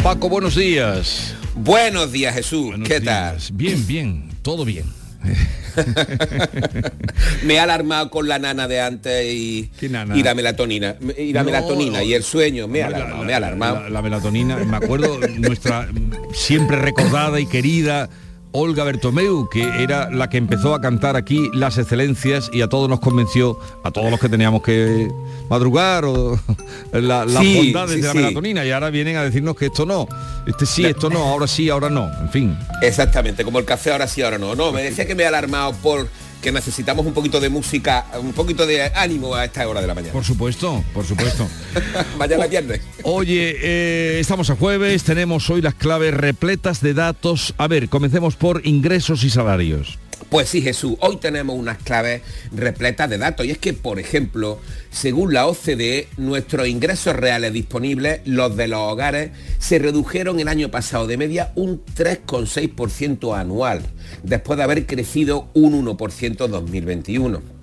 Paco, 0.04 0.28
buenos 0.28 0.54
días. 0.54 1.34
Buenos 1.56 2.12
días, 2.12 2.32
Jesús. 2.32 2.76
¿Qué 2.84 3.00
tal? 3.00 3.38
Bien, 3.54 3.84
bien, 3.86 4.35
todo 4.46 4.64
bien. 4.64 4.84
Me 7.44 7.54
he 7.54 7.58
alarmado 7.58 8.10
con 8.10 8.28
la 8.28 8.38
nana 8.38 8.68
de 8.68 8.80
antes 8.80 9.34
y, 9.34 9.68
nana? 9.90 10.16
y 10.16 10.22
la 10.22 10.36
melatonina. 10.36 10.94
Y 11.18 11.32
la 11.32 11.40
No, 11.40 11.46
melatonina 11.46 12.04
y 12.04 12.14
el 12.14 12.22
sueño. 12.22 12.68
Me 12.68 12.78
he 12.78 12.84
No, 12.84 12.90
la- 12.90 12.96
alarmado, 12.96 13.18
la- 13.22 13.26
me 13.26 13.32
he 13.32 13.34
alarmado. 13.34 13.80
La, 13.82 13.90
la 13.90 14.02
melatonina, 14.02 14.56
me 14.56 14.76
acuerdo 14.76 15.18
nuestra 15.38 15.88
siempre 16.32 16.76
recordada 16.76 17.40
y 17.40 17.46
querida 17.46 18.08
Olga 18.58 18.84
Bertomeu, 18.84 19.48
que 19.50 19.82
era 19.82 20.10
la 20.10 20.30
que 20.30 20.38
empezó 20.38 20.74
a 20.74 20.80
cantar 20.80 21.14
aquí 21.16 21.50
las 21.52 21.76
excelencias 21.78 22.48
y 22.52 22.62
a 22.62 22.68
todos 22.68 22.88
nos 22.88 23.00
convenció, 23.00 23.58
a 23.84 23.90
todos 23.90 24.10
los 24.10 24.18
que 24.18 24.28
teníamos 24.30 24.62
que 24.62 25.10
madrugar 25.50 26.04
o 26.06 26.38
la- 26.92 27.24
las 27.26 27.42
Sí, 27.42 27.56
bondades 27.72 27.94
sí, 27.96 28.00
de 28.00 28.06
la 28.06 28.12
sí. 28.12 28.18
melatonina 28.18 28.64
y 28.64 28.70
ahora 28.70 28.90
vienen 28.90 29.16
a 29.16 29.22
decirnos 29.24 29.56
que 29.56 29.66
esto 29.66 29.84
no, 29.84 30.08
este 30.46 30.64
sí, 30.64 30.84
esto 30.86 31.10
no, 31.10 31.18
ahora 31.24 31.46
sí, 31.46 31.68
ahora 31.68 31.90
no, 31.90 32.08
en 32.20 32.30
fin. 32.30 32.58
Exactamente, 32.82 33.44
como 33.44 33.58
el 33.58 33.64
café 33.64 33.92
ahora 33.92 34.06
sí, 34.08 34.22
ahora 34.22 34.38
no. 34.38 34.54
No, 34.54 34.72
me 34.72 34.82
decía 34.82 35.06
que 35.06 35.14
me 35.14 35.24
he 35.24 35.26
alarmado 35.26 35.72
por 35.82 36.08
que 36.46 36.52
necesitamos 36.52 37.04
un 37.04 37.12
poquito 37.12 37.40
de 37.40 37.48
música, 37.48 38.06
un 38.20 38.32
poquito 38.32 38.68
de 38.68 38.84
ánimo 38.94 39.34
a 39.34 39.46
esta 39.46 39.66
hora 39.68 39.80
de 39.80 39.88
la 39.88 39.96
mañana. 39.96 40.12
Por 40.12 40.22
supuesto, 40.22 40.84
por 40.94 41.04
supuesto. 41.04 41.48
mañana 42.18 42.46
viernes. 42.46 42.82
Oye, 43.02 43.56
eh, 43.60 44.20
estamos 44.20 44.48
a 44.50 44.54
jueves, 44.54 45.02
tenemos 45.02 45.50
hoy 45.50 45.60
las 45.60 45.74
claves 45.74 46.14
repletas 46.14 46.80
de 46.80 46.94
datos. 46.94 47.52
A 47.58 47.66
ver, 47.66 47.88
comencemos 47.88 48.36
por 48.36 48.64
ingresos 48.64 49.24
y 49.24 49.30
salarios. 49.30 49.98
Pues 50.28 50.48
sí, 50.48 50.60
Jesús, 50.60 50.96
hoy 51.00 51.18
tenemos 51.18 51.56
unas 51.56 51.78
claves 51.78 52.22
repletas 52.50 53.08
de 53.08 53.16
datos 53.16 53.46
y 53.46 53.52
es 53.52 53.58
que, 53.58 53.72
por 53.72 54.00
ejemplo, 54.00 54.58
según 54.90 55.32
la 55.32 55.46
OCDE, 55.46 56.08
nuestros 56.16 56.66
ingresos 56.66 57.14
reales 57.14 57.52
disponibles, 57.52 58.22
los 58.24 58.56
de 58.56 58.66
los 58.66 58.80
hogares, 58.80 59.30
se 59.58 59.78
redujeron 59.78 60.40
el 60.40 60.48
año 60.48 60.68
pasado 60.68 61.06
de 61.06 61.16
media 61.16 61.52
un 61.54 61.80
3,6% 61.84 63.38
anual, 63.38 63.82
después 64.24 64.56
de 64.56 64.64
haber 64.64 64.86
crecido 64.86 65.48
un 65.54 65.86
1% 65.86 66.44
en 66.44 66.50
2021. 66.50 67.55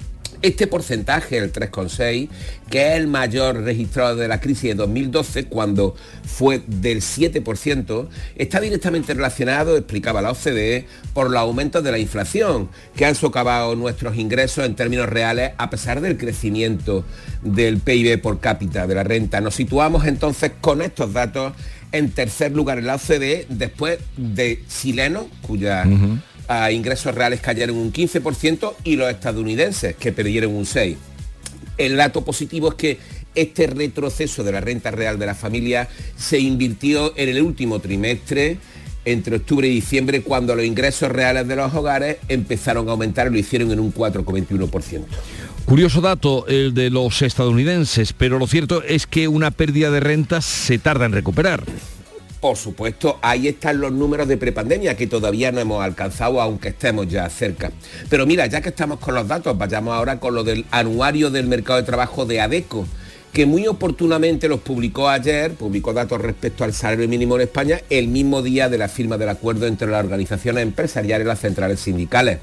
Este 0.43 0.67
porcentaje, 0.67 1.37
el 1.37 1.53
3,6, 1.53 2.27
que 2.69 2.87
es 2.89 2.97
el 2.97 3.07
mayor 3.07 3.63
registrado 3.63 4.17
de 4.17 4.27
la 4.27 4.41
crisis 4.41 4.63
de 4.63 4.75
2012, 4.75 5.45
cuando 5.45 5.95
fue 6.25 6.61
del 6.67 6.99
7%, 6.99 8.09
está 8.35 8.59
directamente 8.59 9.13
relacionado, 9.13 9.77
explicaba 9.77 10.21
la 10.21 10.31
OCDE, 10.31 10.85
por 11.13 11.31
los 11.31 11.39
aumentos 11.39 11.81
de 11.81 11.91
la 11.93 11.97
inflación, 11.97 12.67
que 12.93 13.05
han 13.05 13.15
socavado 13.15 13.77
nuestros 13.77 14.17
ingresos 14.17 14.65
en 14.65 14.75
términos 14.75 15.07
reales 15.07 15.51
a 15.57 15.69
pesar 15.69 16.01
del 16.01 16.17
crecimiento 16.17 17.05
del 17.41 17.77
PIB 17.77 18.21
por 18.21 18.41
cápita 18.41 18.85
de 18.85 18.95
la 18.95 19.03
renta. 19.05 19.39
Nos 19.39 19.55
situamos 19.55 20.05
entonces 20.05 20.51
con 20.59 20.81
estos 20.81 21.13
datos 21.13 21.53
en 21.93 22.11
tercer 22.11 22.51
lugar 22.51 22.79
en 22.79 22.87
la 22.87 22.95
OCDE, 22.95 23.45
después 23.47 23.97
de 24.17 24.61
chilenos, 24.67 25.27
cuya 25.41 25.85
ingresos 26.71 27.13
reales 27.13 27.41
cayeron 27.41 27.77
un 27.77 27.91
15% 27.91 28.73
y 28.83 28.95
los 28.95 29.09
estadounidenses 29.09 29.95
que 29.95 30.11
perdieron 30.11 30.53
un 30.55 30.65
6%. 30.65 30.97
El 31.77 31.97
dato 31.97 32.23
positivo 32.23 32.69
es 32.69 32.75
que 32.75 32.99
este 33.35 33.67
retroceso 33.67 34.43
de 34.43 34.51
la 34.51 34.61
renta 34.61 34.91
real 34.91 35.17
de 35.17 35.25
la 35.25 35.35
familia 35.35 35.89
se 36.15 36.39
invirtió 36.39 37.13
en 37.17 37.29
el 37.29 37.41
último 37.41 37.79
trimestre, 37.79 38.57
entre 39.05 39.37
octubre 39.37 39.67
y 39.67 39.71
diciembre, 39.71 40.21
cuando 40.21 40.55
los 40.55 40.65
ingresos 40.65 41.11
reales 41.11 41.47
de 41.47 41.55
los 41.55 41.73
hogares 41.73 42.17
empezaron 42.29 42.87
a 42.87 42.91
aumentar 42.91 43.31
lo 43.31 43.37
hicieron 43.37 43.71
en 43.71 43.79
un 43.79 43.93
4,21%. 43.93 45.01
Curioso 45.65 46.01
dato 46.01 46.45
el 46.47 46.73
de 46.73 46.89
los 46.89 47.21
estadounidenses, 47.21 48.13
pero 48.13 48.37
lo 48.37 48.47
cierto 48.47 48.83
es 48.83 49.07
que 49.07 49.27
una 49.27 49.51
pérdida 49.51 49.91
de 49.91 49.99
rentas 49.99 50.45
se 50.45 50.77
tarda 50.77 51.05
en 51.05 51.13
recuperar. 51.13 51.63
Por 52.43 52.57
supuesto, 52.57 53.19
ahí 53.21 53.47
están 53.47 53.79
los 53.79 53.93
números 53.93 54.27
de 54.27 54.35
prepandemia 54.35 54.97
que 54.97 55.07
todavía 55.07 55.53
no 55.53 55.61
hemos 55.61 55.81
alcanzado, 55.81 56.41
aunque 56.41 56.67
estemos 56.67 57.07
ya 57.07 57.29
cerca. 57.29 57.71
Pero 58.09 58.25
mira, 58.25 58.47
ya 58.47 58.59
que 58.59 58.67
estamos 58.67 58.99
con 58.99 59.15
los 59.15 59.25
datos, 59.25 59.57
vayamos 59.57 59.93
ahora 59.93 60.19
con 60.19 60.35
lo 60.35 60.43
del 60.43 60.65
anuario 60.69 61.29
del 61.29 61.47
mercado 61.47 61.79
de 61.79 61.85
trabajo 61.85 62.25
de 62.25 62.41
ADECO, 62.41 62.85
que 63.31 63.45
muy 63.45 63.65
oportunamente 63.65 64.49
los 64.49 64.59
publicó 64.59 65.07
ayer, 65.07 65.53
publicó 65.53 65.93
datos 65.93 66.19
respecto 66.19 66.65
al 66.65 66.73
salario 66.73 67.07
mínimo 67.07 67.37
en 67.37 67.43
España, 67.43 67.79
el 67.89 68.09
mismo 68.09 68.41
día 68.41 68.67
de 68.67 68.77
la 68.77 68.89
firma 68.89 69.17
del 69.17 69.29
acuerdo 69.29 69.65
entre 69.65 69.87
las 69.87 70.03
organizaciones 70.03 70.63
empresariales 70.63 71.23
y 71.23 71.27
las 71.29 71.39
centrales 71.39 71.79
sindicales. 71.79 72.39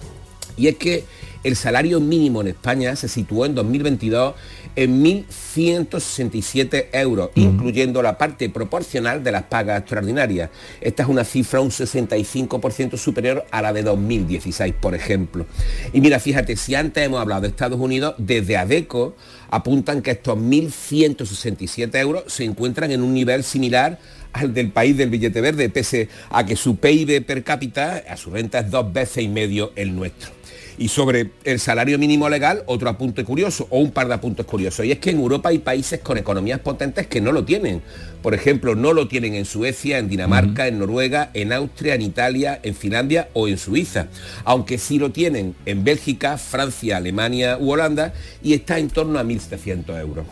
Y 0.56 0.68
es 0.68 0.76
que 0.76 1.04
el 1.42 1.56
salario 1.56 2.00
mínimo 2.00 2.40
en 2.40 2.48
España 2.48 2.96
se 2.96 3.08
situó 3.08 3.46
en 3.46 3.54
2022 3.54 4.34
en 4.76 5.02
1.167 5.02 6.88
euros, 6.92 7.30
incluyendo 7.34 8.02
la 8.02 8.18
parte 8.18 8.50
proporcional 8.50 9.24
de 9.24 9.32
las 9.32 9.44
pagas 9.44 9.80
extraordinarias. 9.80 10.50
Esta 10.80 11.02
es 11.02 11.08
una 11.08 11.24
cifra 11.24 11.60
un 11.60 11.70
65% 11.70 12.96
superior 12.96 13.44
a 13.50 13.62
la 13.62 13.72
de 13.72 13.82
2016, 13.82 14.74
por 14.80 14.94
ejemplo. 14.94 15.46
Y 15.92 16.00
mira, 16.00 16.20
fíjate, 16.20 16.56
si 16.56 16.74
antes 16.74 17.04
hemos 17.04 17.20
hablado 17.20 17.42
de 17.42 17.48
Estados 17.48 17.80
Unidos, 17.80 18.14
desde 18.18 18.56
ADECO 18.56 19.16
apuntan 19.50 20.02
que 20.02 20.12
estos 20.12 20.38
1.167 20.38 21.98
euros 21.98 22.24
se 22.28 22.44
encuentran 22.44 22.92
en 22.92 23.02
un 23.02 23.12
nivel 23.12 23.42
similar 23.42 23.98
al 24.32 24.54
del 24.54 24.70
país 24.70 24.96
del 24.96 25.10
billete 25.10 25.40
verde, 25.40 25.68
pese 25.70 26.08
a 26.30 26.46
que 26.46 26.54
su 26.54 26.76
PIB 26.76 27.24
per 27.24 27.42
cápita, 27.42 28.04
a 28.08 28.16
su 28.16 28.30
renta 28.30 28.60
es 28.60 28.70
dos 28.70 28.92
veces 28.92 29.24
y 29.24 29.28
medio 29.28 29.72
el 29.74 29.94
nuestro. 29.96 30.39
Y 30.80 30.88
sobre 30.88 31.32
el 31.44 31.60
salario 31.60 31.98
mínimo 31.98 32.30
legal, 32.30 32.62
otro 32.64 32.88
apunte 32.88 33.22
curioso, 33.22 33.66
o 33.68 33.80
un 33.80 33.90
par 33.90 34.08
de 34.08 34.14
apuntes 34.14 34.46
curiosos, 34.46 34.86
y 34.86 34.92
es 34.92 34.98
que 34.98 35.10
en 35.10 35.18
Europa 35.18 35.50
hay 35.50 35.58
países 35.58 36.00
con 36.00 36.16
economías 36.16 36.58
potentes 36.60 37.06
que 37.06 37.20
no 37.20 37.32
lo 37.32 37.44
tienen. 37.44 37.82
Por 38.22 38.32
ejemplo, 38.32 38.74
no 38.74 38.94
lo 38.94 39.06
tienen 39.06 39.34
en 39.34 39.44
Suecia, 39.44 39.98
en 39.98 40.08
Dinamarca, 40.08 40.68
en 40.68 40.78
Noruega, 40.78 41.32
en 41.34 41.52
Austria, 41.52 41.96
en 41.96 42.00
Italia, 42.00 42.60
en 42.62 42.74
Finlandia 42.74 43.28
o 43.34 43.46
en 43.46 43.58
Suiza. 43.58 44.06
Aunque 44.44 44.78
sí 44.78 44.98
lo 44.98 45.10
tienen 45.12 45.54
en 45.66 45.84
Bélgica, 45.84 46.38
Francia, 46.38 46.96
Alemania 46.96 47.58
u 47.60 47.72
Holanda, 47.72 48.14
y 48.42 48.54
está 48.54 48.78
en 48.78 48.88
torno 48.88 49.18
a 49.18 49.22
1.700 49.22 50.00
euros. 50.00 50.24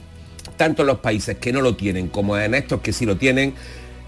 Tanto 0.56 0.80
en 0.80 0.86
los 0.86 1.00
países 1.00 1.36
que 1.36 1.52
no 1.52 1.60
lo 1.60 1.76
tienen 1.76 2.08
como 2.08 2.38
en 2.38 2.54
estos 2.54 2.80
que 2.80 2.94
sí 2.94 3.04
lo 3.04 3.18
tienen, 3.18 3.52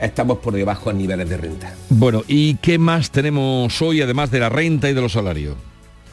estamos 0.01 0.39
por 0.39 0.55
debajo 0.55 0.91
en 0.91 0.97
niveles 0.97 1.29
de 1.29 1.37
renta. 1.37 1.75
Bueno, 1.91 2.25
¿y 2.27 2.55
qué 2.63 2.79
más 2.79 3.11
tenemos 3.11 3.83
hoy 3.83 4.01
además 4.01 4.31
de 4.31 4.41
la 4.41 4.49
renta 4.49 4.89
y 4.89 4.95
de 4.95 5.03
los 5.03 5.13
salarios? 5.13 5.57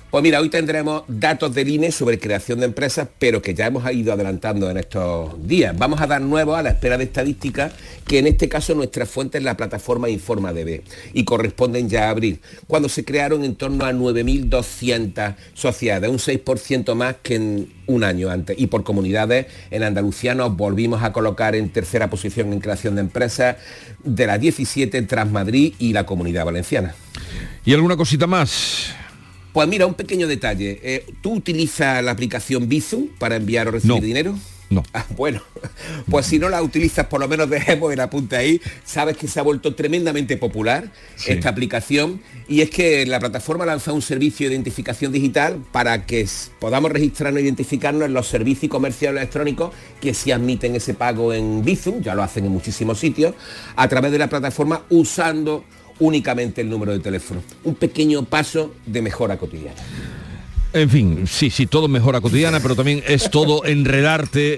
Pues 0.09 0.23
mira, 0.23 0.39
hoy 0.39 0.47
tendremos 0.47 1.03
datos 1.09 1.53
del 1.53 1.67
INE 1.67 1.91
sobre 1.91 2.17
creación 2.17 2.61
de 2.61 2.65
empresas, 2.65 3.09
pero 3.19 3.41
que 3.41 3.53
ya 3.53 3.67
hemos 3.67 3.83
ido 3.91 4.13
adelantando 4.13 4.71
en 4.71 4.77
estos 4.77 5.45
días. 5.45 5.77
Vamos 5.77 5.99
a 5.99 6.07
dar 6.07 6.21
nuevos 6.21 6.57
a 6.57 6.63
la 6.63 6.69
espera 6.69 6.97
de 6.97 7.03
estadísticas, 7.03 7.73
que 8.07 8.19
en 8.19 8.27
este 8.27 8.47
caso 8.47 8.73
nuestra 8.73 9.05
fuente 9.05 9.37
es 9.37 9.43
la 9.43 9.57
plataforma 9.57 10.07
InformaDB 10.07 10.81
y 11.11 11.25
corresponden 11.25 11.89
ya 11.89 12.07
a 12.07 12.11
abril, 12.11 12.39
cuando 12.67 12.87
se 12.87 13.03
crearon 13.03 13.43
en 13.43 13.55
torno 13.55 13.83
a 13.83 13.91
9.200 13.91 15.35
sociedades, 15.53 16.09
un 16.09 16.19
6% 16.19 16.95
más 16.95 17.17
que 17.21 17.35
en 17.35 17.73
un 17.85 18.05
año 18.05 18.29
antes. 18.29 18.57
Y 18.57 18.67
por 18.67 18.85
comunidades, 18.85 19.47
en 19.71 19.83
Andalucía 19.83 20.33
nos 20.33 20.55
volvimos 20.55 21.03
a 21.03 21.11
colocar 21.11 21.53
en 21.53 21.67
tercera 21.69 22.09
posición 22.09 22.53
en 22.53 22.61
creación 22.61 22.95
de 22.95 23.01
empresas, 23.01 23.57
de 24.05 24.25
las 24.25 24.39
17 24.39 25.01
tras 25.01 25.29
Madrid 25.29 25.73
y 25.79 25.91
la 25.91 26.05
Comunidad 26.05 26.45
Valenciana. 26.45 26.95
¿Y 27.65 27.73
alguna 27.73 27.97
cosita 27.97 28.25
más? 28.25 28.95
Pues 29.57 29.67
mira, 29.67 29.87
un 29.87 29.95
pequeño 29.95 30.27
detalle. 30.27 30.79
Eh, 30.83 31.03
¿Tú 31.19 31.33
utilizas 31.33 32.03
la 32.03 32.11
aplicación 32.11 32.69
Bizum 32.69 33.07
para 33.17 33.37
enviar 33.37 33.67
o 33.67 33.71
recibir 33.71 34.03
dinero? 34.03 34.37
No. 34.69 34.83
Ah, 34.93 35.03
bueno, 35.15 35.41
pues 36.11 36.27
si 36.27 36.37
no 36.37 36.47
la 36.47 36.61
utilizas, 36.61 37.07
por 37.07 37.19
lo 37.19 37.27
menos 37.27 37.49
dejemos 37.49 37.91
el 37.91 37.99
apunte 37.99 38.35
ahí. 38.35 38.61
Sabes 38.85 39.17
que 39.17 39.27
se 39.27 39.39
ha 39.39 39.41
vuelto 39.41 39.73
tremendamente 39.73 40.37
popular 40.37 40.91
esta 41.25 41.49
aplicación 41.49 42.21
y 42.47 42.61
es 42.61 42.69
que 42.69 43.03
la 43.07 43.19
plataforma 43.19 43.63
ha 43.63 43.67
lanzado 43.67 43.95
un 43.95 44.03
servicio 44.03 44.47
de 44.47 44.53
identificación 44.53 45.11
digital 45.11 45.57
para 45.71 46.05
que 46.05 46.27
podamos 46.59 46.91
registrarnos 46.91 47.39
e 47.39 47.45
identificarnos 47.45 48.03
en 48.03 48.13
los 48.13 48.27
servicios 48.27 48.65
y 48.65 48.69
comercios 48.69 49.09
electrónicos 49.09 49.73
que 49.99 50.13
sí 50.13 50.31
admiten 50.31 50.75
ese 50.75 50.93
pago 50.93 51.33
en 51.33 51.65
Bizum, 51.65 52.03
ya 52.03 52.13
lo 52.13 52.21
hacen 52.21 52.45
en 52.45 52.51
muchísimos 52.51 52.99
sitios, 52.99 53.33
a 53.75 53.87
través 53.87 54.11
de 54.11 54.19
la 54.19 54.29
plataforma 54.29 54.83
usando 54.91 55.63
únicamente 55.99 56.61
el 56.61 56.69
número 56.69 56.91
de 56.91 56.99
teléfono. 56.99 57.41
Un 57.63 57.75
pequeño 57.75 58.23
paso 58.23 58.73
de 58.85 59.01
mejora 59.01 59.37
cotidiana. 59.37 59.81
En 60.73 60.89
fin, 60.89 61.25
sí, 61.27 61.49
sí, 61.49 61.65
todo 61.65 61.87
mejora 61.87 62.21
cotidiana, 62.21 62.59
pero 62.59 62.75
también 62.75 63.01
es 63.07 63.31
todo 63.31 63.65
enredarte 63.65 64.57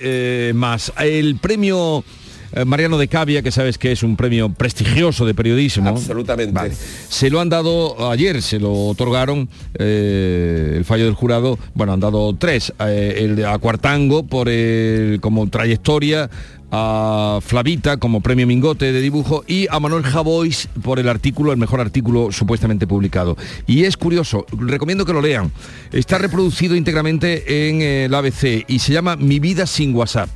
eh, 0.49 0.53
más. 0.53 0.91
El 0.99 1.37
premio 1.37 2.03
eh, 2.51 2.65
Mariano 2.65 2.97
de 2.97 3.07
Cavia, 3.07 3.41
que 3.41 3.51
sabes 3.51 3.77
que 3.77 3.91
es 3.91 4.01
un 4.01 4.15
premio 4.15 4.49
prestigioso 4.49 5.25
de 5.25 5.33
periodismo. 5.33 5.89
Absolutamente. 5.89 6.71
Se 7.09 7.29
lo 7.29 7.39
han 7.39 7.49
dado 7.49 8.09
ayer, 8.09 8.41
se 8.41 8.59
lo 8.59 8.73
otorgaron 8.87 9.47
eh, 9.77 10.73
el 10.77 10.83
fallo 10.83 11.05
del 11.05 11.13
jurado, 11.13 11.59
bueno, 11.75 11.93
han 11.93 11.99
dado 11.99 12.35
tres, 12.35 12.73
el 12.79 13.35
de 13.35 13.45
Acuartango 13.45 14.23
por 14.23 14.49
el, 14.49 15.19
como 15.21 15.47
trayectoria, 15.47 16.29
a 16.71 17.39
Flavita 17.41 17.97
como 17.97 18.21
premio 18.21 18.45
Mingote 18.45 18.91
de 18.91 19.01
dibujo 19.01 19.43
y 19.47 19.67
a 19.69 19.79
Manuel 19.79 20.03
Javois 20.03 20.69
por 20.83 20.99
el 20.99 21.09
artículo, 21.09 21.51
el 21.51 21.57
mejor 21.57 21.79
artículo 21.79 22.31
supuestamente 22.31 22.87
publicado. 22.87 23.37
Y 23.67 23.85
es 23.85 23.97
curioso, 23.97 24.45
recomiendo 24.51 25.05
que 25.05 25.13
lo 25.13 25.21
lean. 25.21 25.51
Está 25.91 26.17
reproducido 26.17 26.75
íntegramente 26.75 27.69
en 27.69 27.81
el 27.81 28.13
ABC 28.13 28.65
y 28.67 28.79
se 28.79 28.93
llama 28.93 29.15
Mi 29.15 29.39
vida 29.39 29.65
sin 29.65 29.95
WhatsApp. 29.95 30.29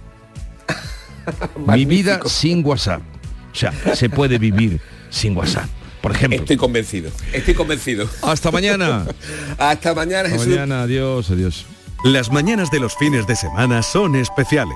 Mi 1.68 1.86
vida 1.86 2.20
sin 2.26 2.66
WhatsApp. 2.66 3.02
O 3.52 3.56
sea, 3.56 3.72
se 3.96 4.10
puede 4.10 4.40
vivir 4.40 4.82
sin 5.10 5.38
WhatsApp. 5.38 5.70
Por 6.02 6.12
ejemplo. 6.12 6.40
Estoy 6.40 6.58
convencido. 6.58 7.12
Estoy 7.32 7.54
convencido. 7.54 8.10
Hasta 8.24 8.52
mañana. 8.52 9.06
Hasta 9.58 9.94
mañana, 9.94 10.28
Hasta 10.28 10.50
mañana, 10.50 10.82
adiós, 10.82 11.30
adiós. 11.30 11.66
Las 12.04 12.30
mañanas 12.30 12.70
de 12.70 12.82
los 12.82 12.98
fines 12.98 13.26
de 13.28 13.36
semana 13.38 13.82
son 13.82 14.16
especiales, 14.16 14.76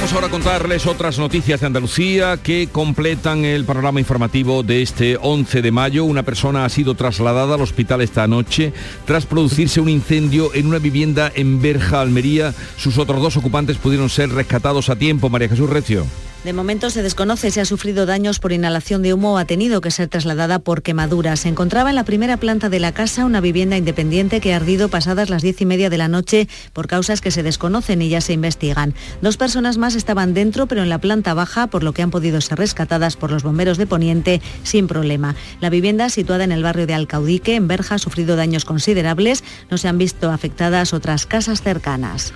Vamos 0.00 0.14
ahora 0.14 0.28
a 0.28 0.30
contarles 0.30 0.86
otras 0.86 1.18
noticias 1.18 1.60
de 1.60 1.66
Andalucía 1.66 2.38
que 2.42 2.70
completan 2.72 3.44
el 3.44 3.66
panorama 3.66 4.00
informativo 4.00 4.62
de 4.62 4.80
este 4.80 5.18
11 5.20 5.60
de 5.60 5.70
mayo. 5.72 6.04
Una 6.06 6.22
persona 6.22 6.64
ha 6.64 6.70
sido 6.70 6.94
trasladada 6.94 7.56
al 7.56 7.60
hospital 7.60 8.00
esta 8.00 8.26
noche 8.26 8.72
tras 9.04 9.26
producirse 9.26 9.78
un 9.78 9.90
incendio 9.90 10.54
en 10.54 10.68
una 10.68 10.78
vivienda 10.78 11.30
en 11.34 11.60
Berja, 11.60 12.00
Almería. 12.00 12.54
Sus 12.78 12.96
otros 12.96 13.20
dos 13.20 13.36
ocupantes 13.36 13.76
pudieron 13.76 14.08
ser 14.08 14.30
rescatados 14.30 14.88
a 14.88 14.96
tiempo. 14.96 15.28
María 15.28 15.50
Jesús 15.50 15.68
Recio. 15.68 16.06
De 16.44 16.54
momento 16.54 16.88
se 16.88 17.02
desconoce 17.02 17.50
si 17.50 17.60
ha 17.60 17.66
sufrido 17.66 18.06
daños 18.06 18.38
por 18.38 18.52
inhalación 18.52 19.02
de 19.02 19.12
humo 19.12 19.34
o 19.34 19.36
ha 19.36 19.44
tenido 19.44 19.82
que 19.82 19.90
ser 19.90 20.08
trasladada 20.08 20.58
por 20.58 20.80
quemaduras. 20.80 21.40
Se 21.40 21.50
encontraba 21.50 21.90
en 21.90 21.96
la 21.96 22.04
primera 22.04 22.38
planta 22.38 22.70
de 22.70 22.80
la 22.80 22.92
casa 22.92 23.26
una 23.26 23.42
vivienda 23.42 23.76
independiente 23.76 24.40
que 24.40 24.54
ha 24.54 24.56
ardido 24.56 24.88
pasadas 24.88 25.28
las 25.28 25.42
diez 25.42 25.60
y 25.60 25.66
media 25.66 25.90
de 25.90 25.98
la 25.98 26.08
noche 26.08 26.48
por 26.72 26.86
causas 26.86 27.20
que 27.20 27.30
se 27.30 27.42
desconocen 27.42 28.00
y 28.00 28.08
ya 28.08 28.22
se 28.22 28.32
investigan. 28.32 28.94
Dos 29.20 29.36
personas 29.36 29.76
más 29.76 29.94
estaban 29.94 30.32
dentro, 30.32 30.66
pero 30.66 30.82
en 30.82 30.88
la 30.88 30.98
planta 30.98 31.34
baja, 31.34 31.66
por 31.66 31.82
lo 31.82 31.92
que 31.92 32.00
han 32.00 32.10
podido 32.10 32.40
ser 32.40 32.56
rescatadas 32.56 33.16
por 33.16 33.30
los 33.30 33.42
bomberos 33.42 33.76
de 33.76 33.86
Poniente 33.86 34.40
sin 34.62 34.86
problema. 34.86 35.36
La 35.60 35.68
vivienda, 35.68 36.08
situada 36.08 36.44
en 36.44 36.52
el 36.52 36.62
barrio 36.62 36.86
de 36.86 36.94
Alcaudique, 36.94 37.54
en 37.54 37.68
Berja, 37.68 37.96
ha 37.96 37.98
sufrido 37.98 38.36
daños 38.36 38.64
considerables. 38.64 39.44
No 39.70 39.76
se 39.76 39.88
han 39.88 39.98
visto 39.98 40.30
afectadas 40.30 40.94
otras 40.94 41.26
casas 41.26 41.60
cercanas. 41.60 42.32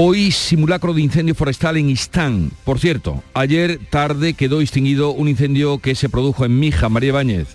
Hoy 0.00 0.30
simulacro 0.30 0.94
de 0.94 1.02
incendio 1.02 1.34
forestal 1.34 1.76
en 1.76 1.90
Istán. 1.90 2.52
Por 2.62 2.78
cierto, 2.78 3.24
ayer 3.34 3.80
tarde 3.90 4.34
quedó 4.34 4.60
extinguido 4.60 5.10
un 5.10 5.26
incendio 5.26 5.80
que 5.80 5.96
se 5.96 6.08
produjo 6.08 6.44
en 6.44 6.56
Mija, 6.60 6.88
María 6.88 7.12
Báñez. 7.12 7.48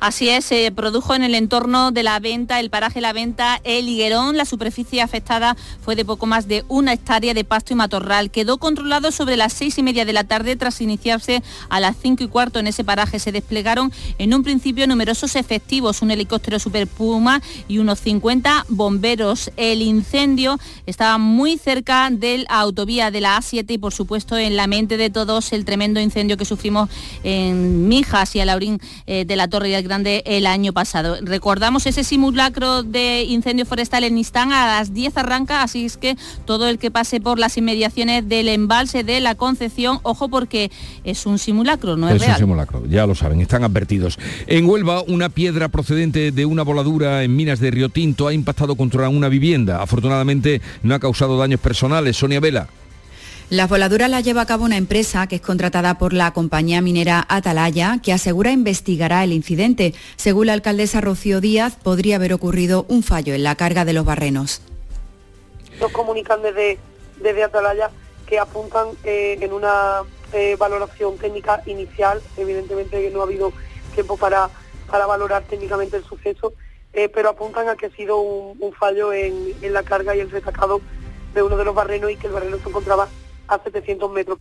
Así 0.00 0.28
es, 0.28 0.44
se 0.44 0.70
produjo 0.70 1.16
en 1.16 1.24
el 1.24 1.34
entorno 1.34 1.90
de 1.90 2.04
la 2.04 2.20
venta, 2.20 2.60
el 2.60 2.70
paraje 2.70 3.00
La 3.00 3.12
Venta, 3.12 3.60
el 3.64 3.88
Higuerón. 3.88 4.36
La 4.36 4.44
superficie 4.44 5.02
afectada 5.02 5.56
fue 5.82 5.96
de 5.96 6.04
poco 6.04 6.26
más 6.26 6.46
de 6.46 6.64
una 6.68 6.92
hectárea 6.92 7.34
de 7.34 7.42
pasto 7.42 7.72
y 7.72 7.76
matorral. 7.76 8.30
Quedó 8.30 8.58
controlado 8.58 9.10
sobre 9.10 9.36
las 9.36 9.52
seis 9.52 9.76
y 9.76 9.82
media 9.82 10.04
de 10.04 10.12
la 10.12 10.22
tarde 10.22 10.54
tras 10.54 10.80
iniciarse 10.80 11.42
a 11.68 11.80
las 11.80 11.96
cinco 12.00 12.22
y 12.22 12.28
cuarto 12.28 12.60
en 12.60 12.68
ese 12.68 12.84
paraje. 12.84 13.18
Se 13.18 13.32
desplegaron 13.32 13.92
en 14.18 14.34
un 14.34 14.44
principio 14.44 14.86
numerosos 14.86 15.34
efectivos, 15.34 16.00
un 16.00 16.12
helicóptero 16.12 16.60
Super 16.60 16.86
Puma 16.86 17.42
y 17.66 17.78
unos 17.78 17.98
50 17.98 18.66
bomberos. 18.68 19.50
El 19.56 19.82
incendio 19.82 20.60
estaba 20.86 21.18
muy 21.18 21.58
cerca 21.58 22.08
de 22.12 22.38
la 22.38 22.60
autovía 22.60 23.10
de 23.10 23.20
la 23.20 23.36
A7 23.36 23.64
y 23.68 23.78
por 23.78 23.92
supuesto 23.92 24.36
en 24.36 24.54
la 24.54 24.68
mente 24.68 24.96
de 24.96 25.10
todos 25.10 25.52
el 25.52 25.64
tremendo 25.64 25.98
incendio 25.98 26.36
que 26.36 26.44
sufrimos 26.44 26.88
en 27.24 27.88
Mijas 27.88 28.36
y 28.36 28.40
a 28.40 28.44
Laurín 28.44 28.80
eh, 29.06 29.24
de 29.24 29.34
la 29.34 29.48
Torre 29.48 29.70
del 29.88 30.02
Grande 30.04 30.22
el 30.26 30.46
año 30.46 30.72
pasado. 30.72 31.16
Recordamos 31.22 31.86
ese 31.86 32.04
simulacro 32.04 32.82
de 32.82 33.24
incendio 33.24 33.64
forestal 33.64 34.04
en 34.04 34.18
Istán 34.18 34.52
a 34.52 34.66
las 34.66 34.92
10 34.92 35.16
arranca, 35.16 35.62
así 35.62 35.86
es 35.86 35.96
que 35.96 36.16
todo 36.44 36.68
el 36.68 36.78
que 36.78 36.90
pase 36.90 37.20
por 37.20 37.38
las 37.38 37.56
inmediaciones 37.56 38.28
del 38.28 38.48
embalse 38.48 39.02
de 39.02 39.20
la 39.20 39.34
Concepción, 39.34 40.00
ojo 40.02 40.28
porque 40.28 40.70
es 41.04 41.24
un 41.26 41.38
simulacro, 41.38 41.96
no 41.96 42.08
es, 42.08 42.16
es 42.16 42.20
real. 42.20 42.32
un 42.32 42.38
simulacro, 42.38 42.86
ya 42.86 43.06
lo 43.06 43.14
saben, 43.14 43.40
están 43.40 43.64
advertidos. 43.64 44.18
En 44.46 44.66
Huelva, 44.66 45.02
una 45.02 45.30
piedra 45.30 45.68
procedente 45.68 46.32
de 46.32 46.44
una 46.44 46.62
voladura 46.62 47.24
en 47.24 47.34
minas 47.34 47.60
de 47.60 47.70
Río 47.70 47.88
Tinto 47.88 48.28
ha 48.28 48.34
impactado 48.34 48.76
contra 48.76 49.08
una 49.08 49.28
vivienda. 49.28 49.82
Afortunadamente 49.82 50.60
no 50.82 50.94
ha 50.94 50.98
causado 50.98 51.38
daños 51.38 51.60
personales. 51.60 52.16
Sonia 52.16 52.40
Vela. 52.40 52.68
Las 53.50 53.70
voladuras 53.70 54.10
las 54.10 54.24
lleva 54.24 54.42
a 54.42 54.46
cabo 54.46 54.66
una 54.66 54.76
empresa 54.76 55.26
que 55.26 55.36
es 55.36 55.40
contratada 55.40 55.96
por 55.96 56.12
la 56.12 56.34
compañía 56.34 56.82
minera 56.82 57.24
Atalaya, 57.30 57.98
que 58.02 58.12
asegura 58.12 58.50
investigará 58.50 59.24
el 59.24 59.32
incidente. 59.32 59.94
Según 60.16 60.48
la 60.48 60.52
alcaldesa 60.52 61.00
Rocío 61.00 61.40
Díaz, 61.40 61.74
podría 61.82 62.16
haber 62.16 62.34
ocurrido 62.34 62.84
un 62.88 63.02
fallo 63.02 63.32
en 63.32 63.44
la 63.44 63.54
carga 63.54 63.86
de 63.86 63.94
los 63.94 64.04
barrenos. 64.04 64.60
Nos 65.80 65.90
comunican 65.92 66.42
desde, 66.42 66.78
desde 67.22 67.42
Atalaya 67.42 67.90
que 68.26 68.38
apuntan 68.38 68.88
eh, 69.04 69.38
en 69.40 69.54
una 69.54 70.02
eh, 70.34 70.56
valoración 70.58 71.16
técnica 71.16 71.62
inicial, 71.64 72.20
evidentemente 72.36 73.00
que 73.00 73.10
no 73.10 73.20
ha 73.20 73.24
habido 73.24 73.54
tiempo 73.94 74.18
para, 74.18 74.50
para 74.90 75.06
valorar 75.06 75.44
técnicamente 75.44 75.96
el 75.96 76.04
suceso, 76.04 76.52
eh, 76.92 77.08
pero 77.08 77.30
apuntan 77.30 77.70
a 77.70 77.76
que 77.76 77.86
ha 77.86 77.90
sido 77.96 78.20
un, 78.20 78.74
fallo 78.78 79.10
en, 79.14 79.54
en 79.62 79.72
la 79.72 79.84
carga 79.84 80.14
y 80.14 80.20
el 80.20 80.30
retacado 80.30 80.82
de 81.32 81.42
uno 81.42 81.56
de 81.56 81.64
los 81.64 81.74
barrenos 81.74 82.10
y 82.10 82.16
que 82.16 82.26
el 82.26 82.34
barreno 82.34 82.58
se 82.58 82.68
encontraba 82.68 83.08
a 83.48 83.58
700 83.62 84.10
metros. 84.10 84.38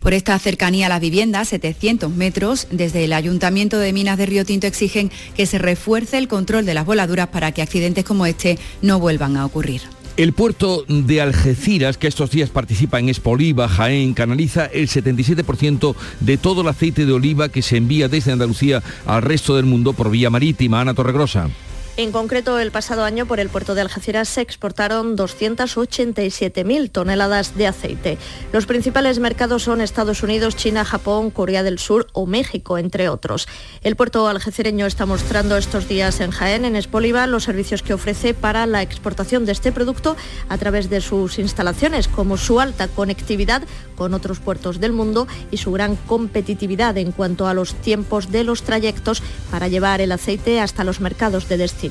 Por 0.00 0.14
esta 0.14 0.38
cercanía 0.38 0.86
a 0.86 0.88
las 0.88 1.00
viviendas, 1.00 1.48
700 1.48 2.10
metros, 2.10 2.66
desde 2.70 3.04
el 3.04 3.12
Ayuntamiento 3.12 3.78
de 3.78 3.92
Minas 3.92 4.18
de 4.18 4.26
Río 4.26 4.44
Tinto 4.44 4.66
exigen 4.66 5.10
que 5.36 5.46
se 5.46 5.58
refuerce 5.58 6.18
el 6.18 6.28
control 6.28 6.66
de 6.66 6.74
las 6.74 6.86
voladuras 6.86 7.28
para 7.28 7.52
que 7.52 7.62
accidentes 7.62 8.04
como 8.04 8.26
este 8.26 8.58
no 8.80 8.98
vuelvan 8.98 9.36
a 9.36 9.46
ocurrir. 9.46 9.82
El 10.16 10.34
puerto 10.34 10.84
de 10.88 11.22
Algeciras, 11.22 11.96
que 11.96 12.06
estos 12.06 12.30
días 12.30 12.50
participa 12.50 12.98
en 12.98 13.08
Expo 13.08 13.30
Oliva, 13.30 13.66
Jaén, 13.66 14.12
canaliza 14.12 14.66
el 14.66 14.88
77% 14.88 15.94
de 16.20 16.36
todo 16.36 16.60
el 16.60 16.68
aceite 16.68 17.06
de 17.06 17.12
oliva 17.12 17.48
que 17.48 17.62
se 17.62 17.78
envía 17.78 18.08
desde 18.08 18.32
Andalucía 18.32 18.82
al 19.06 19.22
resto 19.22 19.56
del 19.56 19.64
mundo 19.64 19.94
por 19.94 20.10
vía 20.10 20.28
marítima. 20.28 20.82
Ana 20.82 20.92
Torregrosa. 20.92 21.48
En 21.98 22.10
concreto, 22.10 22.58
el 22.58 22.70
pasado 22.70 23.04
año 23.04 23.26
por 23.26 23.38
el 23.38 23.50
puerto 23.50 23.74
de 23.74 23.82
Algeciras 23.82 24.26
se 24.26 24.40
exportaron 24.40 25.14
287.000 25.14 26.90
toneladas 26.90 27.54
de 27.54 27.66
aceite. 27.66 28.16
Los 28.50 28.64
principales 28.64 29.18
mercados 29.18 29.64
son 29.64 29.82
Estados 29.82 30.22
Unidos, 30.22 30.56
China, 30.56 30.86
Japón, 30.86 31.30
Corea 31.30 31.62
del 31.62 31.78
Sur 31.78 32.06
o 32.14 32.24
México, 32.24 32.78
entre 32.78 33.10
otros. 33.10 33.46
El 33.82 33.94
puerto 33.94 34.26
algecireño 34.26 34.86
está 34.86 35.04
mostrando 35.04 35.58
estos 35.58 35.86
días 35.86 36.20
en 36.20 36.30
Jaén, 36.30 36.64
en 36.64 36.76
Espoliva, 36.76 37.26
los 37.26 37.44
servicios 37.44 37.82
que 37.82 37.92
ofrece 37.92 38.32
para 38.32 38.64
la 38.64 38.80
exportación 38.80 39.44
de 39.44 39.52
este 39.52 39.70
producto 39.70 40.16
a 40.48 40.56
través 40.56 40.88
de 40.88 41.02
sus 41.02 41.38
instalaciones, 41.38 42.08
como 42.08 42.38
su 42.38 42.58
alta 42.58 42.88
conectividad 42.88 43.64
con 43.96 44.14
otros 44.14 44.40
puertos 44.40 44.80
del 44.80 44.94
mundo 44.94 45.28
y 45.50 45.58
su 45.58 45.72
gran 45.72 45.96
competitividad 45.96 46.96
en 46.96 47.12
cuanto 47.12 47.46
a 47.46 47.54
los 47.54 47.74
tiempos 47.74 48.32
de 48.32 48.44
los 48.44 48.62
trayectos 48.62 49.22
para 49.50 49.68
llevar 49.68 50.00
el 50.00 50.12
aceite 50.12 50.58
hasta 50.58 50.84
los 50.84 51.00
mercados 51.00 51.50
de 51.50 51.58
destino. 51.58 51.81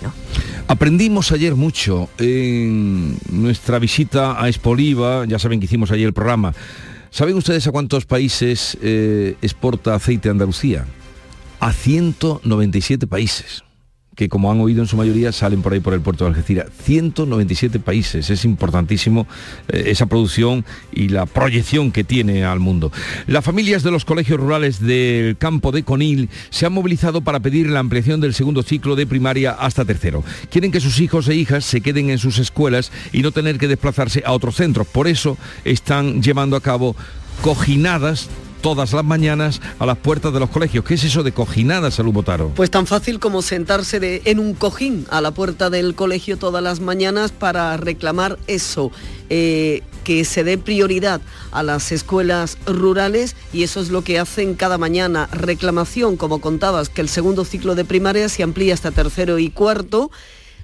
Aprendimos 0.68 1.32
ayer 1.32 1.56
mucho 1.56 2.10
en 2.18 3.18
nuestra 3.30 3.80
visita 3.80 4.42
a 4.42 4.48
Espoliva, 4.48 5.26
ya 5.26 5.40
saben 5.40 5.60
que 5.60 5.66
hicimos 5.66 5.92
ayer 5.92 6.08
el 6.08 6.14
programa. 6.14 6.54
¿Saben 7.10 7.36
ustedes 7.36 7.68
a 7.68 7.72
cuántos 7.72 8.06
países 8.06 8.78
eh, 8.82 9.36
exporta 9.42 9.96
aceite 9.96 10.30
Andalucía? 10.30 10.86
A 11.60 11.74
197 11.74 13.06
países 13.08 13.64
que 14.16 14.28
como 14.28 14.52
han 14.52 14.60
oído 14.60 14.82
en 14.82 14.88
su 14.88 14.98
mayoría 14.98 15.32
salen 15.32 15.62
por 15.62 15.74
ahí 15.74 15.80
por 15.80 15.94
el 15.94 16.02
puerto 16.02 16.26
de 16.26 16.32
Algeciras. 16.32 16.68
197 16.84 17.80
países, 17.80 18.30
es 18.30 18.46
importantísimo 18.46 19.26
eh, 19.70 19.84
esa 19.88 20.06
producción 20.06 20.66
y 20.92 21.10
la 21.10 21.26
proyección 21.26 21.92
que 21.92 22.04
tiene 22.04 22.44
al 22.44 22.60
mundo. 22.60 22.92
Las 23.28 23.46
familias 23.46 23.84
de 23.84 23.92
los 23.92 24.06
colegios 24.06 24.40
rurales 24.40 24.82
del 24.82 25.38
campo 25.38 25.72
de 25.72 25.84
Conil 25.84 26.30
se 26.50 26.66
han 26.66 26.74
movilizado 26.74 27.22
para 27.22 27.40
pedir 27.40 27.70
la 27.70 27.80
ampliación 27.80 28.20
del 28.20 28.34
segundo 28.34 28.64
ciclo 28.64 28.96
de 28.96 29.08
primaria 29.08 29.52
hasta 29.52 29.86
tercero. 29.86 30.24
Quieren 30.50 30.72
que 30.72 30.82
sus 30.82 31.00
hijos 31.00 31.28
e 31.30 31.36
hijas 31.36 31.64
se 31.64 31.82
queden 31.82 32.10
en 32.10 32.18
sus 32.18 32.38
escuelas 32.40 32.92
y 33.14 33.22
no 33.22 33.32
tener 33.32 33.58
que 33.58 33.68
desplazarse 33.68 34.24
a 34.26 34.34
otros 34.34 34.56
centros. 34.56 34.88
Por 34.88 35.08
eso 35.08 35.38
están 35.64 36.22
llevando 36.22 36.56
a 36.56 36.62
cabo 36.62 36.96
cojinadas 37.42 38.30
todas 38.62 38.94
las 38.94 39.04
mañanas 39.04 39.62
a 39.80 39.86
las 39.86 39.98
puertas 39.98 40.34
de 40.34 40.40
los 40.40 40.50
colegios. 40.50 40.86
¿Qué 40.86 40.94
es 40.94 41.04
eso 41.04 41.24
de 41.24 41.32
cojinadas, 41.32 41.96
Salud 41.96 42.14
Botaro? 42.14 42.50
Pues 42.56 42.72
tan 42.72 42.88
fácil 42.88 43.20
como 43.20 43.42
sentarse 43.42 44.22
en 44.26 44.40
un 44.40 44.54
cojín 44.54 45.06
a 45.10 45.22
la 45.22 45.32
puerta 45.32 45.70
del 45.70 45.96
colegio 45.96 46.38
todas 46.38 46.64
las 46.64 46.80
mañanas 46.80 47.32
para 47.32 47.76
reclamar 47.78 48.38
eso. 48.48 48.92
Eh, 49.30 49.82
que 50.04 50.26
se 50.26 50.44
dé 50.44 50.58
prioridad 50.58 51.22
a 51.52 51.64
las 51.64 51.92
escuelas 51.92 52.58
rurales 52.66 53.36
y 53.54 53.64
eso 53.64 53.80
es 53.80 53.90
lo 53.90 54.04
que 54.04 54.20
hacen 54.20 54.56
cada 54.56 54.78
mañana. 54.78 55.30
Reclamación, 55.32 56.18
como 56.18 56.42
contabas, 56.42 56.90
que 56.90 57.02
el 57.02 57.10
segundo 57.10 57.46
ciclo 57.46 57.76
de 57.76 57.86
primaria 57.86 58.30
se 58.30 58.44
amplía 58.44 58.74
hasta 58.74 58.92
tercero 58.92 59.40
y 59.40 59.50
cuarto. 59.50 60.12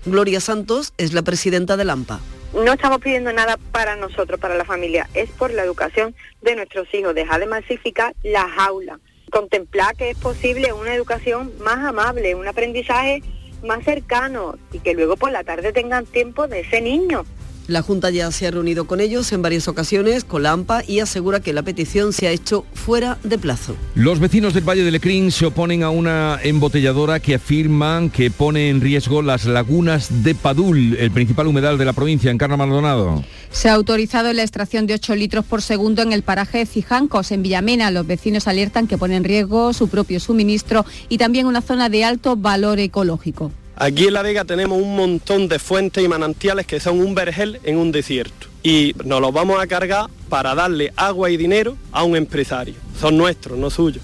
Gloria 0.05 0.39
Santos 0.39 0.93
es 0.97 1.13
la 1.13 1.21
presidenta 1.21 1.77
del 1.77 1.89
AMPA 1.89 2.19
no 2.53 2.73
estamos 2.73 2.99
pidiendo 2.99 3.31
nada 3.33 3.57
para 3.71 3.95
nosotros, 3.95 4.39
para 4.39 4.55
la 4.55 4.65
familia, 4.65 5.09
es 5.13 5.29
por 5.31 5.51
la 5.51 5.63
educación 5.63 6.15
de 6.41 6.55
nuestros 6.55 6.91
hijos, 6.93 7.13
dejar 7.13 7.39
de 7.39 7.47
masificar 7.47 8.15
las 8.23 8.47
aulas, 8.57 8.99
contemplar 9.31 9.95
que 9.95 10.11
es 10.11 10.17
posible 10.17 10.73
una 10.73 10.93
educación 10.93 11.51
más 11.59 11.77
amable, 11.85 12.35
un 12.35 12.47
aprendizaje 12.47 13.21
más 13.63 13.83
cercano 13.83 14.57
y 14.71 14.79
que 14.79 14.93
luego 14.93 15.17
por 15.17 15.31
la 15.31 15.43
tarde 15.43 15.73
tengan 15.73 16.05
tiempo 16.05 16.47
de 16.47 16.61
ese 16.61 16.81
niño. 16.81 17.25
La 17.68 17.82
Junta 17.82 18.09
ya 18.11 18.32
se 18.32 18.47
ha 18.47 18.51
reunido 18.51 18.86
con 18.86 19.01
ellos 19.01 19.34
en 19.34 19.41
varias 19.41 19.68
ocasiones, 19.68 20.24
con 20.24 20.43
la 20.43 20.53
AMPA, 20.53 20.84
y 20.88 21.01
asegura 21.01 21.41
que 21.41 21.51
la 21.51 21.63
petición 21.63 22.13
se 22.13 22.28
ha 22.28 22.32
hecho 22.32 22.65
fuera 22.74 23.18
de 23.24 23.38
plazo. 23.38 23.76
Los 23.93 24.20
vecinos 24.20 24.53
del 24.53 24.63
Valle 24.63 24.86
de 24.86 24.91
Lecrín 24.91 25.32
se 25.32 25.47
oponen 25.47 25.84
a 25.84 25.89
una 25.89 26.39
embotelladora 26.41 27.20
que 27.20 27.36
afirman 27.36 28.09
que 28.09 28.32
pone 28.32 28.70
en 28.70 28.80
riesgo 28.80 29.22
las 29.22 29.45
lagunas 29.45 30.24
de 30.24 30.34
Padul, 30.34 30.95
el 30.95 31.11
principal 31.11 31.47
humedal 31.47 31.78
de 31.78 31.84
la 31.84 31.91
provincia, 31.91 32.32
en 32.32 32.38
Carna 32.38 32.55
Maldonado. 32.55 33.26
Se 33.51 33.68
ha 33.68 33.74
autorizado 33.74 34.32
la 34.32 34.43
extracción 34.43 34.88
de 34.88 34.93
8 34.93 35.15
litros 35.15 35.43
por 35.43 35.61
segundo 35.61 36.01
en 36.01 36.13
el 36.13 36.24
paraje 36.24 36.59
de 36.59 36.65
Cijancos, 36.65 37.32
en 37.32 37.43
Villamena. 37.43 37.91
Los 37.91 38.07
vecinos 38.07 38.47
alertan 38.47 38.88
que 38.88 38.97
pone 38.97 39.18
en 39.18 39.26
riesgo 39.26 39.74
su 39.74 39.89
propio 39.89 40.22
suministro 40.22 40.86
y 41.09 41.18
también 41.18 41.45
una 41.47 41.61
zona 41.61 41.89
de 41.89 42.05
alto 42.05 42.38
valor 42.38 42.80
ecológico. 42.80 43.51
Aquí 43.80 44.07
en 44.07 44.13
La 44.13 44.23
Vega 44.23 44.43
tenemos 44.43 44.82
un 44.82 44.95
montón 44.95 45.47
de 45.47 45.59
fuentes 45.59 46.03
y 46.03 46.07
manantiales 46.07 46.65
que 46.65 46.80
son 46.80 46.99
un 46.99 47.13
vergel 47.13 47.59
en 47.63 47.78
un 47.78 47.91
desierto. 47.91 48.47
Y 48.63 48.95
nos 49.05 49.21
los 49.21 49.32
vamos 49.32 49.61
a 49.61 49.67
cargar 49.67 50.09
para 50.30 50.55
darle 50.55 50.91
agua 50.95 51.30
y 51.30 51.38
dinero 51.38 51.78
a 51.91 52.03
un 52.03 52.15
empresario. 52.15 52.73
Son 52.99 53.15
nuestros, 53.17 53.55
no 53.59 53.69
suyos. 53.69 54.01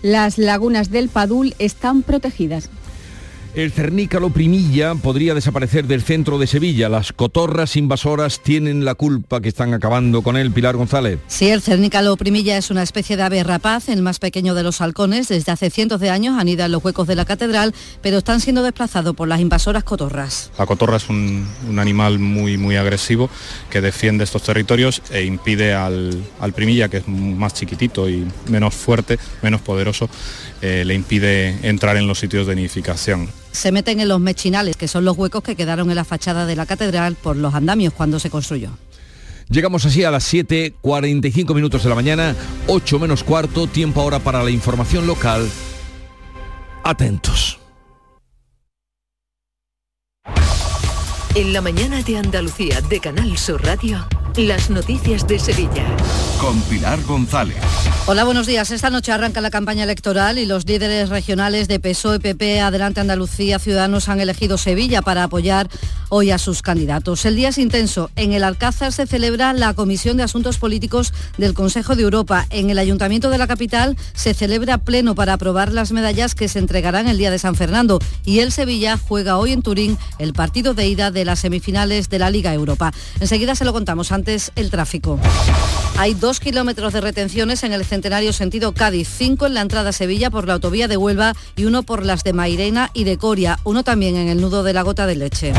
Las 0.00 0.38
lagunas 0.38 0.90
del 0.90 1.10
Padul 1.10 1.54
están 1.58 2.02
protegidas. 2.02 2.70
El 3.56 3.72
cernícalo 3.72 4.28
primilla 4.28 4.94
podría 4.96 5.32
desaparecer 5.32 5.86
del 5.86 6.02
centro 6.02 6.36
de 6.36 6.46
Sevilla. 6.46 6.90
Las 6.90 7.14
cotorras 7.14 7.76
invasoras 7.76 8.40
tienen 8.40 8.84
la 8.84 8.94
culpa 8.94 9.40
que 9.40 9.48
están 9.48 9.72
acabando 9.72 10.20
con 10.20 10.36
él, 10.36 10.50
Pilar 10.50 10.76
González. 10.76 11.20
Sí, 11.26 11.48
el 11.48 11.62
cernícalo 11.62 12.14
primilla 12.18 12.58
es 12.58 12.70
una 12.70 12.82
especie 12.82 13.16
de 13.16 13.22
ave 13.22 13.42
rapaz, 13.44 13.88
el 13.88 14.02
más 14.02 14.18
pequeño 14.18 14.54
de 14.54 14.62
los 14.62 14.82
halcones. 14.82 15.28
Desde 15.28 15.52
hace 15.52 15.70
cientos 15.70 16.00
de 16.00 16.10
años 16.10 16.38
anida 16.38 16.66
en 16.66 16.72
los 16.72 16.84
huecos 16.84 17.06
de 17.06 17.14
la 17.14 17.24
catedral, 17.24 17.74
pero 18.02 18.18
están 18.18 18.42
siendo 18.42 18.62
desplazados 18.62 19.16
por 19.16 19.26
las 19.26 19.40
invasoras 19.40 19.84
cotorras. 19.84 20.50
La 20.58 20.66
cotorra 20.66 20.98
es 20.98 21.08
un, 21.08 21.48
un 21.66 21.78
animal 21.78 22.18
muy, 22.18 22.58
muy 22.58 22.76
agresivo 22.76 23.30
que 23.70 23.80
defiende 23.80 24.24
estos 24.24 24.42
territorios 24.42 25.00
e 25.10 25.24
impide 25.24 25.72
al, 25.72 26.22
al 26.40 26.52
primilla, 26.52 26.90
que 26.90 26.98
es 26.98 27.08
más 27.08 27.54
chiquitito 27.54 28.06
y 28.06 28.26
menos 28.50 28.74
fuerte, 28.74 29.18
menos 29.40 29.62
poderoso, 29.62 30.10
eh, 30.62 30.84
le 30.84 30.94
impide 30.94 31.56
entrar 31.68 31.96
en 31.96 32.06
los 32.06 32.18
sitios 32.18 32.46
de 32.46 32.56
nidificación 32.56 33.28
se 33.56 33.72
meten 33.72 34.00
en 34.00 34.08
los 34.08 34.20
mechinales, 34.20 34.76
que 34.76 34.86
son 34.86 35.04
los 35.04 35.16
huecos 35.16 35.42
que 35.42 35.56
quedaron 35.56 35.88
en 35.88 35.96
la 35.96 36.04
fachada 36.04 36.46
de 36.46 36.54
la 36.54 36.66
catedral 36.66 37.16
por 37.16 37.36
los 37.36 37.54
andamios 37.54 37.92
cuando 37.94 38.20
se 38.20 38.28
construyó. 38.28 38.70
Llegamos 39.48 39.86
así 39.86 40.04
a 40.04 40.10
las 40.10 40.32
7.45 40.32 41.54
minutos 41.54 41.82
de 41.82 41.88
la 41.88 41.94
mañana, 41.94 42.36
8 42.66 42.98
menos 42.98 43.24
cuarto, 43.24 43.66
tiempo 43.66 44.00
ahora 44.00 44.18
para 44.18 44.42
la 44.44 44.50
información 44.50 45.06
local. 45.06 45.48
Atentos. 46.84 47.58
En 51.34 51.52
la 51.52 51.60
mañana 51.60 52.02
de 52.02 52.18
Andalucía 52.18 52.80
de 52.80 53.00
Canal 53.00 53.36
Sur 53.38 53.64
Radio. 53.64 54.06
Las 54.34 54.68
noticias 54.68 55.26
de 55.26 55.38
Sevilla. 55.38 55.84
Con 56.40 56.60
Pilar 56.62 57.02
González. 57.04 57.56
Hola, 58.06 58.24
buenos 58.24 58.46
días. 58.46 58.70
Esta 58.70 58.90
noche 58.90 59.10
arranca 59.10 59.40
la 59.40 59.50
campaña 59.50 59.84
electoral 59.84 60.38
y 60.38 60.46
los 60.46 60.66
líderes 60.66 61.08
regionales 61.08 61.68
de 61.68 61.80
PSOE, 61.80 62.20
PP, 62.20 62.60
Adelante 62.60 63.00
Andalucía, 63.00 63.58
Ciudadanos 63.58 64.08
han 64.08 64.20
elegido 64.20 64.58
Sevilla 64.58 65.02
para 65.02 65.24
apoyar 65.24 65.68
hoy 66.08 66.30
a 66.30 66.38
sus 66.38 66.62
candidatos. 66.62 67.24
El 67.24 67.34
día 67.36 67.48
es 67.48 67.58
intenso. 67.58 68.10
En 68.14 68.32
el 68.32 68.44
Alcázar 68.44 68.92
se 68.92 69.06
celebra 69.06 69.52
la 69.54 69.74
Comisión 69.74 70.16
de 70.16 70.22
Asuntos 70.22 70.58
Políticos 70.58 71.12
del 71.38 71.54
Consejo 71.54 71.96
de 71.96 72.02
Europa. 72.02 72.46
En 72.50 72.70
el 72.70 72.78
Ayuntamiento 72.78 73.30
de 73.30 73.38
la 73.38 73.46
capital 73.46 73.96
se 74.12 74.34
celebra 74.34 74.78
pleno 74.78 75.14
para 75.14 75.32
aprobar 75.32 75.72
las 75.72 75.92
medallas 75.92 76.34
que 76.34 76.48
se 76.48 76.58
entregarán 76.58 77.08
el 77.08 77.18
día 77.18 77.30
de 77.30 77.38
San 77.38 77.56
Fernando. 77.56 77.98
Y 78.24 78.40
el 78.40 78.52
Sevilla 78.52 78.98
juega 78.98 79.38
hoy 79.38 79.52
en 79.52 79.62
Turín 79.62 79.98
el 80.18 80.32
partido 80.32 80.74
de 80.74 80.86
ida 80.86 81.10
de 81.10 81.24
las 81.24 81.40
semifinales 81.40 82.08
de 82.08 82.18
la 82.18 82.30
Liga 82.30 82.54
Europa. 82.54 82.92
Enseguida 83.18 83.56
se 83.56 83.64
lo 83.64 83.72
contamos 83.72 84.12
el 84.26 84.70
tráfico. 84.70 85.20
Hay 85.98 86.14
dos 86.14 86.40
kilómetros 86.40 86.92
de 86.92 87.00
retenciones 87.00 87.62
en 87.62 87.72
el 87.72 87.84
centenario 87.84 88.32
sentido 88.32 88.72
Cádiz, 88.72 89.08
cinco 89.08 89.46
en 89.46 89.54
la 89.54 89.60
entrada 89.60 89.90
a 89.90 89.92
Sevilla 89.92 90.30
por 90.30 90.46
la 90.46 90.54
autovía 90.54 90.88
de 90.88 90.96
Huelva 90.96 91.34
y 91.54 91.64
uno 91.64 91.84
por 91.84 92.04
las 92.04 92.24
de 92.24 92.32
Mairena 92.32 92.90
y 92.92 93.04
de 93.04 93.18
Coria, 93.18 93.58
uno 93.64 93.84
también 93.84 94.16
en 94.16 94.28
el 94.28 94.40
nudo 94.40 94.62
de 94.64 94.72
la 94.72 94.82
gota 94.82 95.06
de 95.06 95.16
leche. 95.16 95.52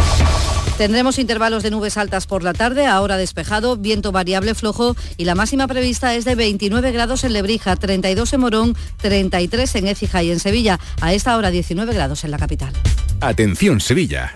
Tendremos 0.78 1.18
intervalos 1.18 1.64
de 1.64 1.72
nubes 1.72 1.98
altas 1.98 2.28
por 2.28 2.44
la 2.44 2.54
tarde, 2.54 2.86
ahora 2.86 3.18
despejado, 3.18 3.78
viento 3.78 4.12
variable 4.12 4.54
flojo 4.54 4.96
y 5.16 5.24
la 5.26 5.34
máxima 5.34 5.68
prevista 5.68 6.14
es 6.14 6.26
de 6.26 6.36
29 6.36 6.92
grados 6.92 7.24
en 7.24 7.34
Lebrija, 7.34 7.76
32 7.76 8.34
en 8.34 8.40
Morón, 8.42 8.76
33 8.98 9.76
en 9.76 9.88
Écija 9.88 10.24
y 10.24 10.32
en 10.32 10.40
Sevilla. 10.40 10.80
A 11.02 11.14
esta 11.14 11.36
hora 11.38 11.50
19 11.52 11.94
grados 11.94 12.26
en 12.26 12.32
la 12.32 12.38
capital. 12.38 12.74
Atención 13.22 13.80
Sevilla. 13.80 14.36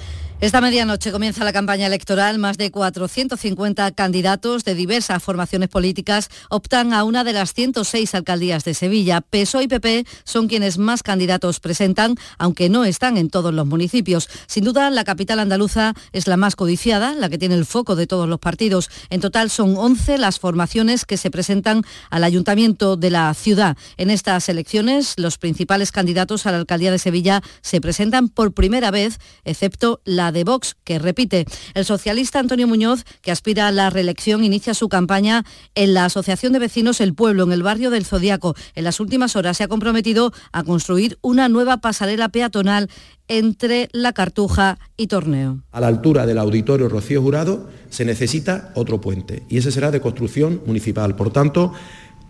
Esta 0.41 0.59
medianoche 0.59 1.11
comienza 1.11 1.43
la 1.43 1.53
campaña 1.53 1.85
electoral. 1.85 2.39
Más 2.39 2.57
de 2.57 2.71
450 2.71 3.91
candidatos 3.91 4.65
de 4.65 4.73
diversas 4.73 5.21
formaciones 5.21 5.69
políticas 5.69 6.29
optan 6.49 6.93
a 6.93 7.03
una 7.03 7.23
de 7.23 7.31
las 7.31 7.53
106 7.53 8.15
alcaldías 8.15 8.63
de 8.63 8.73
Sevilla. 8.73 9.21
PSOE 9.21 9.65
y 9.65 9.67
PP 9.67 10.07
son 10.23 10.47
quienes 10.47 10.79
más 10.79 11.03
candidatos 11.03 11.59
presentan, 11.59 12.15
aunque 12.39 12.69
no 12.69 12.85
están 12.85 13.17
en 13.17 13.29
todos 13.29 13.53
los 13.53 13.67
municipios. 13.67 14.29
Sin 14.47 14.63
duda, 14.63 14.89
la 14.89 15.03
capital 15.03 15.37
andaluza 15.37 15.93
es 16.11 16.25
la 16.25 16.37
más 16.37 16.55
codiciada, 16.55 17.13
la 17.13 17.29
que 17.29 17.37
tiene 17.37 17.53
el 17.53 17.67
foco 17.67 17.95
de 17.95 18.07
todos 18.07 18.27
los 18.27 18.39
partidos. 18.39 18.89
En 19.11 19.21
total 19.21 19.51
son 19.51 19.77
11 19.77 20.17
las 20.17 20.39
formaciones 20.39 21.05
que 21.05 21.17
se 21.17 21.29
presentan 21.29 21.83
al 22.09 22.23
ayuntamiento 22.23 22.97
de 22.97 23.11
la 23.11 23.31
ciudad. 23.35 23.77
En 23.95 24.09
estas 24.09 24.49
elecciones, 24.49 25.13
los 25.17 25.37
principales 25.37 25.91
candidatos 25.91 26.47
a 26.47 26.51
la 26.51 26.57
alcaldía 26.57 26.89
de 26.89 26.97
Sevilla 26.97 27.43
se 27.61 27.79
presentan 27.79 28.27
por 28.27 28.55
primera 28.55 28.89
vez, 28.89 29.19
excepto 29.45 30.01
la 30.03 30.30
de 30.31 30.43
Vox, 30.43 30.75
que 30.83 30.99
repite. 30.99 31.45
El 31.73 31.85
socialista 31.85 32.39
Antonio 32.39 32.67
Muñoz, 32.67 33.03
que 33.21 33.31
aspira 33.31 33.67
a 33.67 33.71
la 33.71 33.89
reelección, 33.89 34.43
inicia 34.43 34.73
su 34.73 34.89
campaña 34.89 35.43
en 35.75 35.93
la 35.93 36.05
Asociación 36.05 36.53
de 36.53 36.59
Vecinos 36.59 37.01
El 37.01 37.13
Pueblo, 37.13 37.43
en 37.43 37.51
el 37.51 37.63
barrio 37.63 37.89
del 37.89 38.05
Zodiaco. 38.05 38.55
En 38.75 38.83
las 38.83 38.99
últimas 38.99 39.35
horas 39.35 39.57
se 39.57 39.63
ha 39.63 39.67
comprometido 39.67 40.33
a 40.51 40.63
construir 40.63 41.17
una 41.21 41.49
nueva 41.49 41.77
pasarela 41.77 42.29
peatonal 42.29 42.89
entre 43.27 43.87
La 43.93 44.13
Cartuja 44.13 44.77
y 44.97 45.07
Torneo. 45.07 45.63
A 45.71 45.79
la 45.79 45.87
altura 45.87 46.25
del 46.25 46.37
auditorio 46.37 46.89
Rocío 46.89 47.21
Jurado 47.21 47.69
se 47.89 48.05
necesita 48.05 48.71
otro 48.75 48.99
puente 48.99 49.43
y 49.49 49.57
ese 49.57 49.71
será 49.71 49.91
de 49.91 50.01
construcción 50.01 50.61
municipal. 50.65 51.15
Por 51.15 51.31
tanto, 51.31 51.73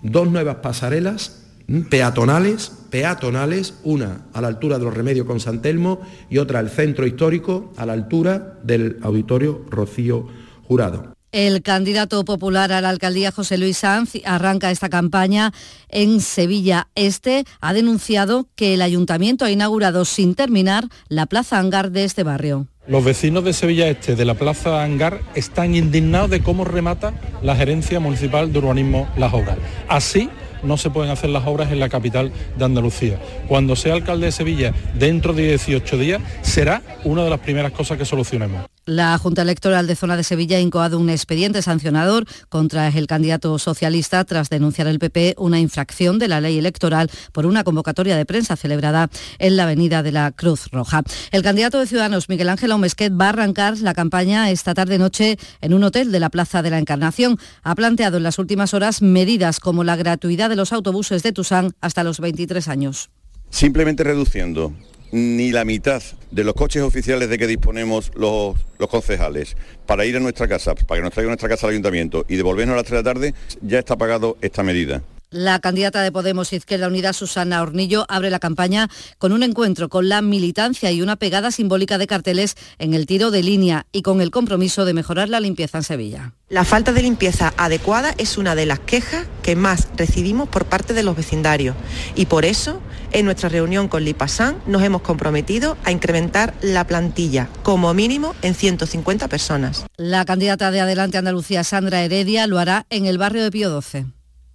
dos 0.03 0.29
nuevas 0.29 0.57
pasarelas 0.57 1.40
peatonales, 1.89 2.71
peatonales, 2.89 3.75
una 3.83 4.25
a 4.33 4.41
la 4.41 4.47
altura 4.47 4.77
de 4.77 4.85
los 4.85 4.93
remedios 4.93 5.25
con 5.25 5.39
San 5.39 5.61
Telmo 5.61 6.01
y 6.29 6.37
otra 6.37 6.59
al 6.59 6.69
centro 6.69 7.07
histórico 7.07 7.71
a 7.77 7.85
la 7.85 7.93
altura 7.93 8.59
del 8.63 8.97
auditorio 9.01 9.65
Rocío 9.69 10.27
Jurado. 10.67 11.13
El 11.31 11.61
candidato 11.61 12.25
popular 12.25 12.73
a 12.73 12.81
la 12.81 12.89
alcaldía 12.89 13.31
José 13.31 13.57
Luis 13.57 13.77
Sanz 13.77 14.15
arranca 14.25 14.69
esta 14.69 14.89
campaña 14.89 15.53
en 15.87 16.19
Sevilla 16.19 16.89
Este. 16.93 17.45
Ha 17.61 17.71
denunciado 17.71 18.47
que 18.55 18.73
el 18.73 18.81
ayuntamiento 18.81 19.45
ha 19.45 19.51
inaugurado 19.51 20.03
sin 20.03 20.35
terminar 20.35 20.89
la 21.07 21.27
plaza 21.27 21.57
hangar 21.57 21.91
de 21.91 22.03
este 22.03 22.23
barrio. 22.23 22.67
Los 22.85 23.05
vecinos 23.05 23.45
de 23.45 23.53
Sevilla 23.53 23.87
Este, 23.87 24.15
de 24.15 24.25
la 24.25 24.33
Plaza 24.33 24.83
Hangar, 24.83 25.21
están 25.35 25.75
indignados 25.75 26.31
de 26.31 26.41
cómo 26.41 26.65
remata 26.65 27.13
la 27.41 27.55
Gerencia 27.55 28.01
Municipal 28.01 28.51
de 28.51 28.59
Urbanismo 28.59 29.07
las 29.15 29.33
obras. 29.33 29.57
Así 29.87 30.29
no 30.63 30.77
se 30.77 30.89
pueden 30.89 31.11
hacer 31.11 31.29
las 31.29 31.45
obras 31.45 31.71
en 31.71 31.79
la 31.79 31.89
capital 31.89 32.31
de 32.57 32.65
Andalucía. 32.65 33.19
Cuando 33.47 33.75
sea 33.75 33.93
alcalde 33.93 34.27
de 34.27 34.31
Sevilla 34.31 34.73
dentro 34.93 35.33
de 35.33 35.47
18 35.49 35.97
días, 35.97 36.21
será 36.41 36.81
una 37.03 37.23
de 37.23 37.29
las 37.29 37.39
primeras 37.39 37.71
cosas 37.71 37.97
que 37.97 38.05
solucionemos. 38.05 38.70
La 38.85 39.15
Junta 39.19 39.43
Electoral 39.43 39.85
de 39.85 39.95
Zona 39.95 40.17
de 40.17 40.23
Sevilla 40.23 40.57
ha 40.57 40.59
incoado 40.59 40.97
un 40.97 41.11
expediente 41.11 41.61
sancionador 41.61 42.25
contra 42.49 42.87
el 42.87 43.05
candidato 43.05 43.59
socialista 43.59 44.25
tras 44.25 44.49
denunciar 44.49 44.87
el 44.87 44.97
PP 44.97 45.35
una 45.37 45.59
infracción 45.59 46.17
de 46.17 46.27
la 46.27 46.41
ley 46.41 46.57
electoral 46.57 47.11
por 47.31 47.45
una 47.45 47.63
convocatoria 47.63 48.17
de 48.17 48.25
prensa 48.25 48.55
celebrada 48.55 49.11
en 49.37 49.55
la 49.55 49.63
Avenida 49.63 50.01
de 50.01 50.11
la 50.11 50.31
Cruz 50.31 50.67
Roja. 50.71 51.03
El 51.31 51.43
candidato 51.43 51.79
de 51.79 51.85
Ciudadanos, 51.85 52.27
Miguel 52.27 52.49
Ángel 52.49 52.71
Omesquet, 52.71 53.13
va 53.13 53.25
a 53.25 53.29
arrancar 53.29 53.77
la 53.77 53.93
campaña 53.93 54.49
esta 54.49 54.73
tarde-noche 54.73 55.37
en 55.61 55.75
un 55.75 55.83
hotel 55.83 56.11
de 56.11 56.19
la 56.19 56.31
Plaza 56.31 56.63
de 56.63 56.71
la 56.71 56.79
Encarnación. 56.79 57.37
Ha 57.61 57.75
planteado 57.75 58.17
en 58.17 58.23
las 58.23 58.39
últimas 58.39 58.73
horas 58.73 59.03
medidas 59.03 59.59
como 59.59 59.83
la 59.83 59.95
gratuidad 59.95 60.49
de 60.49 60.55
los 60.55 60.73
autobuses 60.73 61.21
de 61.21 61.33
Tusán 61.33 61.75
hasta 61.81 62.03
los 62.03 62.19
23 62.19 62.67
años. 62.67 63.11
Simplemente 63.51 64.03
reduciendo 64.03 64.73
ni 65.11 65.51
la 65.51 65.65
mitad 65.65 66.01
de 66.31 66.43
los 66.43 66.53
coches 66.53 66.81
oficiales 66.81 67.29
de 67.29 67.37
que 67.37 67.47
disponemos 67.47 68.11
los, 68.15 68.55
los, 68.79 68.89
concejales 68.89 69.57
para 69.85 70.05
ir 70.05 70.15
a 70.15 70.19
nuestra 70.19 70.47
casa, 70.47 70.75
para 70.75 70.99
que 70.99 71.03
nos 71.03 71.13
traiga 71.13 71.29
nuestra 71.29 71.49
casa 71.49 71.67
al 71.67 71.71
ayuntamiento 71.71 72.25
y 72.27 72.35
devolvernos 72.35 72.73
a 72.73 72.77
las 72.77 72.85
3 72.85 72.91
de 72.91 73.09
la 73.09 73.13
tarde, 73.13 73.33
ya 73.61 73.79
está 73.79 73.97
pagado 73.97 74.37
esta 74.41 74.63
medida. 74.63 75.01
La 75.33 75.59
candidata 75.59 76.01
de 76.01 76.11
Podemos 76.11 76.51
Izquierda 76.51 76.89
Unida, 76.89 77.13
Susana 77.13 77.61
Hornillo, 77.61 78.05
abre 78.09 78.29
la 78.29 78.39
campaña 78.39 78.89
con 79.17 79.31
un 79.31 79.43
encuentro 79.43 79.87
con 79.87 80.09
la 80.09 80.21
militancia 80.21 80.91
y 80.91 81.01
una 81.01 81.15
pegada 81.15 81.51
simbólica 81.51 81.97
de 81.97 82.05
carteles 82.05 82.57
en 82.79 82.93
el 82.93 83.05
tiro 83.05 83.31
de 83.31 83.41
línea 83.41 83.85
y 83.93 84.01
con 84.01 84.19
el 84.19 84.29
compromiso 84.29 84.83
de 84.83 84.93
mejorar 84.93 85.29
la 85.29 85.39
limpieza 85.39 85.77
en 85.77 85.85
Sevilla. 85.85 86.33
La 86.49 86.65
falta 86.65 86.91
de 86.91 87.01
limpieza 87.01 87.53
adecuada 87.55 88.13
es 88.17 88.37
una 88.37 88.55
de 88.55 88.65
las 88.65 88.79
quejas 88.79 89.25
que 89.41 89.55
más 89.55 89.87
recibimos 89.95 90.49
por 90.49 90.65
parte 90.65 90.93
de 90.93 91.03
los 91.03 91.15
vecindarios 91.15 91.77
y 92.13 92.25
por 92.25 92.43
eso 92.43 92.81
en 93.13 93.23
nuestra 93.23 93.47
reunión 93.47 93.87
con 93.87 94.03
Lipasan 94.03 94.61
nos 94.67 94.83
hemos 94.83 95.01
comprometido 95.01 95.77
a 95.85 95.91
incrementar 95.91 96.53
la 96.61 96.85
plantilla 96.85 97.47
como 97.63 97.93
mínimo 97.93 98.35
en 98.41 98.53
150 98.53 99.29
personas. 99.29 99.85
La 99.95 100.25
candidata 100.25 100.71
de 100.71 100.81
Adelante 100.81 101.17
Andalucía, 101.17 101.63
Sandra 101.63 102.03
Heredia, 102.03 102.47
lo 102.47 102.59
hará 102.59 102.85
en 102.89 103.05
el 103.05 103.17
barrio 103.17 103.43
de 103.43 103.51
Pío 103.51 103.69
12. 103.69 104.07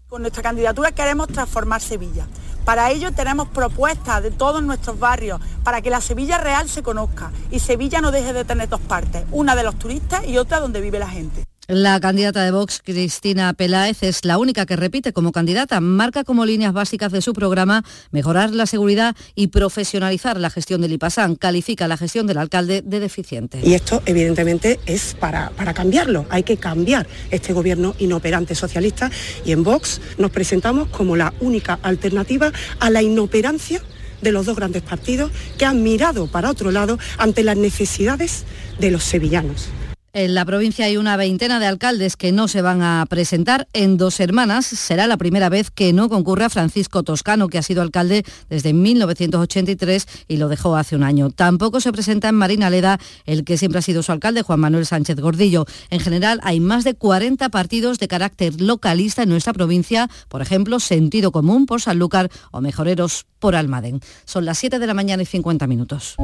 Con 0.09 0.23
nuestra 0.23 0.41
candidatura 0.41 0.93
queremos 0.93 1.27
transformar 1.27 1.81
Sevilla. 1.81 2.29
Para 2.65 2.93
ello 2.93 3.11
tenemos 3.13 3.49
propuestas 3.49 4.23
de 4.23 4.31
todos 4.31 4.63
nuestros 4.63 5.01
barrios 5.01 5.41
para 5.65 5.83
que 5.83 5.91
la 5.91 6.01
Sevilla 6.01 6.39
real 6.39 6.69
se 6.69 6.85
conozca 6.85 7.33
y 7.51 7.59
Sevilla 7.59 8.01
no 8.01 8.13
deje 8.13 8.33
de 8.33 8.45
tener 8.45 8.69
dos 8.69 8.81
partes, 8.81 9.25
una 9.33 9.57
de 9.57 9.65
los 9.65 9.77
turistas 9.77 10.25
y 10.25 10.39
otra 10.39 10.61
donde 10.61 10.81
vive 10.81 11.01
la 11.01 11.09
gente. 11.09 11.45
La 11.69 11.99
candidata 11.99 12.45
de 12.45 12.53
Vox, 12.53 12.81
Cristina 12.85 13.53
Peláez, 13.53 14.05
es 14.05 14.25
la 14.25 14.39
única 14.39 14.67
que 14.67 14.77
repite 14.77 15.13
como 15.13 15.33
candidata. 15.33 15.81
Marca 15.81 16.23
como 16.23 16.47
líneas 16.47 16.73
básicas 16.73 17.11
de 17.11 17.21
su 17.21 17.33
programa 17.33 17.83
mejorar 18.13 18.55
la 18.55 18.67
seguridad 18.67 19.17
y 19.35 19.49
profesionalizar 19.49 20.39
la 20.39 20.49
gestión 20.49 20.81
del 20.81 20.93
IPASAN. 20.93 21.35
Califica 21.35 21.89
la 21.89 21.97
gestión 21.97 22.29
del 22.29 22.39
alcalde 22.39 22.83
de 22.83 23.01
deficiente. 23.01 23.59
Y 23.65 23.75
esto, 23.75 24.01
evidentemente, 24.07 24.79
es 24.87 25.17
para, 25.19 25.51
para 25.51 25.75
cambiarlo. 25.75 26.25
Hay 26.31 26.45
que 26.45 26.57
cambiar 26.57 27.09
este 27.33 27.53
gobierno 27.53 27.97
inoperante 27.99 28.55
socialista 28.55 29.11
y 29.45 29.51
en 29.51 29.65
Vox 29.65 30.01
nos 30.19 30.31
presentamos 30.31 30.87
como 30.91 31.17
la 31.17 31.35
única 31.41 31.81
alternativa 31.83 32.53
a 32.79 32.91
la 32.91 33.03
inoperancia 33.03 33.83
de 34.23 34.31
los 34.31 34.47
dos 34.47 34.55
grandes 34.55 34.83
partidos 34.83 35.33
que 35.59 35.65
han 35.65 35.83
mirado 35.83 36.29
para 36.29 36.49
otro 36.49 36.71
lado 36.71 36.97
ante 37.19 37.43
las 37.43 37.57
necesidades 37.57 38.45
de 38.79 38.93
los 38.93 39.03
sevillanos. 39.03 39.69
En 40.17 40.35
la 40.35 40.47
provincia 40.47 40.87
hay 40.87 40.97
una 40.97 41.19
veintena 41.19 41.61
de 41.61 41.67
alcaldes 41.67 42.17
que 42.17 42.33
no 42.33 42.49
se 42.49 42.63
van 42.63 42.81
a 42.81 43.05
presentar. 43.07 43.69
En 43.75 43.99
Dos 43.99 44.19
Hermanas 44.19 44.65
será 44.65 45.07
la 45.07 45.19
primera 45.19 45.51
vez 45.51 45.71
que 45.71 45.93
no 45.93 46.09
concurra 46.09 46.49
Francisco 46.49 47.03
Toscano, 47.03 47.49
que 47.49 47.59
ha 47.59 47.63
sido 47.63 47.83
alcalde 47.83 48.25
desde 48.49 48.73
1983 48.73 50.07
y 50.27 50.39
lo 50.39 50.49
dejó 50.49 50.75
hace 50.75 50.97
un 50.97 51.03
año. 51.03 51.29
Tampoco 51.29 51.81
se 51.81 51.93
presenta 51.93 52.31
en 52.31 52.35
Marinaleda 52.37 52.99
el 53.27 53.45
que 53.45 53.59
siempre 53.59 53.81
ha 53.81 53.83
sido 53.83 54.03
su 54.03 54.11
alcalde, 54.11 54.41
Juan 54.41 54.59
Manuel 54.59 54.87
Sánchez 54.87 55.21
Gordillo. 55.21 55.67
En 55.91 56.01
general 56.01 56.41
hay 56.45 56.61
más 56.61 56.85
de 56.85 56.95
40 56.95 57.51
partidos 57.51 57.99
de 57.99 58.09
carácter 58.09 58.59
localista 58.59 59.23
en 59.25 59.29
nuestra 59.29 59.53
provincia, 59.53 60.09
por 60.31 60.41
ejemplo, 60.41 60.81
Sentido 60.81 61.31
Común 61.31 61.67
por 61.67 61.83
Sanlúcar 61.83 62.31
o 62.53 62.63
Mejoreros 62.63 63.27
por 63.39 63.55
Almaden. 63.55 64.01
Son 64.25 64.47
las 64.47 64.57
7 64.57 64.79
de 64.79 64.87
la 64.87 64.95
mañana 64.95 65.23
y 65.23 65.27
50 65.27 65.67
minutos. 65.67 66.17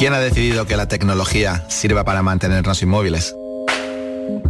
¿Quién 0.00 0.14
ha 0.14 0.18
decidido 0.18 0.64
que 0.64 0.78
la 0.78 0.88
tecnología 0.88 1.66
sirva 1.68 2.04
para 2.04 2.22
mantenernos 2.22 2.80
inmóviles? 2.80 3.36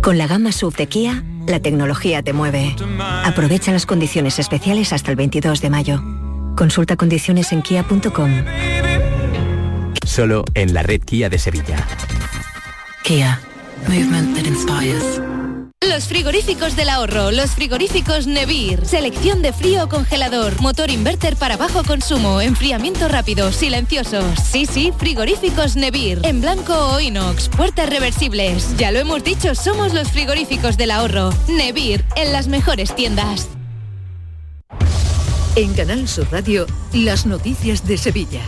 Con 0.01 0.17
la 0.17 0.29
gama 0.29 0.53
SUV 0.53 0.77
de 0.77 0.87
Kia, 0.87 1.25
la 1.49 1.59
tecnología 1.59 2.23
te 2.23 2.33
mueve. 2.33 2.77
Aprovecha 3.25 3.73
las 3.73 3.85
condiciones 3.85 4.39
especiales 4.39 4.93
hasta 4.93 5.11
el 5.11 5.17
22 5.17 5.61
de 5.61 5.69
mayo. 5.69 6.05
Consulta 6.57 6.95
condiciones 6.95 7.51
en 7.51 7.63
kia.com. 7.63 8.31
Solo 10.07 10.45
en 10.55 10.73
la 10.73 10.85
red 10.85 11.01
Kia 11.01 11.29
de 11.29 11.41
Sevilla. 11.41 11.85
Kia. 13.03 13.41
Movement 13.89 14.37
that 14.37 14.47
inspires. 14.47 15.21
Los 16.01 16.09
frigoríficos 16.09 16.77
del 16.77 16.89
ahorro, 16.89 17.31
los 17.31 17.51
frigoríficos 17.51 18.27
Nevir. 18.27 18.87
Selección 18.87 19.43
de 19.43 19.53
frío 19.53 19.85
o 19.85 19.89
congelador, 19.91 20.59
motor 20.59 20.91
inverter 20.91 21.37
para 21.37 21.59
bajo 21.59 21.85
consumo, 21.85 22.41
enfriamiento 22.41 23.07
rápido, 23.07 23.53
silenciosos. 23.53 24.25
Sí, 24.51 24.65
sí, 24.65 24.95
frigoríficos 24.97 25.77
Nevir. 25.77 26.23
En 26.23 26.41
blanco 26.41 26.73
o 26.73 27.01
inox, 27.01 27.51
puertas 27.51 27.91
reversibles. 27.91 28.75
Ya 28.79 28.93
lo 28.93 28.99
hemos 28.99 29.23
dicho, 29.23 29.55
somos 29.55 29.93
los 29.93 30.11
frigoríficos 30.11 30.79
del 30.79 30.93
ahorro. 30.93 31.35
Nevir, 31.49 32.03
en 32.17 32.33
las 32.33 32.49
mejores 32.49 32.97
tiendas. 32.97 33.49
En 35.55 35.75
Canal 35.75 36.09
Sur 36.09 36.27
Radio, 36.33 36.67
las 36.95 37.27
noticias 37.27 37.87
de 37.87 37.99
Sevilla. 37.99 38.41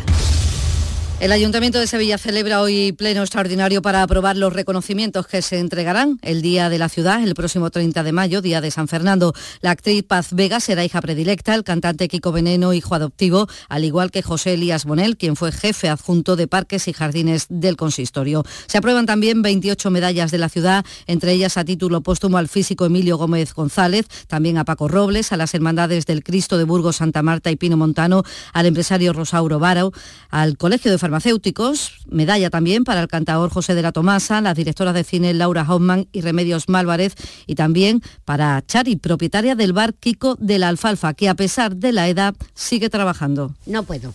El 1.23 1.31
Ayuntamiento 1.31 1.79
de 1.79 1.87
Sevilla 1.87 2.19
celebra 2.19 2.61
hoy 2.61 2.91
pleno 2.91 3.21
extraordinario 3.21 3.81
para 3.81 4.03
aprobar 4.03 4.37
los 4.37 4.53
reconocimientos 4.53 5.29
que 5.29 5.41
se 5.41 5.61
entregarán 5.61 6.19
el 6.23 6.43
Día 6.43 6.69
de 6.69 6.81
la 6.81 6.89
Ciudad, 6.89 7.23
el 7.23 7.35
próximo 7.35 7.71
30 7.71 8.03
de 8.03 8.11
mayo, 8.11 8.43
Día 8.43 8.61
de 8.61 8.73
San 8.73 8.89
Fernando. 8.89 9.33
La 9.61 9.71
actriz 9.71 10.03
Paz 10.03 10.33
Vega 10.33 10.59
será 10.59 10.85
hija 10.85 11.01
predilecta, 11.01 11.55
el 11.55 11.63
cantante 11.63 12.09
Kiko 12.09 12.33
Veneno, 12.33 12.73
hijo 12.75 12.97
adoptivo, 12.97 13.47
al 13.69 13.85
igual 13.85 14.11
que 14.11 14.21
José 14.21 14.55
Elías 14.55 14.85
Bonel, 14.85 15.17
quien 15.17 15.37
fue 15.37 15.53
jefe 15.53 15.89
adjunto 15.89 16.35
de 16.35 16.49
Parques 16.49 16.89
y 16.89 16.93
Jardines 16.93 17.47
del 17.49 17.77
Consistorio. 17.77 18.43
Se 18.67 18.79
aprueban 18.79 19.07
también 19.07 19.43
28 19.43 19.93
medallas 19.93 20.33
de 20.33 20.39
la 20.39 20.49
ciudad, 20.49 20.85
entre 21.07 21.31
ellas 21.31 21.57
a 21.57 21.65
título 21.65 22.01
póstumo 22.01 22.37
al 22.37 22.49
físico 22.49 22.85
Emilio 22.85 23.17
Gómez 23.17 23.55
González, 23.55 24.09
también 24.27 24.59
a 24.59 24.65
Paco 24.65 24.89
Robles, 24.89 25.31
a 25.31 25.37
las 25.37 25.55
Hermandades 25.55 26.05
del 26.05 26.25
Cristo 26.25 26.59
de 26.59 26.65
Burgos, 26.65 26.97
Santa 26.97 27.23
Marta 27.23 27.53
y 27.53 27.55
Pino 27.55 27.77
Montano, 27.77 28.25
al 28.53 28.67
empresario 28.67 29.13
Rosauro 29.13 29.61
Varo, 29.61 29.93
al 30.29 30.57
Colegio 30.57 30.91
de 30.91 30.99
farmacéuticos, 31.13 31.99
medalla 32.07 32.49
también 32.49 32.85
para 32.85 33.03
el 33.03 33.09
cantador 33.09 33.51
José 33.51 33.75
de 33.75 33.83
la 33.83 33.93
Tomasa, 33.93 34.41
las 34.41 34.57
directoras 34.57 34.95
de 34.95 35.05
cine 35.05 35.35
Laura 35.35 35.67
Hoffman 35.69 36.09
y 36.11 36.23
Remedios 36.23 36.71
Málvarez 36.71 37.15
y 37.47 37.55
también 37.55 38.01
para 38.25 38.65
Chari, 38.67 38.97
propietaria 38.97 39.55
del 39.55 39.75
bar 39.75 39.93
Kiko 39.93 40.37
de 40.41 40.59
la 40.59 40.69
Alfalfa, 40.69 41.13
que 41.13 41.29
a 41.29 41.35
pesar 41.35 41.77
de 41.77 41.93
la 41.93 42.09
edad 42.09 42.35
sigue 42.55 42.89
trabajando. 42.89 43.55
No 43.67 43.83
puedo, 43.83 44.15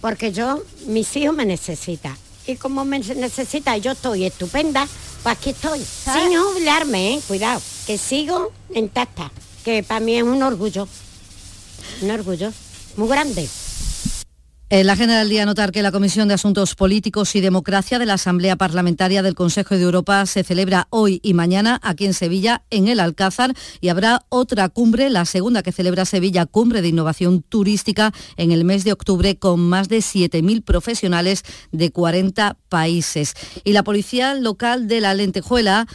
porque 0.00 0.32
yo, 0.32 0.62
mis 0.86 1.14
hijos 1.18 1.36
me 1.36 1.44
necesitan. 1.44 2.16
Y 2.46 2.56
como 2.56 2.86
me 2.86 2.98
necesita, 2.98 3.76
yo 3.76 3.92
estoy 3.92 4.24
estupenda, 4.24 4.88
pues 5.22 5.36
aquí 5.36 5.50
estoy. 5.50 5.80
Sin 5.80 6.34
jubilarme, 6.34 7.16
¿eh? 7.16 7.20
cuidado, 7.28 7.60
que 7.86 7.98
sigo 7.98 8.52
intacta, 8.74 9.30
que 9.66 9.82
para 9.82 10.00
mí 10.00 10.16
es 10.16 10.22
un 10.22 10.42
orgullo, 10.42 10.88
un 12.00 12.10
orgullo 12.10 12.50
muy 12.96 13.08
grande. 13.08 13.46
En 14.70 14.86
la 14.86 14.92
agenda 14.92 15.18
del 15.18 15.30
día 15.30 15.46
notar 15.46 15.72
que 15.72 15.82
la 15.82 15.90
Comisión 15.90 16.28
de 16.28 16.34
Asuntos 16.34 16.74
Políticos 16.74 17.34
y 17.34 17.40
Democracia 17.40 17.98
de 17.98 18.04
la 18.04 18.14
Asamblea 18.14 18.56
Parlamentaria 18.56 19.22
del 19.22 19.34
Consejo 19.34 19.74
de 19.74 19.80
Europa 19.80 20.26
se 20.26 20.44
celebra 20.44 20.88
hoy 20.90 21.20
y 21.22 21.32
mañana 21.32 21.80
aquí 21.82 22.04
en 22.04 22.12
Sevilla, 22.12 22.64
en 22.68 22.86
el 22.86 23.00
Alcázar, 23.00 23.54
y 23.80 23.88
habrá 23.88 24.26
otra 24.28 24.68
cumbre, 24.68 25.08
la 25.08 25.24
segunda 25.24 25.62
que 25.62 25.72
celebra 25.72 26.04
Sevilla, 26.04 26.44
Cumbre 26.44 26.82
de 26.82 26.88
Innovación 26.88 27.40
Turística, 27.40 28.12
en 28.36 28.52
el 28.52 28.66
mes 28.66 28.84
de 28.84 28.92
octubre, 28.92 29.38
con 29.38 29.58
más 29.58 29.88
de 29.88 30.00
7.000 30.00 30.62
profesionales 30.62 31.44
de 31.72 31.90
40 31.90 32.58
países. 32.68 33.32
Y 33.64 33.72
la 33.72 33.84
Policía 33.84 34.34
Local 34.34 34.86
de 34.86 35.00
la 35.00 35.14
Lentejuela 35.14 35.86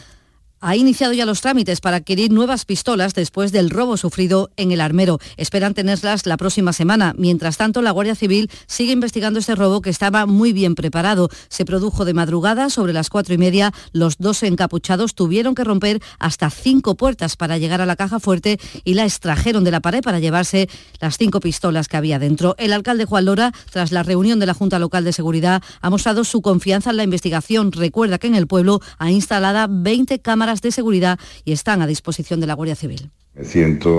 ha 0.64 0.78
iniciado 0.78 1.11
ya 1.11 1.26
los 1.26 1.41
trámites 1.41 1.82
para 1.82 1.97
adquirir 1.97 2.32
nuevas 2.32 2.64
pistolas 2.64 3.14
después 3.14 3.51
del 3.51 3.70
robo 3.70 3.97
sufrido 3.97 4.49
en 4.55 4.72
el 4.72 4.80
armero. 4.80 5.20
Esperan 5.36 5.74
tenerlas 5.74 6.26
la 6.26 6.38
próxima 6.38 6.72
semana. 6.72 7.14
Mientras 7.18 7.57
tanto, 7.57 7.82
la 7.82 7.91
Guardia 7.91 8.16
Civil 8.16 8.49
sigue 8.66 8.93
investigando 8.93 9.39
este 9.39 9.55
robo 9.55 9.82
que 9.82 9.89
estaba 9.89 10.26
muy 10.26 10.53
bien 10.53 10.76
preparado. 10.76 11.30
Se 11.49 11.66
produjo 11.66 12.05
de 12.05 12.14
madrugada 12.14 12.70
sobre 12.70 12.93
las 12.93 13.09
cuatro 13.09 13.34
y 13.34 13.38
media. 13.38 13.74
Los 13.91 14.18
dos 14.20 14.41
encapuchados 14.41 15.16
tuvieron 15.16 15.53
que 15.53 15.66
romper 15.66 16.01
hasta 16.18 16.49
cinco 16.49 16.95
puertas 16.95 17.36
para 17.36 17.57
llegar 17.57 17.82
a 17.82 17.86
la 17.86 17.97
caja 17.97 18.22
fuerte 18.22 18.57
y 18.86 18.93
la 18.93 19.03
extrajeron 19.03 19.66
de 19.66 19.72
la 19.72 19.82
pared 19.82 20.01
para 20.01 20.20
llevarse 20.20 20.70
las 21.01 21.18
cinco 21.18 21.41
pistolas 21.41 21.89
que 21.89 21.97
había 21.97 22.20
dentro. 22.20 22.55
El 22.57 22.72
alcalde 22.72 23.03
Juan 23.03 23.26
Lora, 23.26 23.51
tras 23.70 23.91
la 23.91 24.03
reunión 24.03 24.39
de 24.39 24.45
la 24.45 24.53
Junta 24.53 24.80
Local 24.80 25.03
de 25.03 25.11
Seguridad, 25.11 25.61
ha 25.82 25.89
mostrado 25.89 26.24
su 26.24 26.41
confianza 26.41 26.91
en 26.91 26.97
la 26.97 27.03
investigación. 27.03 27.74
Recuerda 27.74 28.18
que 28.18 28.28
en 28.28 28.36
el 28.36 28.47
pueblo 28.47 28.80
ha 28.97 29.11
instalada 29.11 29.68
20 29.70 30.20
cámaras 30.20 30.53
de 30.62 30.72
seguridad 30.72 31.20
y 31.45 31.54
están 31.54 31.82
a 31.82 31.88
disposición 31.88 32.39
de 32.39 32.47
la 32.47 32.54
Guardia 32.54 32.76
Civil. 32.76 33.10
Me 33.36 33.45
siento 33.45 33.91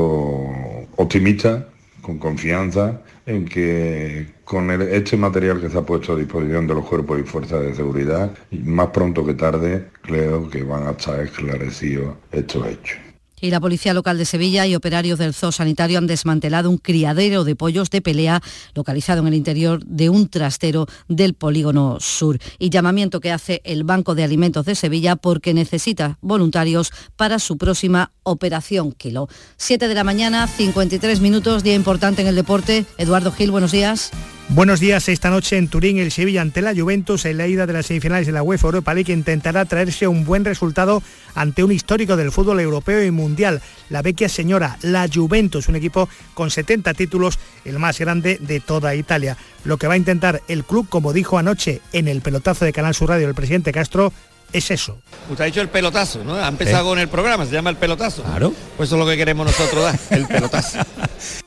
optimista, 0.97 1.69
con 2.01 2.19
confianza 2.19 3.01
en 3.27 3.47
que 3.47 4.27
con 4.45 4.71
este 4.71 5.17
material 5.17 5.61
que 5.61 5.71
se 5.71 5.79
ha 5.79 5.83
puesto 5.83 6.13
a 6.13 6.17
disposición 6.17 6.67
de 6.67 6.75
los 6.75 6.85
cuerpos 6.85 7.19
y 7.19 7.23
fuerzas 7.23 7.63
de 7.63 7.75
seguridad, 7.75 8.31
más 8.51 8.89
pronto 8.89 9.25
que 9.25 9.35
tarde, 9.35 9.89
creo 10.03 10.51
que 10.51 10.63
van 10.63 10.87
a 10.87 10.91
estar 10.91 11.19
esclarecidos 11.21 12.15
estos 12.31 12.67
hechos 12.67 13.04
y 13.45 13.51
la 13.51 13.61
Policía 13.61 13.93
Local 13.93 14.17
de 14.17 14.25
Sevilla 14.25 14.67
y 14.67 14.75
operarios 14.75 15.19
del 15.19 15.35
zoo 15.35 15.53
sanitario 15.53 15.99
han 15.99 16.07
desmantelado 16.07 16.71
un 16.71 16.79
criadero 16.79 17.45
de 17.45 17.55
pollos 17.55 17.91
de 17.91 18.01
pelea 18.01 18.41
localizado 18.75 19.21
en 19.21 19.27
el 19.27 19.35
interior 19.35 19.85
de 19.85 20.09
un 20.09 20.29
trastero 20.29 20.87
del 21.09 21.35
polígono 21.35 21.99
sur. 22.01 22.39
Y 22.59 22.71
llamamiento 22.71 23.21
que 23.21 23.33
hace 23.33 23.61
el 23.65 23.85
Banco 23.85 24.15
de 24.15 24.25
Alimentos 24.25 24.65
de 24.65 24.75
Sevilla 24.75 25.17
porque 25.17 25.53
necesita 25.53 26.17
voluntarios 26.23 26.91
para 27.17 27.39
su 27.39 27.59
próxima 27.59 28.13
operación 28.23 28.93
Kilo. 28.93 29.29
7 29.59 29.89
de 29.89 29.95
la 29.95 30.05
mañana, 30.05 30.47
53 30.47 31.21
minutos, 31.21 31.63
día 31.63 31.75
importante 31.75 32.23
en 32.23 32.29
el 32.29 32.37
deporte. 32.37 32.87
Eduardo 32.97 33.31
Gil, 33.31 33.51
buenos 33.51 33.73
días. 33.73 34.11
Buenos 34.51 34.79
días. 34.79 35.09
Esta 35.09 35.31
noche 35.31 35.57
en 35.57 35.69
Turín, 35.69 35.99
el 35.99 36.13
Sevilla 36.13 36.43
ante 36.43 36.61
la 36.61 36.75
Juventus 36.75 37.25
en 37.25 37.39
la 37.39 37.49
ida 37.49 37.67
de 37.67 37.73
las 37.73 37.87
semifinales 37.87 38.27
de 38.27 38.33
la 38.33 38.43
UEFA 38.43 38.69
Europa 38.69 38.95
League 38.95 39.13
intentará 39.13 39.65
traerse 39.65 40.07
un 40.07 40.25
buen 40.25 40.45
resultado 40.45 41.03
ante 41.35 41.65
un 41.65 41.73
histórico 41.73 42.15
del 42.15 42.31
fútbol 42.31 42.61
europeo 42.61 43.03
y 43.03 43.11
mundial, 43.11 43.63
la 43.89 44.03
vecchia 44.03 44.29
señora, 44.29 44.79
la 44.83 45.09
Juventus, 45.13 45.69
un 45.69 45.77
equipo 45.77 46.09
con 46.35 46.51
70 46.51 46.93
títulos, 46.95 47.39
el 47.65 47.79
más 47.79 47.99
grande 47.99 48.39
de 48.41 48.61
toda 48.61 48.95
Italia. 48.95 49.37
Lo 49.65 49.79
que 49.79 49.89
va 49.89 49.95
a 49.95 49.99
intentar 49.99 50.43
el 50.47 50.65
club, 50.65 50.89
como 50.89 51.15
dijo 51.15 51.39
anoche 51.39 51.81
en 51.93 52.07
el 52.07 52.21
pelotazo 52.21 52.67
de 52.67 52.73
Canal 52.75 52.95
Sur 52.95 53.09
Radio 53.09 53.27
el 53.27 53.35
presidente 53.35 53.73
Castro, 53.73 54.13
es 54.55 54.71
eso. 54.71 54.99
Usted 55.29 55.43
ha 55.43 55.47
dicho 55.47 55.61
el 55.61 55.69
pelotazo, 55.69 56.23
¿no? 56.25 56.37
Ha 56.37 56.49
empezado 56.49 56.89
con 56.89 56.99
el 56.99 57.09
programa, 57.09 57.45
se 57.45 57.53
llama 57.53 57.71
el 57.71 57.77
pelotazo. 57.77 58.23
Claro. 58.23 58.55
Pues 58.77 58.89
eso 58.89 58.97
es 58.97 59.01
lo 59.01 59.11
que 59.11 59.17
queremos 59.17 59.45
nosotros 59.45 59.83
dar, 59.83 59.99
el 60.11 60.27
pelotazo. 60.27 60.79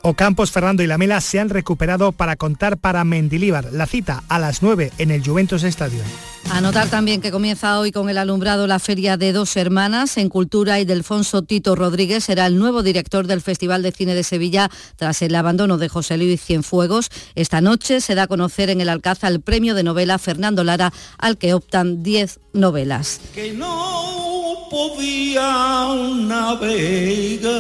Ocampos, 0.02 0.52
Fernando 0.52 0.84
y 0.84 0.88
Lamela 0.88 1.22
se 1.22 1.40
han 1.40 1.50
recuperado 1.50 2.12
para 2.12 2.36
contar 2.36 2.78
para 2.78 3.04
Mendilíbar. 3.06 3.72
La 3.72 3.86
cita 3.86 4.24
a 4.28 4.40
las 4.40 4.62
9 4.62 4.92
en 4.98 5.12
el 5.12 5.24
Juventus 5.26 5.64
Stadium. 5.64 6.06
Anotar 6.50 6.90
también 6.90 7.22
que 7.22 7.32
comienza 7.32 7.78
hoy 7.80 7.92
con 7.92 8.10
el 8.10 8.18
alumbrado 8.18 8.68
la 8.68 8.80
Feria 8.80 9.18
de 9.18 9.34
Dos 9.34 9.56
Hermanas 9.58 10.18
en 10.18 10.30
Cultura 10.30 10.80
y 10.80 10.86
Delfonso 10.86 11.42
Tito 11.44 11.76
Rodríguez 11.76 12.24
será 12.24 12.48
el 12.48 12.58
nuevo 12.58 12.84
director 12.84 13.28
del 13.28 13.42
Festival 13.42 13.84
de 13.84 13.92
Cine 13.92 14.16
de 14.16 14.24
Sevilla 14.24 14.72
tras 14.96 15.22
el 15.22 15.36
abandono 15.36 15.78
de 15.78 15.90
José 15.90 16.18
Luis 16.18 16.42
Cienfuegos. 16.44 17.10
Esta 17.36 17.62
noche 17.62 18.02
se 18.02 18.16
da 18.16 18.24
a 18.24 18.28
conocer 18.28 18.70
en 18.70 18.82
el 18.82 18.90
Alcázar 18.90 19.32
el 19.32 19.42
premio 19.42 19.76
de 19.76 19.84
novela 19.84 20.18
Fernando 20.18 20.64
Lara 20.64 20.92
al 21.18 21.38
que 21.38 21.54
optan 21.54 22.02
10 22.02 22.40
novelas. 22.54 23.20
Que 23.36 23.54
no 23.54 24.68
podía 24.72 25.94
navegar. 26.16 27.58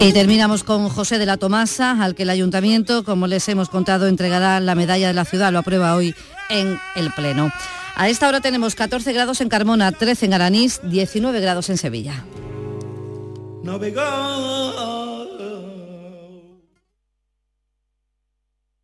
Y 0.00 0.12
terminamos 0.12 0.62
con 0.62 0.88
José 0.88 1.18
de 1.18 1.26
la 1.26 1.38
Tomasa, 1.38 2.02
al 2.02 2.14
que 2.14 2.22
el 2.22 2.30
ayuntamiento, 2.30 3.02
como 3.04 3.26
les 3.26 3.48
hemos 3.48 3.68
contado, 3.68 4.06
entregará 4.06 4.60
la 4.60 4.74
medalla 4.74 5.08
de 5.08 5.14
la 5.14 5.24
ciudad. 5.24 5.52
Lo 5.52 5.58
aprueba 5.58 5.96
hoy 5.96 6.14
en 6.48 6.78
el 6.94 7.10
Pleno. 7.12 7.52
A 7.96 8.08
esta 8.08 8.28
hora 8.28 8.40
tenemos 8.40 8.74
14 8.74 9.12
grados 9.12 9.40
en 9.40 9.48
Carmona, 9.48 9.92
13 9.92 10.26
en 10.26 10.34
Aranís, 10.34 10.80
19 10.84 11.40
grados 11.40 11.68
en 11.68 11.78
Sevilla. 11.78 12.24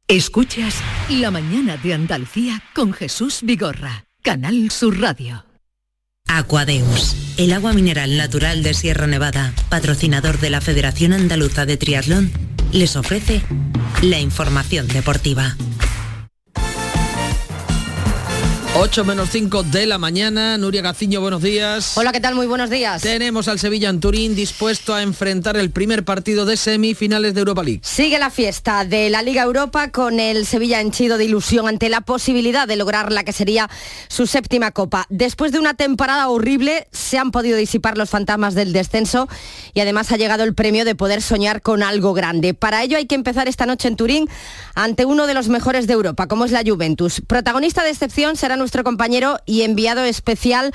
Escuchas 0.09 0.77
La 1.09 1.31
mañana 1.31 1.77
de 1.77 1.95
Andalucía 1.95 2.63
con 2.75 2.93
Jesús 2.93 3.41
Vigorra, 3.43 4.05
Canal 4.23 4.71
Sur 4.71 5.01
Radio. 5.01 5.45
Aquadeus, 6.27 7.17
el 7.37 7.53
agua 7.53 7.73
mineral 7.73 8.17
natural 8.17 8.63
de 8.63 8.75
Sierra 8.75 9.07
Nevada, 9.07 9.53
patrocinador 9.69 10.41
de 10.41 10.51
la 10.51 10.61
Federación 10.61 11.13
Andaluza 11.13 11.67
de 11.67 11.77
Triatlón, 11.77 12.33
les 12.73 12.97
ofrece 12.97 13.43
la 14.03 14.19
información 14.19 14.89
deportiva. 14.89 15.57
8 18.77 19.05
menos 19.05 19.29
5 19.31 19.63
de 19.63 19.87
la 19.87 19.99
mañana. 19.99 20.59
Nuria 20.59 20.83
Gaciño, 20.83 21.21
buenos 21.21 21.41
días. 21.41 21.97
Hola, 21.97 22.11
¿qué 22.11 22.19
tal? 22.19 22.35
Muy 22.35 22.49
buenos 22.49 22.71
días. 22.71 23.03
Tenemos 23.03 23.47
al 23.47 23.61
Sevilla 23.61 23.89
en 23.89 24.01
Turín 24.01 24.35
dispuesto 24.35 24.93
a 24.93 25.03
enfrentar 25.03 25.57
el 25.57 25.71
primer 25.71 26.05
partido 26.05 26.45
de 26.45 26.57
semifinales 26.57 27.35
de 27.35 27.41
Europa 27.41 27.63
League. 27.63 27.83
Sigue 27.85 28.19
la 28.19 28.31
fiesta 28.31 28.85
de 28.85 29.11
la 29.11 29.23
Liga 29.23 29.45
Europa 29.45 29.93
con 29.93 30.19
el 30.19 30.45
Sevilla 30.45 30.81
henchido 30.81 31.19
de 31.19 31.25
ilusión 31.25 31.69
ante 31.69 31.89
la 31.89 32.01
posibilidad 32.01 32.67
de 32.67 32.75
lograr 32.75 33.13
la 33.13 33.23
que 33.23 33.33
sería 33.33 33.71
su 34.09 34.27
séptima 34.27 34.73
copa. 34.73 35.07
Después 35.09 35.53
de 35.53 35.61
una 35.61 35.75
temporada 35.75 36.29
horrible, 36.29 36.89
se 36.91 37.17
han 37.17 37.31
podido 37.31 37.57
disipar 37.57 37.97
los 37.97 38.11
fantasmas 38.11 38.57
del 38.57 38.73
descenso 38.73 39.29
y 39.73 39.83
además 39.83 40.11
ha 40.11 40.17
llegado 40.17 40.43
el 40.43 40.53
premio 40.53 40.85
de 40.85 40.97
poder 40.97 41.23
soñar 41.23 41.63
con 41.63 41.85
algo 41.85 42.13
grande. 42.13 42.55
Para 42.55 42.83
ello 42.83 42.97
hay 42.97 43.07
que 43.07 43.15
empezar 43.15 43.47
esta 43.47 43.67
noche 43.67 43.87
en 43.87 43.95
Turín 43.95 44.29
ante 44.75 45.05
uno 45.05 45.29
de 45.29 45.35
los 45.35 45.49
mejores 45.49 45.87
de 45.87 45.93
Europa, 45.93 46.27
como 46.27 46.45
es 46.45 46.51
la 46.51 46.65
Juventus. 46.67 47.23
Protagonista 47.25 47.85
de 47.85 47.91
excepción 47.91 48.35
será 48.35 48.57
nuestro 48.65 48.83
compañero 48.83 49.37
y 49.45 49.61
enviado 49.61 50.03
especial 50.05 50.73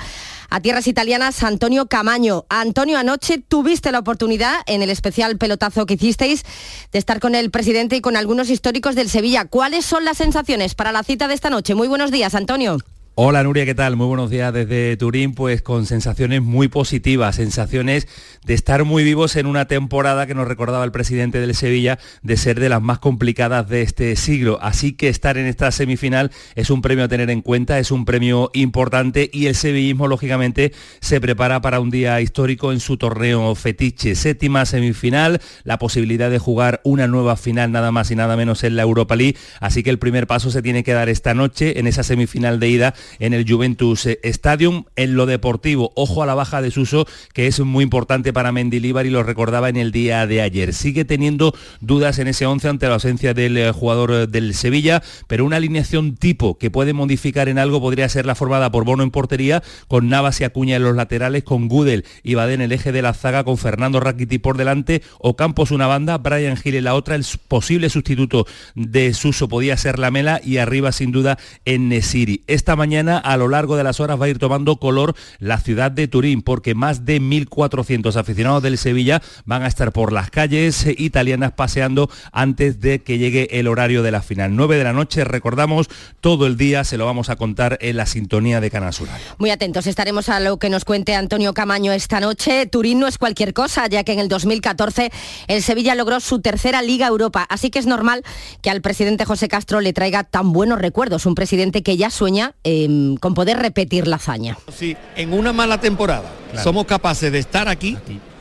a 0.51 0.61
tierras 0.61 0.85
italianas, 0.85 1.41
Antonio 1.41 1.87
Camaño. 1.87 2.45
Antonio, 2.47 2.99
anoche 2.99 3.39
tuviste 3.39 3.91
la 3.91 3.97
oportunidad 3.97 4.57
en 4.67 4.83
el 4.83 4.91
especial 4.91 5.39
pelotazo 5.39 5.87
que 5.87 5.95
hicisteis 5.95 6.43
de 6.91 6.99
estar 6.99 7.19
con 7.19 7.33
el 7.33 7.49
presidente 7.49 7.95
y 7.95 8.01
con 8.01 8.15
algunos 8.15 8.51
históricos 8.51 8.93
del 8.93 9.09
Sevilla. 9.09 9.45
¿Cuáles 9.45 9.87
son 9.87 10.05
las 10.05 10.17
sensaciones 10.17 10.75
para 10.75 10.91
la 10.91 11.01
cita 11.01 11.27
de 11.27 11.33
esta 11.33 11.49
noche? 11.49 11.73
Muy 11.73 11.87
buenos 11.87 12.11
días, 12.11 12.35
Antonio. 12.35 12.77
Hola 13.21 13.43
Nuria, 13.43 13.65
¿qué 13.65 13.75
tal? 13.75 13.97
Muy 13.97 14.07
buenos 14.07 14.29
días 14.29 14.53
desde 14.53 14.95
Turín, 14.95 15.33
pues 15.33 15.61
con 15.61 15.85
sensaciones 15.85 16.41
muy 16.41 16.69
positivas, 16.69 17.35
sensaciones 17.35 18.07
de 18.45 18.53
estar 18.53 18.85
muy 18.85 19.03
vivos 19.03 19.35
en 19.35 19.45
una 19.45 19.65
temporada 19.65 20.25
que 20.25 20.33
nos 20.33 20.47
recordaba 20.47 20.85
el 20.85 20.93
presidente 20.93 21.41
del 21.41 21.53
Sevilla 21.53 21.99
de 22.21 22.37
ser 22.37 22.61
de 22.61 22.69
las 22.69 22.81
más 22.81 22.99
complicadas 22.99 23.67
de 23.67 23.81
este 23.81 24.15
siglo. 24.15 24.57
Así 24.61 24.93
que 24.93 25.09
estar 25.09 25.37
en 25.37 25.47
esta 25.47 25.69
semifinal 25.73 26.31
es 26.55 26.69
un 26.69 26.81
premio 26.81 27.03
a 27.03 27.07
tener 27.09 27.29
en 27.29 27.41
cuenta, 27.41 27.77
es 27.77 27.91
un 27.91 28.05
premio 28.05 28.51
importante 28.53 29.29
y 29.33 29.47
el 29.47 29.55
sevillismo 29.55 30.07
lógicamente 30.07 30.71
se 31.01 31.19
prepara 31.19 31.59
para 31.59 31.81
un 31.81 31.89
día 31.89 32.21
histórico 32.21 32.71
en 32.71 32.79
su 32.79 32.95
torneo 32.95 33.53
fetiche. 33.53 34.15
Séptima 34.15 34.65
semifinal, 34.65 35.41
la 35.65 35.77
posibilidad 35.77 36.31
de 36.31 36.39
jugar 36.39 36.79
una 36.85 37.05
nueva 37.07 37.35
final 37.35 37.73
nada 37.73 37.91
más 37.91 38.11
y 38.11 38.15
nada 38.15 38.37
menos 38.37 38.63
en 38.63 38.77
la 38.77 38.83
Europa 38.83 39.17
League. 39.17 39.35
Así 39.59 39.83
que 39.83 39.89
el 39.89 39.99
primer 39.99 40.25
paso 40.25 40.51
se 40.51 40.61
tiene 40.61 40.85
que 40.85 40.93
dar 40.93 41.09
esta 41.09 41.33
noche 41.33 41.79
en 41.79 41.85
esa 41.85 42.03
semifinal 42.03 42.61
de 42.61 42.69
ida 42.69 42.93
en 43.19 43.33
el 43.33 43.49
Juventus 43.49 44.07
Stadium. 44.23 44.83
En 44.95 45.15
lo 45.15 45.25
deportivo, 45.25 45.91
ojo 45.95 46.21
a 46.21 46.25
la 46.25 46.35
baja 46.35 46.61
de 46.61 46.71
Suso, 46.71 47.07
que 47.33 47.47
es 47.47 47.59
muy 47.59 47.83
importante 47.83 48.33
para 48.33 48.51
Mendilibar 48.51 49.05
y 49.05 49.09
lo 49.09 49.23
recordaba 49.23 49.69
en 49.69 49.77
el 49.77 49.91
día 49.91 50.27
de 50.27 50.41
ayer. 50.41 50.73
Sigue 50.73 51.05
teniendo 51.05 51.53
dudas 51.81 52.19
en 52.19 52.27
ese 52.27 52.45
11 52.45 52.67
ante 52.67 52.87
la 52.87 52.95
ausencia 52.95 53.33
del 53.33 53.57
eh, 53.57 53.71
jugador 53.71 54.11
eh, 54.11 54.27
del 54.27 54.53
Sevilla, 54.53 55.01
pero 55.27 55.45
una 55.45 55.57
alineación 55.57 56.15
tipo 56.15 56.57
que 56.57 56.69
puede 56.69 56.93
modificar 56.93 57.47
en 57.47 57.57
algo 57.57 57.81
podría 57.81 58.09
ser 58.09 58.25
la 58.25 58.35
formada 58.35 58.71
por 58.71 58.85
Bono 58.85 59.03
en 59.03 59.11
portería, 59.11 59.63
con 59.87 60.09
Navas 60.09 60.41
y 60.41 60.43
Acuña 60.43 60.75
en 60.75 60.83
los 60.83 60.95
laterales, 60.95 61.43
con 61.43 61.67
Gudel 61.67 62.05
y 62.23 62.35
Badén 62.35 62.49
en 62.49 62.61
el 62.61 62.71
eje 62.71 62.91
de 62.91 63.01
la 63.01 63.13
zaga, 63.13 63.43
con 63.43 63.57
Fernando 63.57 63.99
Rakiti 63.99 64.39
por 64.39 64.57
delante, 64.57 65.01
o 65.19 65.35
Campos 65.35 65.71
una 65.71 65.87
banda, 65.87 66.17
Brian 66.17 66.57
Gil 66.57 66.75
en 66.75 66.83
la 66.83 66.95
otra, 66.95 67.15
el 67.15 67.25
posible 67.47 67.89
sustituto 67.89 68.45
de 68.75 69.13
Suso 69.13 69.47
podía 69.47 69.77
ser 69.77 69.99
la 69.99 70.11
Mela 70.11 70.41
y 70.43 70.57
arriba 70.57 70.91
sin 70.91 71.11
duda 71.11 71.37
en 71.65 71.89
Nesiri. 71.89 72.43
Esta 72.47 72.75
mañana 72.75 72.98
a 73.07 73.37
lo 73.37 73.47
largo 73.47 73.77
de 73.77 73.85
las 73.85 74.01
horas 74.01 74.19
va 74.19 74.25
a 74.25 74.29
ir 74.29 74.39
tomando 74.39 74.77
color 74.77 75.15
la 75.39 75.59
ciudad 75.59 75.91
de 75.91 76.09
Turín, 76.09 76.41
porque 76.41 76.75
más 76.75 77.05
de 77.05 77.21
1.400 77.21 78.15
aficionados 78.17 78.61
del 78.61 78.77
Sevilla 78.77 79.21
van 79.45 79.63
a 79.63 79.67
estar 79.67 79.93
por 79.93 80.11
las 80.11 80.29
calles 80.29 80.85
italianas 80.97 81.53
paseando 81.53 82.09
antes 82.33 82.81
de 82.81 82.99
que 82.99 83.17
llegue 83.17 83.59
el 83.59 83.67
horario 83.67 84.03
de 84.03 84.11
la 84.11 84.21
final. 84.21 84.57
9 84.57 84.77
de 84.77 84.83
la 84.83 84.93
noche, 84.93 85.23
recordamos, 85.23 85.87
todo 86.19 86.47
el 86.47 86.57
día 86.57 86.83
se 86.83 86.97
lo 86.97 87.05
vamos 87.05 87.29
a 87.29 87.37
contar 87.37 87.77
en 87.81 87.95
la 87.95 88.05
sintonía 88.05 88.59
de 88.59 88.69
Canal. 88.69 88.89
Muy 89.37 89.51
atentos, 89.51 89.87
estaremos 89.87 90.29
a 90.29 90.39
lo 90.39 90.57
que 90.57 90.69
nos 90.69 90.85
cuente 90.85 91.13
Antonio 91.13 91.53
Camaño 91.53 91.91
esta 91.91 92.19
noche. 92.19 92.65
Turín 92.65 92.99
no 92.99 93.07
es 93.07 93.17
cualquier 93.17 93.53
cosa, 93.53 93.87
ya 93.87 94.03
que 94.03 94.13
en 94.13 94.19
el 94.19 94.29
2014 94.29 95.11
el 95.47 95.61
Sevilla 95.61 95.95
logró 95.95 96.19
su 96.19 96.39
tercera 96.41 96.81
Liga 96.81 97.07
Europa, 97.07 97.45
así 97.49 97.69
que 97.69 97.79
es 97.79 97.85
normal 97.85 98.23
que 98.61 98.69
al 98.69 98.81
presidente 98.81 99.25
José 99.25 99.47
Castro 99.47 99.81
le 99.81 99.93
traiga 99.93 100.23
tan 100.23 100.53
buenos 100.53 100.79
recuerdos, 100.79 101.25
un 101.25 101.35
presidente 101.35 101.83
que 101.83 101.97
ya 101.97 102.09
sueña 102.09 102.55
eh, 102.63 102.78
con 103.19 103.33
poder 103.33 103.57
repetir 103.57 104.07
la 104.07 104.17
hazaña. 104.17 104.57
Si 104.75 104.95
en 105.15 105.33
una 105.33 105.53
mala 105.53 105.79
temporada 105.79 106.29
somos 106.63 106.85
capaces 106.85 107.31
de 107.31 107.39
estar 107.39 107.67
aquí, 107.67 107.97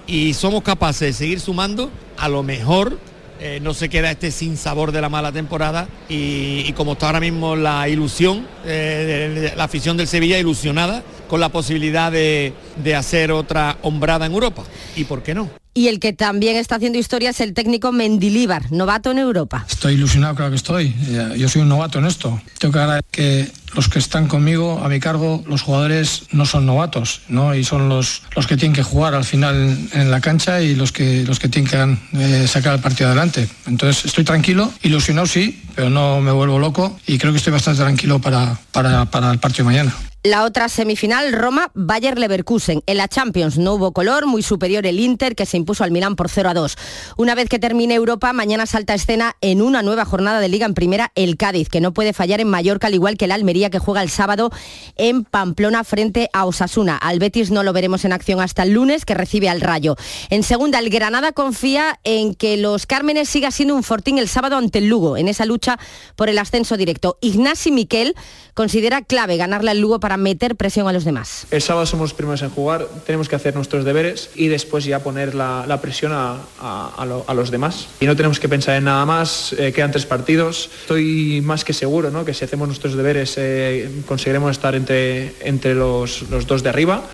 y 0.06 0.32
somos 0.34 0.62
capaces 0.62 1.00
de 1.08 1.12
seguir 1.12 1.40
sumando, 1.40 1.90
a 2.16 2.28
lo 2.28 2.42
mejor 2.42 2.98
eh, 3.40 3.60
no 3.62 3.72
se 3.74 3.88
queda 3.88 4.10
este 4.10 4.30
sin 4.32 4.56
sabor 4.56 4.90
de 4.90 5.00
la 5.00 5.08
mala 5.08 5.30
temporada 5.32 5.86
y, 6.08 6.64
y 6.66 6.72
como 6.72 6.92
está 6.94 7.06
ahora 7.06 7.20
mismo 7.20 7.54
la 7.56 7.88
ilusión, 7.88 8.46
eh, 8.64 9.30
de- 9.34 9.40
de 9.50 9.56
la 9.56 9.64
afición 9.64 9.96
del 9.96 10.08
Sevilla 10.08 10.38
ilusionada 10.38 11.02
con 11.28 11.40
la 11.40 11.50
posibilidad 11.50 12.10
de, 12.10 12.52
de 12.82 12.94
hacer 12.96 13.30
otra 13.30 13.76
hombrada 13.82 14.26
en 14.26 14.32
Europa. 14.32 14.64
¿Y 14.96 15.04
por 15.04 15.22
qué 15.22 15.34
no? 15.34 15.50
Y 15.74 15.86
el 15.86 16.00
que 16.00 16.12
también 16.12 16.56
está 16.56 16.74
haciendo 16.76 16.98
historia 16.98 17.30
es 17.30 17.40
el 17.40 17.54
técnico 17.54 17.92
Mendilíbar, 17.92 18.72
novato 18.72 19.12
en 19.12 19.18
Europa. 19.18 19.64
Estoy 19.70 19.94
ilusionado, 19.94 20.34
claro 20.34 20.50
que 20.50 20.56
estoy. 20.56 20.92
Eh, 21.08 21.34
Yo 21.36 21.48
soy 21.48 21.62
un 21.62 21.68
novato 21.68 22.00
en 22.00 22.06
esto. 22.06 22.40
Tengo 22.58 22.72
que 22.72 22.78
agradecer 22.80 23.04
que 23.12 23.48
los 23.74 23.88
que 23.88 23.98
están 23.98 24.28
conmigo, 24.28 24.80
a 24.82 24.88
mi 24.88 25.00
cargo, 25.00 25.44
los 25.46 25.62
jugadores 25.62 26.24
no 26.32 26.46
son 26.46 26.66
novatos, 26.66 27.22
¿no? 27.28 27.54
Y 27.54 27.64
son 27.64 27.88
los, 27.88 28.22
los 28.34 28.46
que 28.46 28.56
tienen 28.56 28.74
que 28.74 28.82
jugar 28.82 29.14
al 29.14 29.24
final 29.24 29.76
en 29.92 30.10
la 30.10 30.20
cancha 30.20 30.60
y 30.60 30.74
los 30.74 30.92
que, 30.92 31.24
los 31.24 31.38
que 31.38 31.48
tienen 31.48 31.70
que 31.70 32.18
eh, 32.18 32.48
sacar 32.48 32.74
el 32.74 32.80
partido 32.80 33.08
adelante. 33.08 33.48
Entonces 33.66 34.04
estoy 34.04 34.24
tranquilo, 34.24 34.72
ilusionado 34.82 35.26
sí, 35.26 35.62
pero 35.74 35.90
no 35.90 36.20
me 36.20 36.32
vuelvo 36.32 36.58
loco 36.58 36.98
y 37.06 37.18
creo 37.18 37.32
que 37.32 37.38
estoy 37.38 37.52
bastante 37.52 37.80
tranquilo 37.80 38.18
para, 38.20 38.58
para, 38.72 39.04
para 39.06 39.30
el 39.30 39.38
partido 39.38 39.64
de 39.68 39.74
mañana. 39.74 40.07
La 40.28 40.44
otra 40.44 40.68
semifinal, 40.68 41.32
Roma, 41.32 41.70
Bayer 41.72 42.18
Leverkusen. 42.18 42.82
En 42.84 42.98
la 42.98 43.08
Champions 43.08 43.56
no 43.56 43.72
hubo 43.72 43.92
color, 43.92 44.26
muy 44.26 44.42
superior 44.42 44.84
el 44.84 45.00
Inter 45.00 45.34
que 45.34 45.46
se 45.46 45.56
impuso 45.56 45.84
al 45.84 45.90
Milán 45.90 46.16
por 46.16 46.28
0 46.28 46.50
a 46.50 46.52
2. 46.52 46.76
Una 47.16 47.34
vez 47.34 47.48
que 47.48 47.58
termine 47.58 47.94
Europa, 47.94 48.34
mañana 48.34 48.66
salta 48.66 48.92
escena 48.92 49.36
en 49.40 49.62
una 49.62 49.80
nueva 49.80 50.04
jornada 50.04 50.38
de 50.40 50.50
liga 50.50 50.66
en 50.66 50.74
primera 50.74 51.12
el 51.14 51.38
Cádiz, 51.38 51.70
que 51.70 51.80
no 51.80 51.94
puede 51.94 52.12
fallar 52.12 52.42
en 52.42 52.48
Mallorca, 52.50 52.88
al 52.88 52.94
igual 52.94 53.16
que 53.16 53.24
el 53.24 53.32
Almería 53.32 53.70
que 53.70 53.78
juega 53.78 54.02
el 54.02 54.10
sábado 54.10 54.50
en 54.96 55.24
Pamplona 55.24 55.82
frente 55.82 56.28
a 56.34 56.44
Osasuna. 56.44 56.98
Al 56.98 57.20
Betis 57.20 57.50
no 57.50 57.62
lo 57.62 57.72
veremos 57.72 58.04
en 58.04 58.12
acción 58.12 58.42
hasta 58.42 58.64
el 58.64 58.72
lunes, 58.72 59.06
que 59.06 59.14
recibe 59.14 59.48
al 59.48 59.62
Rayo. 59.62 59.96
En 60.28 60.42
segunda, 60.42 60.78
el 60.78 60.90
Granada 60.90 61.32
confía 61.32 62.00
en 62.04 62.34
que 62.34 62.58
los 62.58 62.84
Cármenes 62.84 63.30
siga 63.30 63.50
siendo 63.50 63.74
un 63.74 63.82
fortín 63.82 64.18
el 64.18 64.28
sábado 64.28 64.58
ante 64.58 64.80
el 64.80 64.88
Lugo, 64.88 65.16
en 65.16 65.26
esa 65.26 65.46
lucha 65.46 65.78
por 66.16 66.28
el 66.28 66.36
ascenso 66.36 66.76
directo. 66.76 67.16
Ignasi 67.22 67.72
Miquel 67.72 68.14
considera 68.58 69.02
clave 69.02 69.36
ganarle 69.36 69.70
al 69.70 69.78
Lugo 69.78 70.00
para 70.00 70.16
meter 70.16 70.56
presión 70.56 70.88
a 70.88 70.92
los 70.92 71.04
demás. 71.04 71.46
El 71.52 71.62
sábado 71.62 71.86
somos 71.86 72.06
los 72.10 72.14
primeros 72.14 72.42
en 72.42 72.50
jugar, 72.50 72.88
tenemos 73.06 73.28
que 73.28 73.36
hacer 73.36 73.54
nuestros 73.54 73.84
deberes 73.84 74.30
y 74.34 74.48
después 74.48 74.84
ya 74.84 74.98
poner 74.98 75.36
la, 75.36 75.78
presión 75.80 76.10
a, 76.12 77.34
los 77.36 77.52
demás. 77.52 77.86
Y 78.00 78.06
no 78.06 78.16
tenemos 78.16 78.40
que 78.40 78.48
pensar 78.48 78.74
en 78.74 78.82
nada 78.82 79.06
más, 79.06 79.52
eh, 79.52 79.72
quedan 79.72 79.92
tres 79.92 80.06
partidos. 80.06 80.70
Estoy 80.80 81.40
más 81.40 81.64
que 81.64 81.72
seguro 81.72 82.10
¿no? 82.10 82.24
que 82.24 82.34
si 82.34 82.44
hacemos 82.44 82.66
nuestros 82.66 82.96
deberes 82.96 83.34
eh, 83.36 83.88
conseguiremos 84.08 84.50
estar 84.50 84.74
entre, 84.74 85.36
entre 85.46 85.76
los, 85.76 86.22
los 86.22 86.48
dos 86.48 86.64
de 86.64 86.70
arriba. 86.70 87.04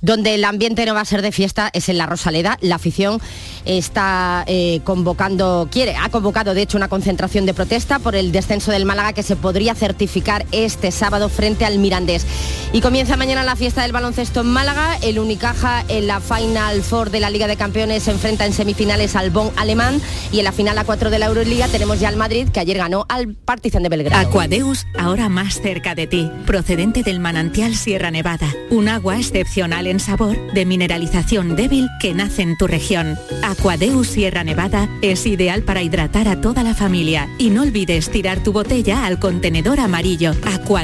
Donde 0.00 0.34
el 0.34 0.44
ambiente 0.44 0.86
no 0.86 0.94
va 0.94 1.02
a 1.02 1.04
ser 1.04 1.20
de 1.20 1.32
fiesta 1.32 1.68
es 1.74 1.90
en 1.90 1.98
la 1.98 2.06
Rosaleda. 2.06 2.56
La 2.62 2.76
afición 2.76 3.20
está 3.66 4.44
eh, 4.46 4.80
convocando, 4.84 5.68
quiere, 5.70 5.96
ha 5.96 6.08
convocado 6.08 6.54
de 6.54 6.62
hecho 6.62 6.78
una 6.78 6.88
concentración 6.88 7.44
de 7.44 7.52
protesta 7.52 7.98
por 7.98 8.16
el 8.16 8.32
descenso 8.32 8.72
del 8.72 8.86
Málaga 8.86 9.12
que 9.12 9.22
se 9.22 9.36
podría 9.36 9.74
certificar 9.74 10.46
este 10.50 10.93
sábado 10.94 11.28
frente 11.28 11.64
al 11.64 11.78
Mirandés. 11.78 12.26
Y 12.72 12.80
comienza 12.80 13.16
mañana 13.16 13.44
la 13.44 13.56
fiesta 13.56 13.82
del 13.82 13.92
baloncesto 13.92 14.40
en 14.40 14.46
Málaga. 14.48 14.96
El 15.02 15.18
Unicaja 15.18 15.84
en 15.88 16.06
la 16.06 16.20
Final 16.20 16.82
Four 16.82 17.10
de 17.10 17.20
la 17.20 17.30
Liga 17.30 17.46
de 17.46 17.56
Campeones 17.56 18.04
se 18.04 18.10
enfrenta 18.10 18.46
en 18.46 18.52
semifinales 18.52 19.16
al 19.16 19.30
Bonn 19.30 19.50
alemán 19.56 20.00
y 20.32 20.38
en 20.38 20.44
la 20.44 20.52
final 20.52 20.78
a 20.78 20.84
4 20.84 21.10
de 21.10 21.18
la 21.18 21.26
Euroliga 21.26 21.68
tenemos 21.68 22.00
ya 22.00 22.08
al 22.08 22.16
Madrid 22.16 22.48
que 22.48 22.60
ayer 22.60 22.78
ganó 22.78 23.06
al 23.08 23.34
Partizan 23.34 23.82
de 23.82 23.88
Belgrado. 23.88 24.28
Aquadeus, 24.28 24.86
ahora 24.98 25.28
más 25.28 25.60
cerca 25.60 25.94
de 25.94 26.06
ti, 26.06 26.30
procedente 26.46 27.02
del 27.02 27.20
manantial 27.20 27.74
Sierra 27.76 28.10
Nevada, 28.10 28.48
un 28.70 28.88
agua 28.88 29.18
excepcional 29.18 29.86
en 29.86 30.00
sabor, 30.00 30.36
de 30.52 30.64
mineralización 30.64 31.56
débil 31.56 31.88
que 32.00 32.14
nace 32.14 32.42
en 32.42 32.56
tu 32.56 32.66
región. 32.66 33.18
Aquadeus 33.42 34.08
Sierra 34.08 34.44
Nevada 34.44 34.88
es 35.02 35.26
ideal 35.26 35.62
para 35.62 35.82
hidratar 35.82 36.28
a 36.28 36.40
toda 36.40 36.62
la 36.62 36.74
familia 36.74 37.28
y 37.38 37.50
no 37.50 37.62
olvides 37.62 38.10
tirar 38.10 38.42
tu 38.42 38.52
botella 38.52 39.06
al 39.06 39.18
contenedor 39.18 39.80
amarillo. 39.80 40.32
Aquadeus, 40.44 40.83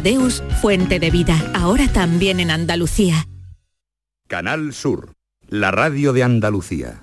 fuente 0.61 0.99
de 0.99 1.11
vida, 1.11 1.37
ahora 1.55 1.87
también 1.89 2.41
en 2.41 2.51
Andalucía. 2.51 3.27
Canal 4.29 4.73
Sur, 4.73 5.13
la 5.49 5.71
radio 5.71 6.13
de 6.13 6.23
Andalucía. 6.23 7.03